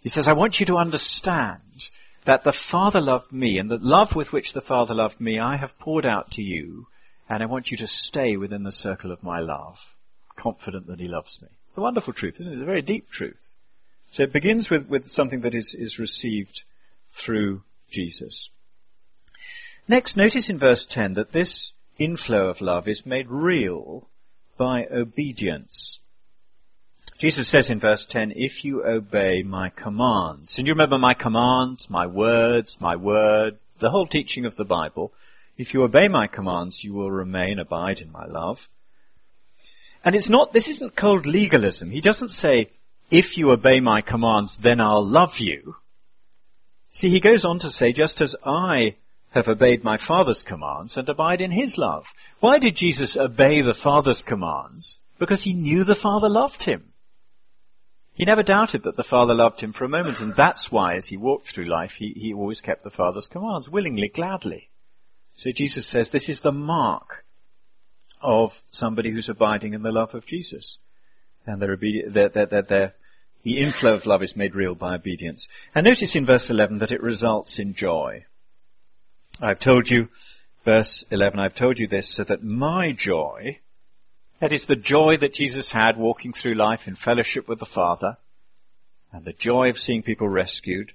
He 0.00 0.08
says, 0.08 0.28
I 0.28 0.34
want 0.34 0.60
you 0.60 0.66
to 0.66 0.76
understand 0.76 1.90
that 2.24 2.44
the 2.44 2.52
Father 2.52 3.00
loved 3.00 3.32
me, 3.32 3.58
and 3.58 3.70
the 3.70 3.78
love 3.78 4.14
with 4.14 4.32
which 4.32 4.52
the 4.52 4.60
Father 4.60 4.94
loved 4.94 5.20
me 5.20 5.40
I 5.40 5.56
have 5.56 5.78
poured 5.78 6.06
out 6.06 6.32
to 6.32 6.42
you, 6.42 6.86
and 7.28 7.42
I 7.42 7.46
want 7.46 7.70
you 7.70 7.76
to 7.78 7.86
stay 7.86 8.36
within 8.36 8.62
the 8.62 8.72
circle 8.72 9.10
of 9.10 9.22
my 9.22 9.40
love, 9.40 9.78
confident 10.36 10.86
that 10.86 11.00
He 11.00 11.08
loves 11.08 11.40
me. 11.42 11.48
It's 11.68 11.78
a 11.78 11.82
wonderful 11.82 12.12
truth, 12.12 12.38
isn't 12.38 12.52
it? 12.52 12.56
It's 12.56 12.62
a 12.62 12.66
very 12.66 12.82
deep 12.82 13.10
truth. 13.10 13.40
So 14.12 14.22
it 14.22 14.32
begins 14.32 14.70
with, 14.70 14.88
with 14.88 15.10
something 15.10 15.40
that 15.40 15.54
is, 15.54 15.74
is 15.74 15.98
received 15.98 16.64
through 17.12 17.62
Jesus. 17.90 18.50
Next, 19.90 20.16
notice 20.16 20.48
in 20.48 20.60
verse 20.60 20.86
10 20.86 21.14
that 21.14 21.32
this 21.32 21.72
inflow 21.98 22.48
of 22.48 22.60
love 22.60 22.86
is 22.86 23.04
made 23.04 23.28
real 23.28 24.08
by 24.56 24.86
obedience. 24.86 25.98
Jesus 27.18 27.48
says 27.48 27.70
in 27.70 27.80
verse 27.80 28.06
10, 28.06 28.34
if 28.36 28.64
you 28.64 28.86
obey 28.86 29.42
my 29.42 29.68
commands, 29.70 30.58
and 30.58 30.68
you 30.68 30.74
remember 30.74 30.96
my 30.96 31.14
commands, 31.14 31.90
my 31.90 32.06
words, 32.06 32.80
my 32.80 32.94
word, 32.94 33.58
the 33.80 33.90
whole 33.90 34.06
teaching 34.06 34.46
of 34.46 34.54
the 34.54 34.64
Bible, 34.64 35.12
if 35.58 35.74
you 35.74 35.82
obey 35.82 36.06
my 36.06 36.28
commands, 36.28 36.84
you 36.84 36.94
will 36.94 37.10
remain, 37.10 37.58
abide 37.58 38.00
in 38.00 38.12
my 38.12 38.26
love. 38.26 38.68
And 40.04 40.14
it's 40.14 40.28
not, 40.28 40.52
this 40.52 40.68
isn't 40.68 40.94
cold 40.94 41.26
legalism. 41.26 41.90
He 41.90 42.00
doesn't 42.00 42.28
say, 42.28 42.70
if 43.10 43.36
you 43.38 43.50
obey 43.50 43.80
my 43.80 44.02
commands, 44.02 44.56
then 44.56 44.80
I'll 44.80 45.04
love 45.04 45.40
you. 45.40 45.74
See, 46.92 47.08
he 47.08 47.18
goes 47.18 47.44
on 47.44 47.58
to 47.58 47.72
say, 47.72 47.92
just 47.92 48.20
as 48.20 48.36
I 48.46 48.94
have 49.30 49.48
obeyed 49.48 49.84
my 49.84 49.96
Father's 49.96 50.42
commands 50.42 50.96
and 50.96 51.08
abide 51.08 51.40
in 51.40 51.50
his 51.50 51.78
love. 51.78 52.06
Why 52.40 52.58
did 52.58 52.76
Jesus 52.76 53.16
obey 53.16 53.62
the 53.62 53.74
Father's 53.74 54.22
commands? 54.22 54.98
Because 55.18 55.42
he 55.42 55.54
knew 55.54 55.84
the 55.84 55.94
Father 55.94 56.28
loved 56.28 56.62
him. 56.64 56.92
He 58.14 58.24
never 58.24 58.42
doubted 58.42 58.82
that 58.82 58.96
the 58.96 59.04
Father 59.04 59.34
loved 59.34 59.60
him 59.60 59.72
for 59.72 59.84
a 59.84 59.88
moment, 59.88 60.20
and 60.20 60.34
that's 60.34 60.70
why 60.70 60.94
as 60.94 61.06
he 61.06 61.16
walked 61.16 61.48
through 61.48 61.66
life, 61.66 61.94
he, 61.94 62.12
he 62.14 62.34
always 62.34 62.60
kept 62.60 62.84
the 62.84 62.90
Father's 62.90 63.28
commands, 63.28 63.68
willingly, 63.68 64.08
gladly. 64.08 64.68
So 65.34 65.52
Jesus 65.52 65.86
says 65.86 66.10
this 66.10 66.28
is 66.28 66.40
the 66.40 66.52
mark 66.52 67.24
of 68.20 68.62
somebody 68.70 69.10
who's 69.10 69.28
abiding 69.28 69.74
in 69.74 69.82
the 69.82 69.92
love 69.92 70.14
of 70.14 70.26
Jesus. 70.26 70.78
And 71.46 71.62
their 71.62 71.72
obedience, 71.72 72.12
their, 72.12 72.28
their, 72.28 72.46
their, 72.46 72.62
their, 72.62 72.94
the 73.42 73.58
inflow 73.58 73.94
of 73.94 74.06
love 74.06 74.22
is 74.22 74.36
made 74.36 74.54
real 74.54 74.74
by 74.74 74.96
obedience. 74.96 75.48
And 75.74 75.84
notice 75.84 76.14
in 76.14 76.26
verse 76.26 76.50
11 76.50 76.78
that 76.78 76.92
it 76.92 77.02
results 77.02 77.58
in 77.58 77.74
joy. 77.74 78.26
I've 79.40 79.60
told 79.60 79.88
you, 79.88 80.08
verse 80.64 81.04
11, 81.10 81.40
I've 81.40 81.54
told 81.54 81.78
you 81.78 81.86
this 81.86 82.08
so 82.08 82.24
that 82.24 82.42
my 82.42 82.92
joy 82.92 83.58
that 84.40 84.52
is 84.52 84.66
the 84.66 84.76
joy 84.76 85.18
that 85.18 85.34
Jesus 85.34 85.70
had 85.70 85.98
walking 85.98 86.32
through 86.32 86.54
life 86.54 86.88
in 86.88 86.94
fellowship 86.94 87.46
with 87.46 87.58
the 87.58 87.66
Father 87.66 88.16
and 89.12 89.24
the 89.24 89.34
joy 89.34 89.68
of 89.68 89.78
seeing 89.78 90.02
people 90.02 90.28
rescued 90.28 90.92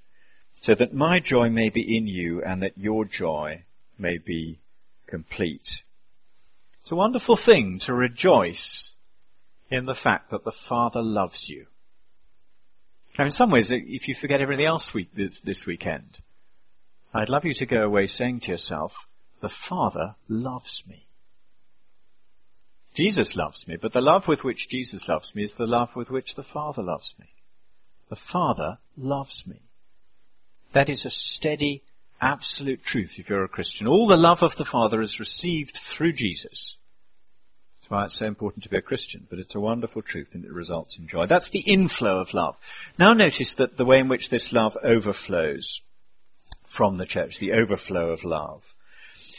so 0.61 0.73
that 0.73 0.93
my 0.93 1.19
joy 1.19 1.49
may 1.49 1.69
be 1.69 1.95
in 1.95 2.07
you 2.07 2.43
and 2.43 2.63
that 2.63 2.77
your 2.77 3.05
joy 3.05 3.63
may 3.99 4.17
be 4.17 4.59
complete. 5.05 5.83
It's 6.81 6.91
a 6.91 6.95
wonderful 6.95 7.35
thing 7.35 7.79
to 7.79 7.93
rejoice 7.93 8.93
in 9.69 9.85
the 9.85 9.95
fact 9.95 10.31
that 10.31 10.43
the 10.43 10.51
Father 10.51 11.03
loves 11.03 11.49
you. 11.49 11.67
Now 13.17 13.25
in 13.25 13.31
some 13.31 13.51
ways, 13.51 13.71
if 13.71 14.07
you 14.07 14.15
forget 14.15 14.41
everything 14.41 14.65
else 14.65 14.91
this, 15.13 15.39
this 15.39 15.65
weekend, 15.65 16.17
I'd 17.15 17.29
love 17.29 17.45
you 17.45 17.53
to 17.53 17.65
go 17.65 17.81
away 17.81 18.07
saying 18.07 18.41
to 18.41 18.51
yourself, 18.51 19.07
the 19.41 19.47
Father 19.47 20.15
loves 20.27 20.83
me. 20.85 21.07
Jesus 22.93 23.37
loves 23.37 23.65
me, 23.69 23.77
but 23.81 23.93
the 23.93 24.01
love 24.01 24.27
with 24.27 24.43
which 24.43 24.67
Jesus 24.67 25.07
loves 25.07 25.33
me 25.33 25.45
is 25.45 25.55
the 25.55 25.65
love 25.65 25.95
with 25.95 26.09
which 26.09 26.35
the 26.35 26.43
Father 26.43 26.83
loves 26.83 27.15
me. 27.17 27.27
The 28.09 28.17
Father 28.17 28.79
loves 28.97 29.47
me. 29.47 29.61
That 30.73 30.89
is 30.89 31.05
a 31.05 31.09
steady, 31.09 31.83
absolute 32.19 32.83
truth 32.83 33.17
if 33.17 33.29
you're 33.29 33.45
a 33.45 33.49
Christian. 33.49 33.87
All 33.87 34.07
the 34.07 34.17
love 34.17 34.43
of 34.43 34.57
the 34.57 34.65
Father 34.65 35.01
is 35.01 35.17
received 35.17 35.77
through 35.77 36.13
Jesus. 36.13 36.75
That's 37.79 37.91
why 37.91 38.05
it's 38.05 38.15
so 38.15 38.25
important 38.25 38.65
to 38.65 38.69
be 38.69 38.77
a 38.77 38.81
Christian, 38.81 39.25
but 39.29 39.39
it's 39.39 39.55
a 39.55 39.59
wonderful 39.61 40.01
truth 40.01 40.29
and 40.33 40.43
it 40.43 40.51
results 40.51 40.97
in 40.97 41.07
joy. 41.07 41.27
That's 41.27 41.49
the 41.49 41.59
inflow 41.59 42.19
of 42.19 42.33
love. 42.33 42.57
Now 42.99 43.13
notice 43.13 43.53
that 43.53 43.77
the 43.77 43.85
way 43.85 43.99
in 43.99 44.09
which 44.09 44.27
this 44.27 44.51
love 44.51 44.75
overflows 44.83 45.81
from 46.75 46.97
the 46.97 47.05
church, 47.05 47.39
the 47.39 47.53
overflow 47.53 48.09
of 48.09 48.25
love. 48.25 48.75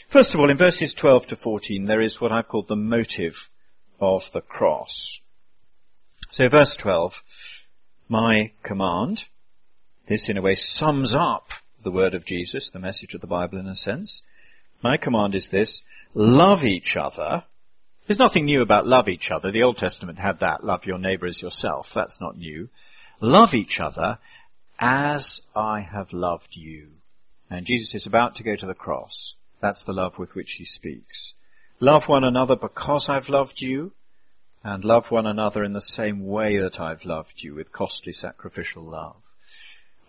First 0.07 0.33
of 0.33 0.39
all, 0.39 0.49
in 0.49 0.57
verses 0.57 0.93
12 0.95 1.27
to 1.27 1.35
14, 1.35 1.85
there 1.85 2.01
is 2.01 2.19
what 2.19 2.31
I've 2.31 2.47
called 2.47 2.67
the 2.67 2.75
motive 2.75 3.49
of 3.99 4.31
the 4.31 4.41
cross. 4.41 5.21
So 6.31 6.49
verse 6.49 6.75
12, 6.75 7.21
my 8.09 8.51
command, 8.63 9.27
this 10.07 10.29
in 10.29 10.37
a 10.37 10.41
way 10.41 10.55
sums 10.55 11.13
up 11.13 11.51
the 11.83 11.91
word 11.91 12.15
of 12.15 12.25
Jesus, 12.25 12.69
the 12.69 12.79
message 12.79 13.13
of 13.13 13.21
the 13.21 13.27
Bible 13.27 13.59
in 13.59 13.67
a 13.67 13.75
sense. 13.75 14.23
My 14.81 14.97
command 14.97 15.35
is 15.35 15.49
this, 15.49 15.83
love 16.13 16.63
each 16.63 16.97
other. 16.97 17.43
There's 18.07 18.19
nothing 18.19 18.45
new 18.45 18.61
about 18.61 18.87
love 18.87 19.09
each 19.09 19.29
other. 19.29 19.51
The 19.51 19.63
Old 19.63 19.77
Testament 19.77 20.17
had 20.17 20.39
that, 20.39 20.63
love 20.63 20.85
your 20.85 20.97
neighbor 20.97 21.27
as 21.27 21.41
yourself. 21.41 21.93
That's 21.93 22.19
not 22.19 22.37
new. 22.37 22.69
Love 23.21 23.53
each 23.53 23.79
other 23.79 24.17
as 24.79 25.41
I 25.55 25.81
have 25.81 26.13
loved 26.13 26.55
you. 26.55 26.96
And 27.49 27.65
Jesus 27.65 27.95
is 27.95 28.05
about 28.05 28.35
to 28.35 28.43
go 28.43 28.55
to 28.55 28.65
the 28.65 28.73
cross. 28.73 29.35
That's 29.61 29.83
the 29.83 29.93
love 29.93 30.19
with 30.19 30.35
which 30.35 30.53
he 30.53 30.65
speaks. 30.65 31.33
Love 31.79 32.07
one 32.07 32.23
another 32.23 32.55
because 32.55 33.09
I've 33.09 33.29
loved 33.29 33.61
you, 33.61 33.93
and 34.63 34.83
love 34.83 35.11
one 35.11 35.25
another 35.25 35.63
in 35.63 35.73
the 35.73 35.81
same 35.81 36.25
way 36.25 36.57
that 36.57 36.79
I've 36.79 37.05
loved 37.05 37.41
you 37.43 37.55
with 37.55 37.71
costly 37.71 38.13
sacrificial 38.13 38.83
love. 38.83 39.15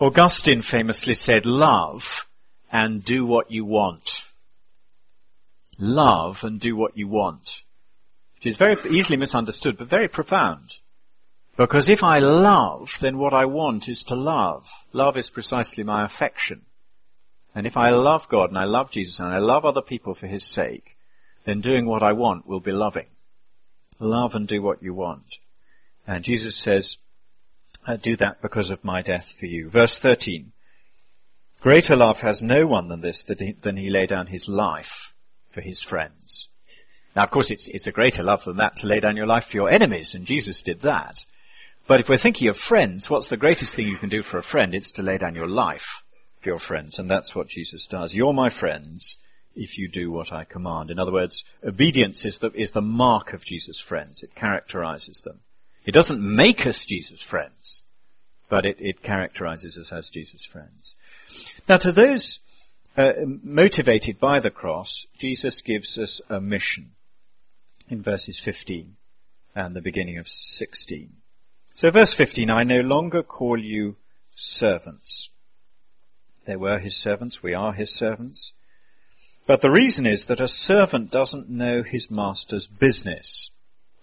Augustine 0.01 0.63
famously 0.63 1.15
said, 1.15 1.45
love 1.45 2.27
and 2.73 3.05
do 3.05 3.25
what 3.25 3.51
you 3.51 3.65
want. 3.65 4.25
Love 5.79 6.43
and 6.43 6.61
do 6.61 6.77
what 6.77 6.97
you 6.97 7.09
want. 7.09 7.63
It 8.41 8.49
is 8.49 8.57
very 8.57 8.77
easily 8.91 9.17
misunderstood, 9.17 9.79
but 9.79 9.89
very 9.89 10.09
profound. 10.09 10.75
Because 11.57 11.89
if 11.89 12.03
I 12.05 12.21
love, 12.21 12.97
then 13.01 13.19
what 13.19 13.35
I 13.35 13.47
want 13.47 13.89
is 13.89 14.05
to 14.05 14.15
love. 14.15 14.69
Love 14.93 15.17
is 15.17 15.31
precisely 15.31 15.83
my 15.85 16.05
affection. 16.05 16.63
And 17.55 17.67
if 17.67 17.77
I 17.77 17.91
love 17.91 18.29
God 18.29 18.51
and 18.51 18.59
I 18.59 18.65
love 18.65 18.91
Jesus 18.91 19.19
and 19.21 19.29
I 19.29 19.39
love 19.39 19.65
other 19.65 19.83
people 19.83 20.15
for 20.15 20.27
His 20.27 20.45
sake, 20.45 20.97
then 21.45 21.61
doing 21.61 21.87
what 21.87 22.03
I 22.03 22.13
want 22.13 22.47
will 22.47 22.61
be 22.61 22.73
loving. 22.73 23.07
Love 23.99 24.35
and 24.35 24.47
do 24.47 24.63
what 24.63 24.83
you 24.83 24.95
want. 24.95 25.39
And 26.07 26.23
Jesus 26.23 26.57
says, 26.57 26.99
I 27.87 27.97
do 27.97 28.17
that 28.17 28.43
because 28.43 28.71
of 28.71 28.85
my 28.85 29.03
death 29.03 29.33
for 29.33 29.47
you. 29.47 29.71
Verse 29.71 29.99
13. 29.99 30.53
Greater 31.61 31.97
love 31.97 32.21
has 32.21 32.43
no 32.43 32.67
one 32.67 32.89
than 32.89 33.01
this, 33.01 33.23
than 33.25 33.77
he 33.77 33.91
lay 33.91 34.07
down 34.07 34.27
his 34.27 34.49
life 34.49 35.13
for 35.51 35.61
his 35.61 35.83
friends. 35.83 36.49
Now, 37.17 37.25
of 37.25 37.31
course, 37.31 37.51
it's, 37.51 37.67
it's 37.69 37.89
a 37.89 37.93
greater 37.93 38.23
love 38.23 38.45
than 38.45 38.59
that 38.59 38.77
to 38.77 38.87
lay 38.87 39.01
down 39.01 39.17
your 39.17 39.27
life 39.27 39.47
for 39.47 39.57
your 39.57 39.71
enemies, 39.71 40.15
and 40.15 40.25
Jesus 40.25 40.63
did 40.63 40.83
that. 40.83 41.19
But 41.89 42.01
if 42.01 42.09
we're 42.09 42.19
thinking 42.19 42.49
of 42.49 42.57
friends, 42.57 43.11
what's 43.11 43.29
the 43.29 43.37
greatest 43.37 43.75
thing 43.75 43.89
you 43.89 43.99
can 43.99 44.11
do 44.11 44.23
for 44.23 44.39
a 44.39 44.43
friend? 44.43 44.75
It's 44.75 44.93
to 44.93 45.03
lay 45.03 45.19
down 45.19 45.35
your 45.35 45.49
life 45.49 46.05
for 46.41 46.51
your 46.51 46.59
friends. 46.59 46.99
And 46.99 47.11
that's 47.11 47.35
what 47.35 47.49
Jesus 47.49 47.87
does. 47.87 48.15
You're 48.15 48.33
my 48.33 48.49
friends 48.49 49.19
if 49.55 49.79
you 49.79 49.89
do 49.89 50.11
what 50.11 50.33
I 50.33 50.45
command. 50.45 50.91
In 50.91 50.99
other 50.99 51.13
words, 51.13 51.45
obedience 51.65 52.25
is 52.25 52.39
the, 52.39 52.51
is 52.53 52.71
the 52.71 52.81
mark 52.81 53.33
of 53.33 53.45
Jesus' 53.45 53.81
friends. 53.81 54.23
It 54.23 54.35
characterizes 54.35 55.21
them. 55.23 55.41
It 55.85 55.93
doesn't 55.93 56.21
make 56.21 56.67
us 56.67 56.85
Jesus' 56.85 57.23
friends, 57.23 57.83
but 58.49 58.67
it, 58.67 58.77
it 58.79 59.03
characterizes 59.03 59.79
us 59.79 59.93
as 59.93 60.11
Jesus' 60.11 60.45
friends. 60.45 60.95
Now 61.69 61.79
to 61.79 61.93
those 61.93 62.41
uh, 62.97 63.13
motivated 63.25 64.19
by 64.19 64.41
the 64.41 64.51
cross, 64.51 65.07
Jesus 65.19 65.63
gives 65.63 65.99
us 65.99 66.21
a 66.29 66.41
mission 66.41 66.93
in 67.89 68.03
verses 68.03 68.39
15 68.39 68.97
and 69.55 69.75
the 69.75 69.81
beginning 69.81 70.19
of 70.19 70.29
16. 70.29 71.11
So 71.75 71.91
verse 71.91 72.13
15, 72.15 72.51
I 72.51 72.65
no 72.65 72.81
longer 72.81 73.23
call 73.23 73.59
you 73.59 73.97
servants 74.35 75.31
they 76.49 76.57
were 76.57 76.79
his 76.79 76.97
servants. 76.97 77.43
We 77.43 77.53
are 77.53 77.75
his 77.75 77.95
servants. 77.95 78.55
But 79.47 79.61
the 79.61 79.71
reason 79.71 80.07
is 80.07 80.25
that 80.25 80.41
a 80.41 80.49
servant 80.49 81.11
doesn't 81.11 81.51
know 81.51 81.83
his 81.83 82.11
master's 82.11 82.67
business. 82.67 83.51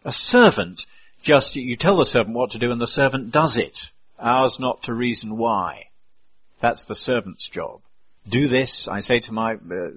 A 0.04 0.12
servant 0.12 0.86
just, 1.24 1.56
you 1.56 1.76
tell 1.76 1.98
the 1.98 2.06
servant 2.06 2.36
what 2.36 2.52
to 2.52 2.60
do 2.60 2.72
and 2.72 2.80
the 2.80 2.86
servant 2.86 3.32
does 3.32 3.58
it. 3.58 3.89
Ours 4.20 4.60
not 4.60 4.84
to 4.84 4.93
reason 4.93 5.38
why. 5.38 5.88
That's 6.62 6.86
the 6.86 6.93
servant's 6.93 7.50
job. 7.50 7.82
Do 8.30 8.48
this, 8.48 8.88
I 8.88 9.00
say 9.00 9.22
to 9.22 9.34
my 9.34 9.54
uh, 9.56 9.89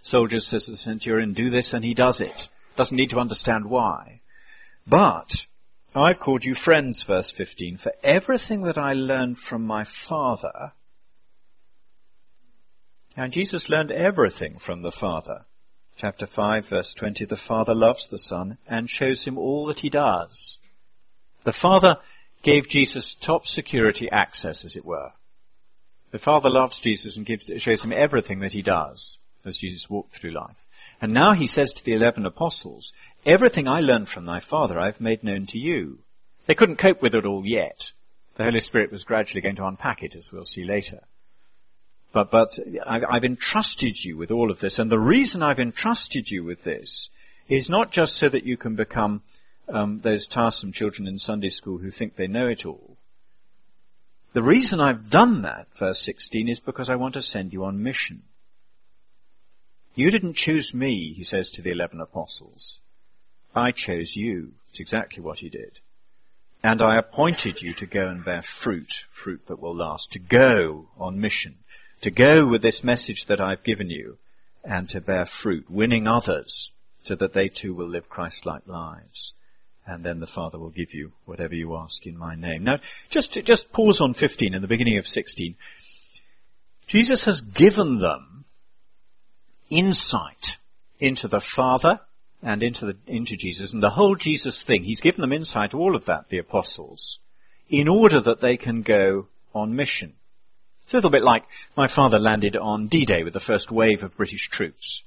soldiers, 0.00 0.46
says 0.46 0.64
the 0.64 0.78
centurion, 0.78 1.34
do 1.34 1.50
this 1.50 1.74
and 1.74 1.84
he 1.84 1.92
does 1.92 2.22
it. 2.22 2.48
Doesn't 2.76 2.96
need 2.96 3.10
to 3.10 3.20
understand 3.20 3.66
why. 3.66 4.22
But, 4.86 5.46
I've 5.94 6.18
called 6.18 6.46
you 6.46 6.54
friends, 6.54 7.02
verse 7.02 7.30
15, 7.30 7.76
for 7.76 7.92
everything 8.02 8.62
that 8.62 8.78
I 8.78 8.94
learned 8.94 9.36
from 9.36 9.66
my 9.66 9.84
father, 9.84 10.72
and 13.16 13.32
Jesus 13.32 13.68
learned 13.68 13.92
everything 13.92 14.58
from 14.58 14.82
the 14.82 14.90
Father. 14.90 15.44
Chapter 15.96 16.26
5 16.26 16.68
verse 16.68 16.94
20, 16.94 17.24
the 17.24 17.36
Father 17.36 17.74
loves 17.74 18.08
the 18.08 18.18
Son 18.18 18.58
and 18.66 18.90
shows 18.90 19.24
him 19.24 19.38
all 19.38 19.66
that 19.66 19.80
he 19.80 19.90
does. 19.90 20.58
The 21.44 21.52
Father 21.52 21.96
gave 22.42 22.68
Jesus 22.68 23.14
top 23.14 23.46
security 23.46 24.08
access, 24.10 24.64
as 24.64 24.76
it 24.76 24.84
were. 24.84 25.12
The 26.10 26.18
Father 26.18 26.50
loves 26.50 26.78
Jesus 26.78 27.16
and 27.16 27.26
gives, 27.26 27.50
shows 27.58 27.84
him 27.84 27.92
everything 27.92 28.40
that 28.40 28.52
he 28.52 28.62
does 28.62 29.18
as 29.44 29.58
Jesus 29.58 29.90
walked 29.90 30.14
through 30.14 30.32
life. 30.32 30.64
And 31.00 31.12
now 31.12 31.32
he 31.32 31.46
says 31.46 31.72
to 31.72 31.84
the 31.84 31.94
eleven 31.94 32.24
apostles, 32.24 32.92
everything 33.26 33.68
I 33.68 33.80
learned 33.80 34.08
from 34.08 34.24
thy 34.24 34.40
Father 34.40 34.78
I've 34.78 35.00
made 35.00 35.24
known 35.24 35.46
to 35.46 35.58
you. 35.58 35.98
They 36.46 36.54
couldn't 36.54 36.78
cope 36.78 37.02
with 37.02 37.14
it 37.14 37.26
all 37.26 37.44
yet. 37.44 37.92
The 38.36 38.44
Holy 38.44 38.60
Spirit 38.60 38.90
was 38.90 39.04
gradually 39.04 39.40
going 39.40 39.56
to 39.56 39.66
unpack 39.66 40.02
it, 40.02 40.14
as 40.16 40.32
we'll 40.32 40.44
see 40.44 40.64
later. 40.64 41.00
But, 42.14 42.30
but 42.30 42.56
I've 42.86 43.24
entrusted 43.24 44.02
you 44.02 44.16
with 44.16 44.30
all 44.30 44.52
of 44.52 44.60
this. 44.60 44.78
And 44.78 44.90
the 44.90 45.00
reason 45.00 45.42
I've 45.42 45.58
entrusted 45.58 46.30
you 46.30 46.44
with 46.44 46.62
this 46.62 47.10
is 47.48 47.68
not 47.68 47.90
just 47.90 48.14
so 48.14 48.28
that 48.28 48.44
you 48.44 48.56
can 48.56 48.76
become 48.76 49.22
um, 49.68 50.00
those 50.00 50.28
tiresome 50.28 50.70
children 50.70 51.08
in 51.08 51.18
Sunday 51.18 51.50
school 51.50 51.76
who 51.76 51.90
think 51.90 52.14
they 52.14 52.28
know 52.28 52.46
it 52.46 52.64
all. 52.64 52.96
The 54.32 54.44
reason 54.44 54.80
I've 54.80 55.10
done 55.10 55.42
that, 55.42 55.66
verse 55.76 56.00
16, 56.02 56.48
is 56.48 56.60
because 56.60 56.88
I 56.88 56.94
want 56.94 57.14
to 57.14 57.22
send 57.22 57.52
you 57.52 57.64
on 57.64 57.82
mission. 57.82 58.22
You 59.96 60.12
didn't 60.12 60.34
choose 60.34 60.72
me, 60.72 61.14
he 61.16 61.24
says 61.24 61.50
to 61.52 61.62
the 61.62 61.72
eleven 61.72 62.00
apostles. 62.00 62.78
I 63.56 63.72
chose 63.72 64.14
you. 64.14 64.52
It's 64.70 64.80
exactly 64.80 65.22
what 65.22 65.38
he 65.38 65.48
did. 65.48 65.78
And 66.62 66.80
I 66.80 66.96
appointed 66.96 67.60
you 67.60 67.74
to 67.74 67.86
go 67.86 68.06
and 68.06 68.24
bear 68.24 68.42
fruit, 68.42 69.04
fruit 69.10 69.46
that 69.48 69.60
will 69.60 69.76
last, 69.76 70.12
to 70.12 70.18
go 70.20 70.86
on 70.96 71.20
mission 71.20 71.56
to 72.04 72.10
go 72.10 72.46
with 72.46 72.60
this 72.60 72.84
message 72.84 73.24
that 73.28 73.40
I've 73.40 73.64
given 73.64 73.88
you 73.88 74.18
and 74.62 74.86
to 74.90 75.00
bear 75.00 75.24
fruit, 75.24 75.70
winning 75.70 76.06
others 76.06 76.70
so 77.04 77.14
that 77.14 77.32
they 77.32 77.48
too 77.48 77.72
will 77.72 77.88
live 77.88 78.10
Christ-like 78.10 78.66
lives. 78.66 79.32
And 79.86 80.04
then 80.04 80.20
the 80.20 80.26
Father 80.26 80.58
will 80.58 80.68
give 80.68 80.92
you 80.92 81.12
whatever 81.24 81.54
you 81.54 81.74
ask 81.76 82.06
in 82.06 82.18
my 82.18 82.34
name. 82.34 82.62
Now, 82.62 82.80
just, 83.08 83.32
just 83.44 83.72
pause 83.72 84.02
on 84.02 84.12
15 84.12 84.52
in 84.52 84.60
the 84.60 84.68
beginning 84.68 84.98
of 84.98 85.06
16. 85.06 85.56
Jesus 86.86 87.24
has 87.24 87.40
given 87.40 87.98
them 87.98 88.44
insight 89.70 90.58
into 91.00 91.26
the 91.26 91.40
Father 91.40 92.00
and 92.42 92.62
into 92.62 92.84
the, 92.84 92.96
into 93.06 93.38
Jesus 93.38 93.72
and 93.72 93.82
the 93.82 93.88
whole 93.88 94.14
Jesus 94.14 94.62
thing. 94.62 94.84
He's 94.84 95.00
given 95.00 95.22
them 95.22 95.32
insight 95.32 95.70
to 95.70 95.78
all 95.78 95.96
of 95.96 96.04
that, 96.04 96.28
the 96.28 96.38
apostles, 96.38 97.18
in 97.70 97.88
order 97.88 98.20
that 98.20 98.42
they 98.42 98.58
can 98.58 98.82
go 98.82 99.28
on 99.54 99.74
mission. 99.74 100.12
It's 100.84 100.92
a 100.92 100.98
little 100.98 101.10
bit 101.10 101.22
like 101.22 101.44
my 101.76 101.88
father 101.88 102.18
landed 102.18 102.56
on 102.56 102.88
D-Day 102.88 103.24
with 103.24 103.32
the 103.32 103.40
first 103.40 103.70
wave 103.70 104.02
of 104.02 104.16
British 104.16 104.48
troops. 104.48 105.02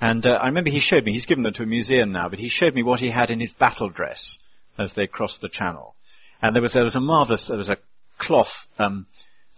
And 0.00 0.26
uh, 0.26 0.32
I 0.32 0.46
remember 0.46 0.70
he 0.70 0.80
showed 0.80 1.04
me, 1.04 1.12
he's 1.12 1.26
given 1.26 1.44
them 1.44 1.52
to 1.54 1.62
a 1.62 1.66
museum 1.66 2.10
now, 2.10 2.28
but 2.28 2.38
he 2.38 2.48
showed 2.48 2.74
me 2.74 2.82
what 2.82 3.00
he 3.00 3.10
had 3.10 3.30
in 3.30 3.38
his 3.38 3.52
battle 3.52 3.88
dress 3.88 4.38
as 4.78 4.94
they 4.94 5.06
crossed 5.06 5.42
the 5.42 5.48
channel. 5.48 5.94
And 6.42 6.56
there 6.56 6.62
was, 6.62 6.72
there 6.72 6.84
was 6.84 6.96
a 6.96 7.00
marvelous, 7.00 7.46
there 7.46 7.56
was 7.56 7.68
a 7.68 7.76
cloth, 8.18 8.66
um, 8.78 9.06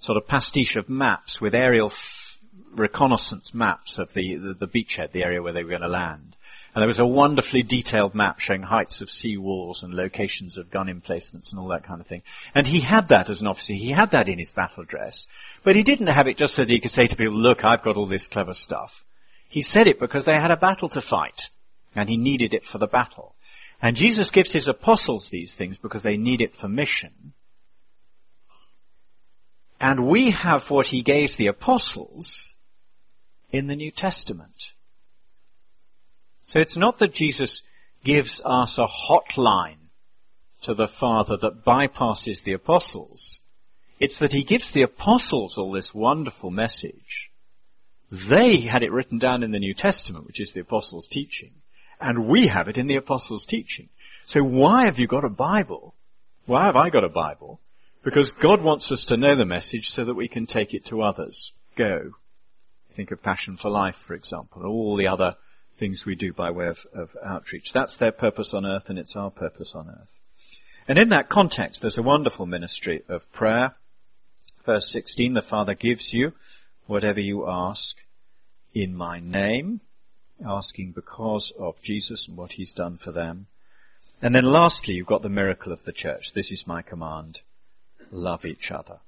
sort 0.00 0.18
of 0.18 0.26
pastiche 0.26 0.76
of 0.76 0.88
maps 0.88 1.40
with 1.40 1.54
aerial 1.54 1.86
f- 1.86 2.38
reconnaissance 2.74 3.54
maps 3.54 3.98
of 3.98 4.12
the, 4.12 4.36
the, 4.36 4.54
the 4.54 4.68
beachhead, 4.68 5.12
the 5.12 5.24
area 5.24 5.42
where 5.42 5.52
they 5.52 5.62
were 5.62 5.70
going 5.70 5.82
to 5.82 5.88
land. 5.88 6.36
And 6.74 6.80
there 6.80 6.88
was 6.88 7.00
a 7.00 7.06
wonderfully 7.06 7.62
detailed 7.62 8.14
map 8.14 8.40
showing 8.40 8.62
heights 8.62 9.02
of 9.02 9.10
sea 9.10 9.36
walls 9.36 9.82
and 9.82 9.92
locations 9.92 10.56
of 10.56 10.70
gun 10.70 10.88
emplacements 10.88 11.50
and 11.50 11.60
all 11.60 11.68
that 11.68 11.84
kind 11.84 12.00
of 12.00 12.06
thing. 12.06 12.22
And 12.54 12.66
he 12.66 12.80
had 12.80 13.08
that 13.08 13.28
as 13.28 13.42
an 13.42 13.46
officer. 13.46 13.74
He 13.74 13.90
had 13.90 14.12
that 14.12 14.30
in 14.30 14.38
his 14.38 14.52
battle 14.52 14.84
dress. 14.84 15.26
But 15.64 15.76
he 15.76 15.82
didn't 15.82 16.06
have 16.06 16.28
it 16.28 16.38
just 16.38 16.54
so 16.54 16.64
that 16.64 16.70
he 16.70 16.80
could 16.80 16.90
say 16.90 17.06
to 17.06 17.16
people, 17.16 17.34
look, 17.34 17.62
I've 17.62 17.82
got 17.82 17.96
all 17.96 18.06
this 18.06 18.26
clever 18.26 18.54
stuff. 18.54 19.04
He 19.50 19.60
said 19.60 19.86
it 19.86 20.00
because 20.00 20.24
they 20.24 20.34
had 20.34 20.50
a 20.50 20.56
battle 20.56 20.88
to 20.90 21.02
fight. 21.02 21.50
And 21.94 22.08
he 22.08 22.16
needed 22.16 22.54
it 22.54 22.64
for 22.64 22.78
the 22.78 22.86
battle. 22.86 23.34
And 23.82 23.94
Jesus 23.94 24.30
gives 24.30 24.50
his 24.50 24.66
apostles 24.66 25.28
these 25.28 25.54
things 25.54 25.76
because 25.76 26.02
they 26.02 26.16
need 26.16 26.40
it 26.40 26.54
for 26.54 26.68
mission. 26.68 27.34
And 29.78 30.06
we 30.06 30.30
have 30.30 30.70
what 30.70 30.86
he 30.86 31.02
gave 31.02 31.36
the 31.36 31.48
apostles 31.48 32.54
in 33.50 33.66
the 33.66 33.76
New 33.76 33.90
Testament. 33.90 34.72
So 36.52 36.58
it's 36.58 36.76
not 36.76 36.98
that 36.98 37.14
Jesus 37.14 37.62
gives 38.04 38.42
us 38.44 38.76
a 38.76 38.86
hotline 38.86 39.88
to 40.64 40.74
the 40.74 40.86
Father 40.86 41.38
that 41.38 41.64
bypasses 41.64 42.44
the 42.44 42.52
apostles. 42.52 43.40
It's 43.98 44.18
that 44.18 44.34
he 44.34 44.44
gives 44.44 44.70
the 44.70 44.82
apostles 44.82 45.56
all 45.56 45.72
this 45.72 45.94
wonderful 45.94 46.50
message. 46.50 47.30
They 48.10 48.58
had 48.58 48.82
it 48.82 48.92
written 48.92 49.16
down 49.16 49.42
in 49.42 49.50
the 49.50 49.58
New 49.60 49.72
Testament, 49.72 50.26
which 50.26 50.42
is 50.42 50.52
the 50.52 50.60
apostles' 50.60 51.06
teaching, 51.06 51.52
and 51.98 52.28
we 52.28 52.48
have 52.48 52.68
it 52.68 52.76
in 52.76 52.86
the 52.86 52.96
apostles' 52.96 53.46
teaching. 53.46 53.88
So 54.26 54.44
why 54.44 54.84
have 54.84 54.98
you 54.98 55.06
got 55.06 55.24
a 55.24 55.30
Bible? 55.30 55.94
Why 56.44 56.66
have 56.66 56.76
I 56.76 56.90
got 56.90 57.02
a 57.02 57.08
Bible? 57.08 57.60
Because 58.04 58.30
God 58.30 58.60
wants 58.60 58.92
us 58.92 59.06
to 59.06 59.16
know 59.16 59.36
the 59.36 59.46
message 59.46 59.88
so 59.88 60.04
that 60.04 60.12
we 60.12 60.28
can 60.28 60.44
take 60.44 60.74
it 60.74 60.84
to 60.86 61.00
others. 61.00 61.54
Go. 61.78 62.10
Think 62.94 63.10
of 63.10 63.22
Passion 63.22 63.56
for 63.56 63.70
Life, 63.70 63.96
for 63.96 64.12
example, 64.12 64.60
and 64.60 64.70
all 64.70 64.96
the 64.96 65.08
other 65.08 65.36
things 65.78 66.04
we 66.04 66.14
do 66.14 66.32
by 66.32 66.50
way 66.50 66.68
of, 66.68 66.86
of 66.94 67.10
outreach. 67.24 67.72
That's 67.72 67.96
their 67.96 68.12
purpose 68.12 68.54
on 68.54 68.66
earth 68.66 68.84
and 68.88 68.98
it's 68.98 69.16
our 69.16 69.30
purpose 69.30 69.74
on 69.74 69.88
earth. 69.88 70.18
And 70.88 70.98
in 70.98 71.10
that 71.10 71.28
context, 71.28 71.80
there's 71.80 71.98
a 71.98 72.02
wonderful 72.02 72.46
ministry 72.46 73.02
of 73.08 73.30
prayer. 73.32 73.74
Verse 74.64 74.90
16, 74.90 75.34
the 75.34 75.42
Father 75.42 75.74
gives 75.74 76.12
you 76.12 76.32
whatever 76.86 77.20
you 77.20 77.48
ask 77.48 77.96
in 78.74 78.94
my 78.94 79.20
name, 79.20 79.80
asking 80.44 80.92
because 80.92 81.52
of 81.58 81.80
Jesus 81.82 82.28
and 82.28 82.36
what 82.36 82.52
he's 82.52 82.72
done 82.72 82.96
for 82.96 83.12
them. 83.12 83.46
And 84.20 84.34
then 84.34 84.44
lastly, 84.44 84.94
you've 84.94 85.06
got 85.06 85.22
the 85.22 85.28
miracle 85.28 85.72
of 85.72 85.82
the 85.84 85.92
church. 85.92 86.32
This 86.32 86.52
is 86.52 86.66
my 86.66 86.82
command. 86.82 87.40
Love 88.10 88.44
each 88.44 88.70
other. 88.70 88.98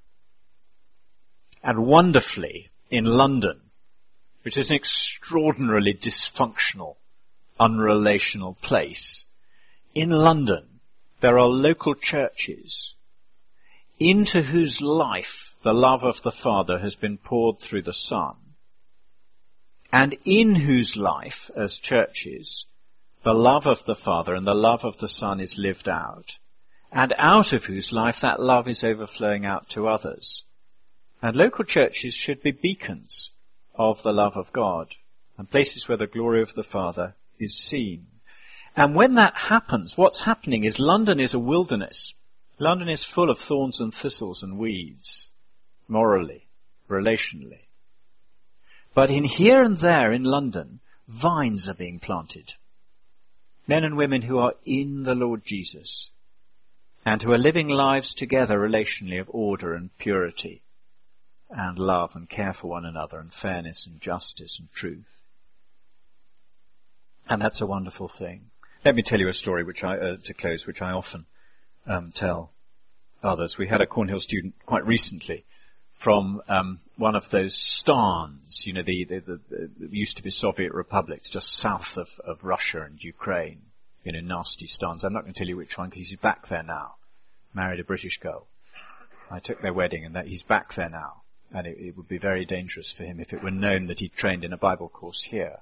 And 1.63 1.85
wonderfully, 1.85 2.69
in 2.89 3.05
London, 3.05 3.61
which 4.45 4.59
is 4.59 4.69
an 4.69 4.75
extraordinarily 4.75 5.91
dysfunctional, 5.91 6.97
unrelational 7.59 8.55
place, 8.61 9.25
in 9.95 10.11
London, 10.11 10.81
there 11.19 11.39
are 11.39 11.47
local 11.47 11.95
churches 11.95 12.93
into 13.99 14.43
whose 14.43 14.81
life 14.81 15.55
the 15.63 15.73
love 15.73 16.03
of 16.03 16.21
the 16.21 16.31
Father 16.31 16.77
has 16.77 16.95
been 16.95 17.17
poured 17.17 17.57
through 17.57 17.81
the 17.81 17.91
Son, 17.91 18.35
and 19.91 20.15
in 20.25 20.53
whose 20.53 20.95
life, 20.95 21.49
as 21.55 21.79
churches, 21.79 22.67
the 23.23 23.33
love 23.33 23.65
of 23.65 23.83
the 23.85 23.95
Father 23.95 24.35
and 24.35 24.45
the 24.45 24.53
love 24.53 24.85
of 24.85 24.95
the 24.99 25.07
Son 25.07 25.39
is 25.39 25.57
lived 25.57 25.89
out, 25.89 26.37
and 26.91 27.15
out 27.17 27.51
of 27.51 27.65
whose 27.65 27.91
life 27.91 28.21
that 28.21 28.39
love 28.39 28.67
is 28.67 28.83
overflowing 28.83 29.43
out 29.43 29.67
to 29.69 29.87
others. 29.87 30.43
And 31.19 31.35
local 31.35 31.65
churches 31.65 32.13
should 32.13 32.43
be 32.43 32.51
beacons 32.51 33.31
of 33.77 34.01
the 34.03 34.13
love 34.13 34.37
of 34.37 34.51
God 34.53 34.95
and 35.37 35.49
places 35.49 35.87
where 35.87 35.97
the 35.97 36.07
glory 36.07 36.41
of 36.41 36.53
the 36.53 36.63
Father 36.63 37.15
is 37.39 37.55
seen. 37.57 38.07
And 38.75 38.95
when 38.95 39.15
that 39.15 39.35
happens, 39.35 39.97
what's 39.97 40.21
happening 40.21 40.63
is 40.63 40.79
London 40.79 41.19
is 41.19 41.33
a 41.33 41.39
wilderness. 41.39 42.13
London 42.59 42.89
is 42.89 43.03
full 43.03 43.29
of 43.29 43.39
thorns 43.39 43.79
and 43.79 43.93
thistles 43.93 44.43
and 44.43 44.57
weeds, 44.57 45.29
morally, 45.87 46.47
relationally. 46.89 47.67
But 48.93 49.11
in 49.11 49.23
here 49.23 49.63
and 49.63 49.77
there 49.77 50.13
in 50.13 50.23
London, 50.23 50.79
vines 51.07 51.69
are 51.69 51.73
being 51.73 51.99
planted 51.99 52.53
men 53.67 53.83
and 53.83 53.97
women 53.97 54.21
who 54.21 54.37
are 54.37 54.53
in 54.65 55.03
the 55.03 55.15
Lord 55.15 55.43
Jesus 55.43 56.11
and 57.05 57.21
who 57.21 57.31
are 57.31 57.37
living 57.37 57.67
lives 57.67 58.13
together 58.13 58.57
relationally 58.57 59.19
of 59.19 59.29
order 59.29 59.73
and 59.73 59.95
purity 59.97 60.61
and 61.49 61.77
love 61.77 62.15
and 62.15 62.29
care 62.29 62.53
for 62.53 62.67
one 62.67 62.85
another 62.85 63.19
and 63.19 63.33
fairness 63.33 63.85
and 63.87 64.01
justice 64.01 64.59
and 64.59 64.71
truth. 64.73 65.05
And 67.29 67.41
that's 67.41 67.61
a 67.61 67.65
wonderful 67.65 68.07
thing. 68.07 68.51
Let 68.83 68.95
me 68.95 69.01
tell 69.01 69.19
you 69.19 69.27
a 69.27 69.33
story 69.33 69.63
which 69.63 69.83
I, 69.83 69.97
uh, 69.97 70.17
to 70.25 70.33
close, 70.33 70.67
which 70.67 70.81
I 70.81 70.91
often 70.91 71.25
um, 71.87 72.11
tell 72.13 72.51
others. 73.23 73.57
We 73.57 73.67
had 73.67 73.81
a 73.81 73.87
Cornhill 73.87 74.19
student 74.19 74.53
quite 74.65 74.85
recently 74.85 75.45
from 75.95 76.41
um, 76.47 76.79
one 76.97 77.15
of 77.15 77.29
those 77.29 77.55
stans, 77.55 78.67
you 78.67 78.73
know, 78.73 78.83
the, 78.83 79.05
the, 79.05 79.19
the, 79.21 79.39
the, 79.79 79.89
used 79.89 80.17
to 80.17 80.23
be 80.23 80.29
Soviet 80.29 80.73
republics 80.73 81.29
just 81.29 81.57
south 81.57 81.97
of, 81.97 82.09
of 82.23 82.43
Russia 82.43 82.81
and 82.81 83.03
Ukraine, 83.03 83.61
you 84.03 84.11
know, 84.11 84.19
nasty 84.19 84.67
stans. 84.67 85.03
I'm 85.03 85.13
not 85.13 85.23
going 85.23 85.33
to 85.33 85.37
tell 85.37 85.47
you 85.47 85.57
which 85.57 85.77
one 85.77 85.89
because 85.89 86.09
he's 86.09 86.17
back 86.17 86.47
there 86.47 86.63
now, 86.63 86.95
married 87.53 87.79
a 87.79 87.83
British 87.83 88.19
girl. 88.19 88.45
I 89.31 89.39
took 89.39 89.61
their 89.61 89.73
wedding 89.73 90.05
and 90.05 90.15
that 90.15 90.27
he's 90.27 90.43
back 90.43 90.75
there 90.75 90.89
now, 90.89 91.23
and 91.55 91.65
it, 91.65 91.77
it 91.79 91.97
would 91.97 92.07
be 92.07 92.17
very 92.17 92.45
dangerous 92.45 92.91
for 92.91 93.03
him 93.03 93.19
if 93.19 93.33
it 93.33 93.43
were 93.43 93.51
known 93.51 93.87
that 93.87 93.99
he 93.99 94.09
trained 94.09 94.43
in 94.43 94.53
a 94.53 94.57
Bible 94.57 94.89
course 94.89 95.23
here. 95.23 95.57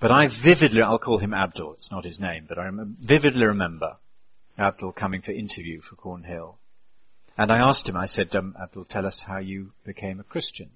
But 0.00 0.12
I 0.12 0.28
vividly, 0.28 0.80
I'll 0.82 0.98
call 0.98 1.18
him 1.18 1.34
Abdul, 1.34 1.74
it's 1.74 1.90
not 1.90 2.04
his 2.04 2.20
name, 2.20 2.46
but 2.48 2.58
I 2.58 2.70
vividly 2.70 3.46
remember 3.46 3.96
Abdul 4.58 4.92
coming 4.92 5.22
for 5.22 5.32
interview 5.32 5.80
for 5.80 5.96
Cornhill 5.96 6.58
and 7.38 7.52
I 7.52 7.58
asked 7.58 7.88
him, 7.88 7.96
I 7.96 8.06
said, 8.06 8.34
um, 8.34 8.56
Abdul, 8.60 8.84
tell 8.86 9.06
us 9.06 9.22
how 9.22 9.38
you 9.38 9.70
became 9.84 10.18
a 10.18 10.24
Christian. 10.24 10.70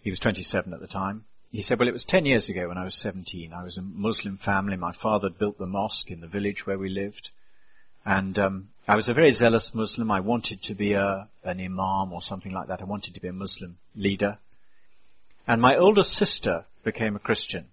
He 0.00 0.10
was 0.10 0.20
27 0.20 0.72
at 0.72 0.80
the 0.80 0.86
time. 0.86 1.24
He 1.50 1.62
said, 1.62 1.78
well, 1.78 1.88
it 1.88 1.92
was 1.92 2.04
10 2.04 2.24
years 2.24 2.48
ago 2.48 2.68
when 2.68 2.78
I 2.78 2.84
was 2.84 2.94
17. 2.94 3.52
I 3.52 3.64
was 3.64 3.78
a 3.78 3.82
Muslim 3.82 4.38
family. 4.38 4.76
My 4.76 4.92
father 4.92 5.28
had 5.28 5.38
built 5.38 5.58
the 5.58 5.66
mosque 5.66 6.12
in 6.12 6.20
the 6.20 6.28
village 6.28 6.64
where 6.64 6.78
we 6.78 6.88
lived. 6.88 7.32
And 8.04 8.38
um, 8.38 8.68
I 8.86 8.96
was 8.96 9.08
a 9.08 9.14
very 9.14 9.32
zealous 9.32 9.74
Muslim. 9.74 10.10
I 10.10 10.20
wanted 10.20 10.62
to 10.62 10.74
be 10.74 10.94
a, 10.94 11.28
an 11.44 11.60
imam 11.60 12.12
or 12.12 12.22
something 12.22 12.52
like 12.52 12.68
that. 12.68 12.80
I 12.80 12.84
wanted 12.84 13.14
to 13.14 13.20
be 13.20 13.28
a 13.28 13.32
Muslim 13.32 13.78
leader. 13.94 14.38
And 15.46 15.60
my 15.60 15.76
older 15.76 16.02
sister 16.02 16.64
became 16.84 17.16
a 17.16 17.20
Christian. 17.20 17.66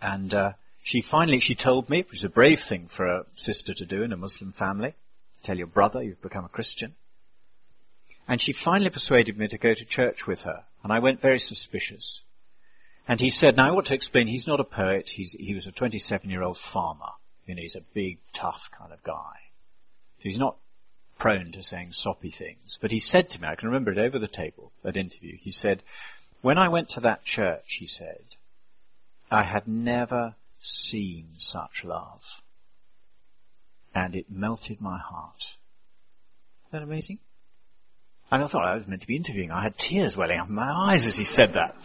And 0.00 0.32
uh, 0.34 0.52
she 0.82 1.00
finally, 1.00 1.40
she 1.40 1.54
told 1.54 1.88
me, 1.88 2.04
which 2.08 2.20
is 2.20 2.24
a 2.24 2.28
brave 2.30 2.60
thing 2.60 2.88
for 2.88 3.06
a 3.06 3.26
sister 3.34 3.74
to 3.74 3.86
do 3.86 4.02
in 4.02 4.12
a 4.12 4.16
Muslim 4.16 4.52
family, 4.52 4.94
Tell 5.44 5.58
your 5.58 5.66
brother 5.66 6.02
you've 6.02 6.22
become 6.22 6.46
a 6.46 6.48
Christian. 6.48 6.94
And 8.26 8.40
she 8.40 8.52
finally 8.52 8.88
persuaded 8.88 9.36
me 9.36 9.46
to 9.48 9.58
go 9.58 9.74
to 9.74 9.84
church 9.84 10.26
with 10.26 10.44
her, 10.44 10.64
and 10.82 10.90
I 10.90 11.00
went 11.00 11.20
very 11.20 11.38
suspicious. 11.38 12.22
And 13.06 13.20
he 13.20 13.28
said, 13.28 13.54
now 13.54 13.68
I 13.68 13.72
want 13.72 13.88
to 13.88 13.94
explain, 13.94 14.26
he's 14.26 14.46
not 14.46 14.60
a 14.60 14.64
poet, 14.64 15.10
he's, 15.10 15.32
he 15.32 15.54
was 15.54 15.66
a 15.66 15.72
27 15.72 16.30
year 16.30 16.42
old 16.42 16.56
farmer. 16.56 17.10
You 17.46 17.54
know, 17.54 17.60
he's 17.60 17.76
a 17.76 17.82
big, 17.92 18.18
tough 18.32 18.70
kind 18.76 18.90
of 18.90 19.02
guy. 19.02 19.36
He's 20.24 20.38
not 20.38 20.56
prone 21.18 21.52
to 21.52 21.62
saying 21.62 21.92
soppy 21.92 22.30
things. 22.30 22.78
But 22.80 22.90
he 22.90 22.98
said 22.98 23.30
to 23.30 23.40
me, 23.40 23.46
I 23.46 23.56
can 23.56 23.68
remember 23.68 23.92
it 23.92 23.98
over 23.98 24.18
the 24.18 24.26
table, 24.26 24.72
that 24.82 24.96
interview, 24.96 25.36
he 25.36 25.52
said, 25.52 25.82
when 26.40 26.56
I 26.58 26.68
went 26.68 26.88
to 26.90 27.00
that 27.00 27.24
church, 27.24 27.76
he 27.78 27.86
said, 27.86 28.24
I 29.30 29.44
had 29.44 29.68
never 29.68 30.34
seen 30.60 31.28
such 31.36 31.84
love 31.84 32.22
and 33.94 34.16
it 34.16 34.30
melted 34.30 34.80
my 34.80 34.98
heart. 34.98 35.56
Isn't 36.68 36.72
that 36.72 36.82
amazing? 36.82 37.18
And 38.32 38.42
I 38.42 38.46
thought 38.46 38.64
I 38.64 38.76
was 38.76 38.86
meant 38.86 39.02
to 39.02 39.06
be 39.06 39.16
interviewing. 39.16 39.50
I 39.50 39.62
had 39.62 39.76
tears 39.76 40.16
welling 40.16 40.40
up 40.40 40.48
in 40.48 40.54
my 40.54 40.72
eyes 40.72 41.06
as 41.06 41.18
he 41.18 41.26
said 41.26 41.52
that. 41.52 41.76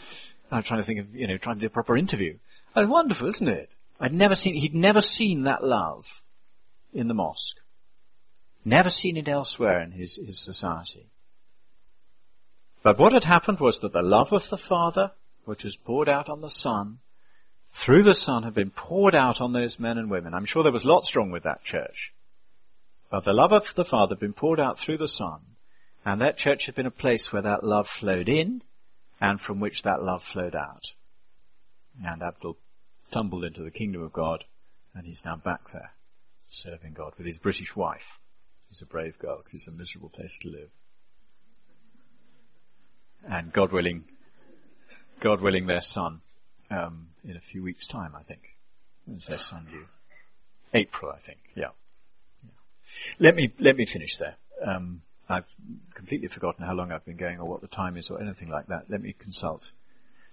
I 0.49 0.57
was 0.57 0.65
trying 0.65 0.79
to 0.79 0.85
think 0.85 1.01
of, 1.01 1.13
you 1.13 1.27
know, 1.27 1.37
trying 1.37 1.57
to 1.57 1.61
do 1.61 1.67
a 1.67 1.69
proper 1.69 1.97
interview. 1.97 2.33
It 2.33 2.79
was 2.79 2.87
wonderful, 2.87 3.27
isn't 3.27 3.47
it? 3.47 3.69
I'd 3.99 4.13
never 4.13 4.33
seen, 4.33 4.55
he'd 4.55 4.73
never 4.73 5.01
seen 5.01 5.43
that 5.43 5.63
love 5.63 6.23
in 6.93 7.09
the 7.09 7.13
mosque. 7.13 7.57
Never 8.65 8.89
seen 8.89 9.17
it 9.17 9.27
elsewhere 9.27 9.81
in 9.81 9.91
his, 9.91 10.17
his 10.17 10.39
society. 10.39 11.07
But 12.83 12.97
what 12.97 13.13
had 13.13 13.25
happened 13.25 13.59
was 13.59 13.79
that 13.79 13.93
the 13.93 14.01
love 14.01 14.31
of 14.31 14.49
the 14.49 14.57
Father, 14.57 15.11
which 15.45 15.63
was 15.63 15.77
poured 15.77 16.09
out 16.09 16.29
on 16.29 16.41
the 16.41 16.49
Son, 16.49 16.99
through 17.71 18.03
the 18.03 18.15
Son 18.15 18.43
had 18.43 18.53
been 18.53 18.71
poured 18.71 19.15
out 19.15 19.41
on 19.41 19.53
those 19.53 19.79
men 19.79 19.97
and 19.97 20.09
women. 20.09 20.33
I'm 20.33 20.45
sure 20.45 20.63
there 20.63 20.71
was 20.71 20.85
lots 20.85 21.15
wrong 21.15 21.31
with 21.31 21.43
that 21.43 21.63
church. 21.63 22.13
But 23.09 23.23
the 23.23 23.33
love 23.33 23.51
of 23.51 23.73
the 23.75 23.85
Father 23.85 24.15
had 24.15 24.19
been 24.19 24.33
poured 24.33 24.59
out 24.59 24.79
through 24.79 24.97
the 24.97 25.07
Son, 25.07 25.41
and 26.05 26.21
that 26.21 26.37
church 26.37 26.65
had 26.65 26.75
been 26.75 26.85
a 26.85 26.91
place 26.91 27.31
where 27.31 27.41
that 27.41 27.63
love 27.63 27.87
flowed 27.87 28.29
in, 28.29 28.61
and 29.19 29.39
from 29.39 29.59
which 29.59 29.83
that 29.83 30.03
love 30.03 30.23
flowed 30.23 30.55
out. 30.55 30.93
And 32.03 32.21
Abdul 32.21 32.57
tumbled 33.11 33.43
into 33.43 33.63
the 33.63 33.71
kingdom 33.71 34.03
of 34.03 34.13
God, 34.13 34.45
and 34.93 35.05
he's 35.05 35.25
now 35.25 35.35
back 35.35 35.69
there, 35.71 35.91
serving 36.49 36.93
God 36.93 37.13
with 37.17 37.27
his 37.27 37.39
British 37.39 37.75
wife. 37.75 38.18
She's 38.69 38.81
a 38.81 38.85
brave 38.85 39.17
girl, 39.19 39.37
because 39.37 39.53
it's 39.53 39.67
a 39.67 39.71
miserable 39.71 40.09
place 40.09 40.37
to 40.41 40.49
live. 40.49 40.69
And 43.27 43.51
God 43.51 43.71
willing, 43.71 44.05
God 45.19 45.41
willing, 45.41 45.65
their 45.65 45.81
son 45.81 46.21
um, 46.71 47.07
in 47.23 47.35
a 47.35 47.41
few 47.41 47.63
weeks' 47.63 47.87
time, 47.87 48.13
I 48.15 48.23
think. 48.23 48.41
When's 49.05 49.27
their 49.27 49.39
son 49.39 49.67
due? 49.69 49.85
April, 50.73 51.11
I 51.11 51.19
think. 51.19 51.39
Yeah. 51.55 51.69
yeah. 52.43 52.49
Let 53.17 53.35
me 53.35 53.51
let 53.59 53.75
me 53.75 53.85
finish 53.85 54.17
there. 54.17 54.35
Um, 54.63 55.01
I've 55.27 55.45
completely 55.93 56.27
forgotten 56.27 56.65
how 56.65 56.73
long 56.73 56.91
I've 56.91 57.05
been 57.05 57.17
going 57.17 57.39
or 57.39 57.45
what 57.45 57.61
the 57.61 57.67
time 57.67 57.97
is 57.97 58.09
or 58.09 58.21
anything 58.21 58.49
like 58.49 58.67
that. 58.67 58.85
Let 58.89 59.01
me 59.01 59.13
consult. 59.13 59.71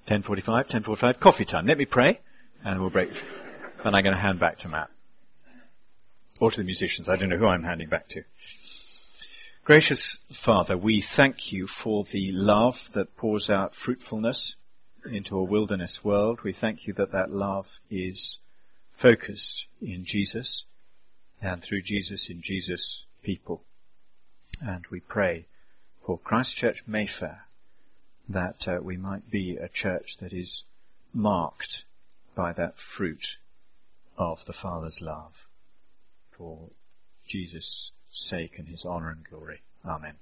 10.45, 0.09 0.69
10.45, 0.69 1.21
coffee 1.21 1.45
time. 1.45 1.67
Let 1.67 1.79
me 1.79 1.85
pray 1.85 2.21
and 2.65 2.81
we'll 2.81 2.91
break. 2.91 3.11
Then 3.85 3.95
I'm 3.95 4.03
going 4.03 4.15
to 4.15 4.21
hand 4.21 4.41
back 4.41 4.59
to 4.59 4.69
Matt. 4.69 4.89
Or 6.39 6.51
to 6.51 6.59
the 6.59 6.65
musicians. 6.65 7.09
I 7.09 7.17
don't 7.17 7.31
know 7.31 7.39
who 7.39 7.47
I'm 7.47 7.63
handing 7.63 7.89
back 7.89 8.09
to. 8.11 8.23
Gracious 9.65 10.19
Father, 10.33 10.77
we 10.77 11.01
thank 11.01 11.53
you 11.53 11.67
for 11.67 12.05
the 12.05 12.31
love 12.33 12.93
that 12.93 13.17
pours 13.17 13.51
out 13.51 13.75
fruitfulness 13.75 14.55
into 15.11 15.37
a 15.39 15.43
wilderness 15.43 16.05
world. 16.05 16.41
We 16.43 16.53
thank 16.53 16.87
you 16.87 16.93
that 16.95 17.13
that 17.13 17.33
love 17.33 17.81
is 17.91 18.39
focused 18.97 19.67
in 19.81 20.05
Jesus 20.05 20.67
and 21.41 21.63
through 21.63 21.83
Jesus 21.83 22.29
in 22.31 22.43
Jesus 22.43 23.05
people. 23.23 23.65
And 24.61 24.85
we 24.91 25.01
pray 25.01 25.47
for 26.05 26.19
Christchurch 26.19 26.85
Mayfair 26.87 27.47
that 28.29 28.69
uh, 28.69 28.79
we 28.83 28.97
might 28.97 29.31
be 29.31 29.57
a 29.57 29.69
church 29.69 30.17
that 30.21 30.33
is 30.33 30.65
marked 31.13 31.85
by 32.35 32.53
that 32.53 32.79
fruit 32.79 33.39
of 34.17 34.45
the 34.45 34.53
Father's 34.53 35.01
love 35.01 35.47
for 36.37 36.69
Jesus' 37.27 37.93
sake 38.11 38.59
and 38.59 38.69
his 38.69 38.85
honor 38.85 39.11
and 39.11 39.25
glory. 39.25 39.63
Amen. 39.85 40.17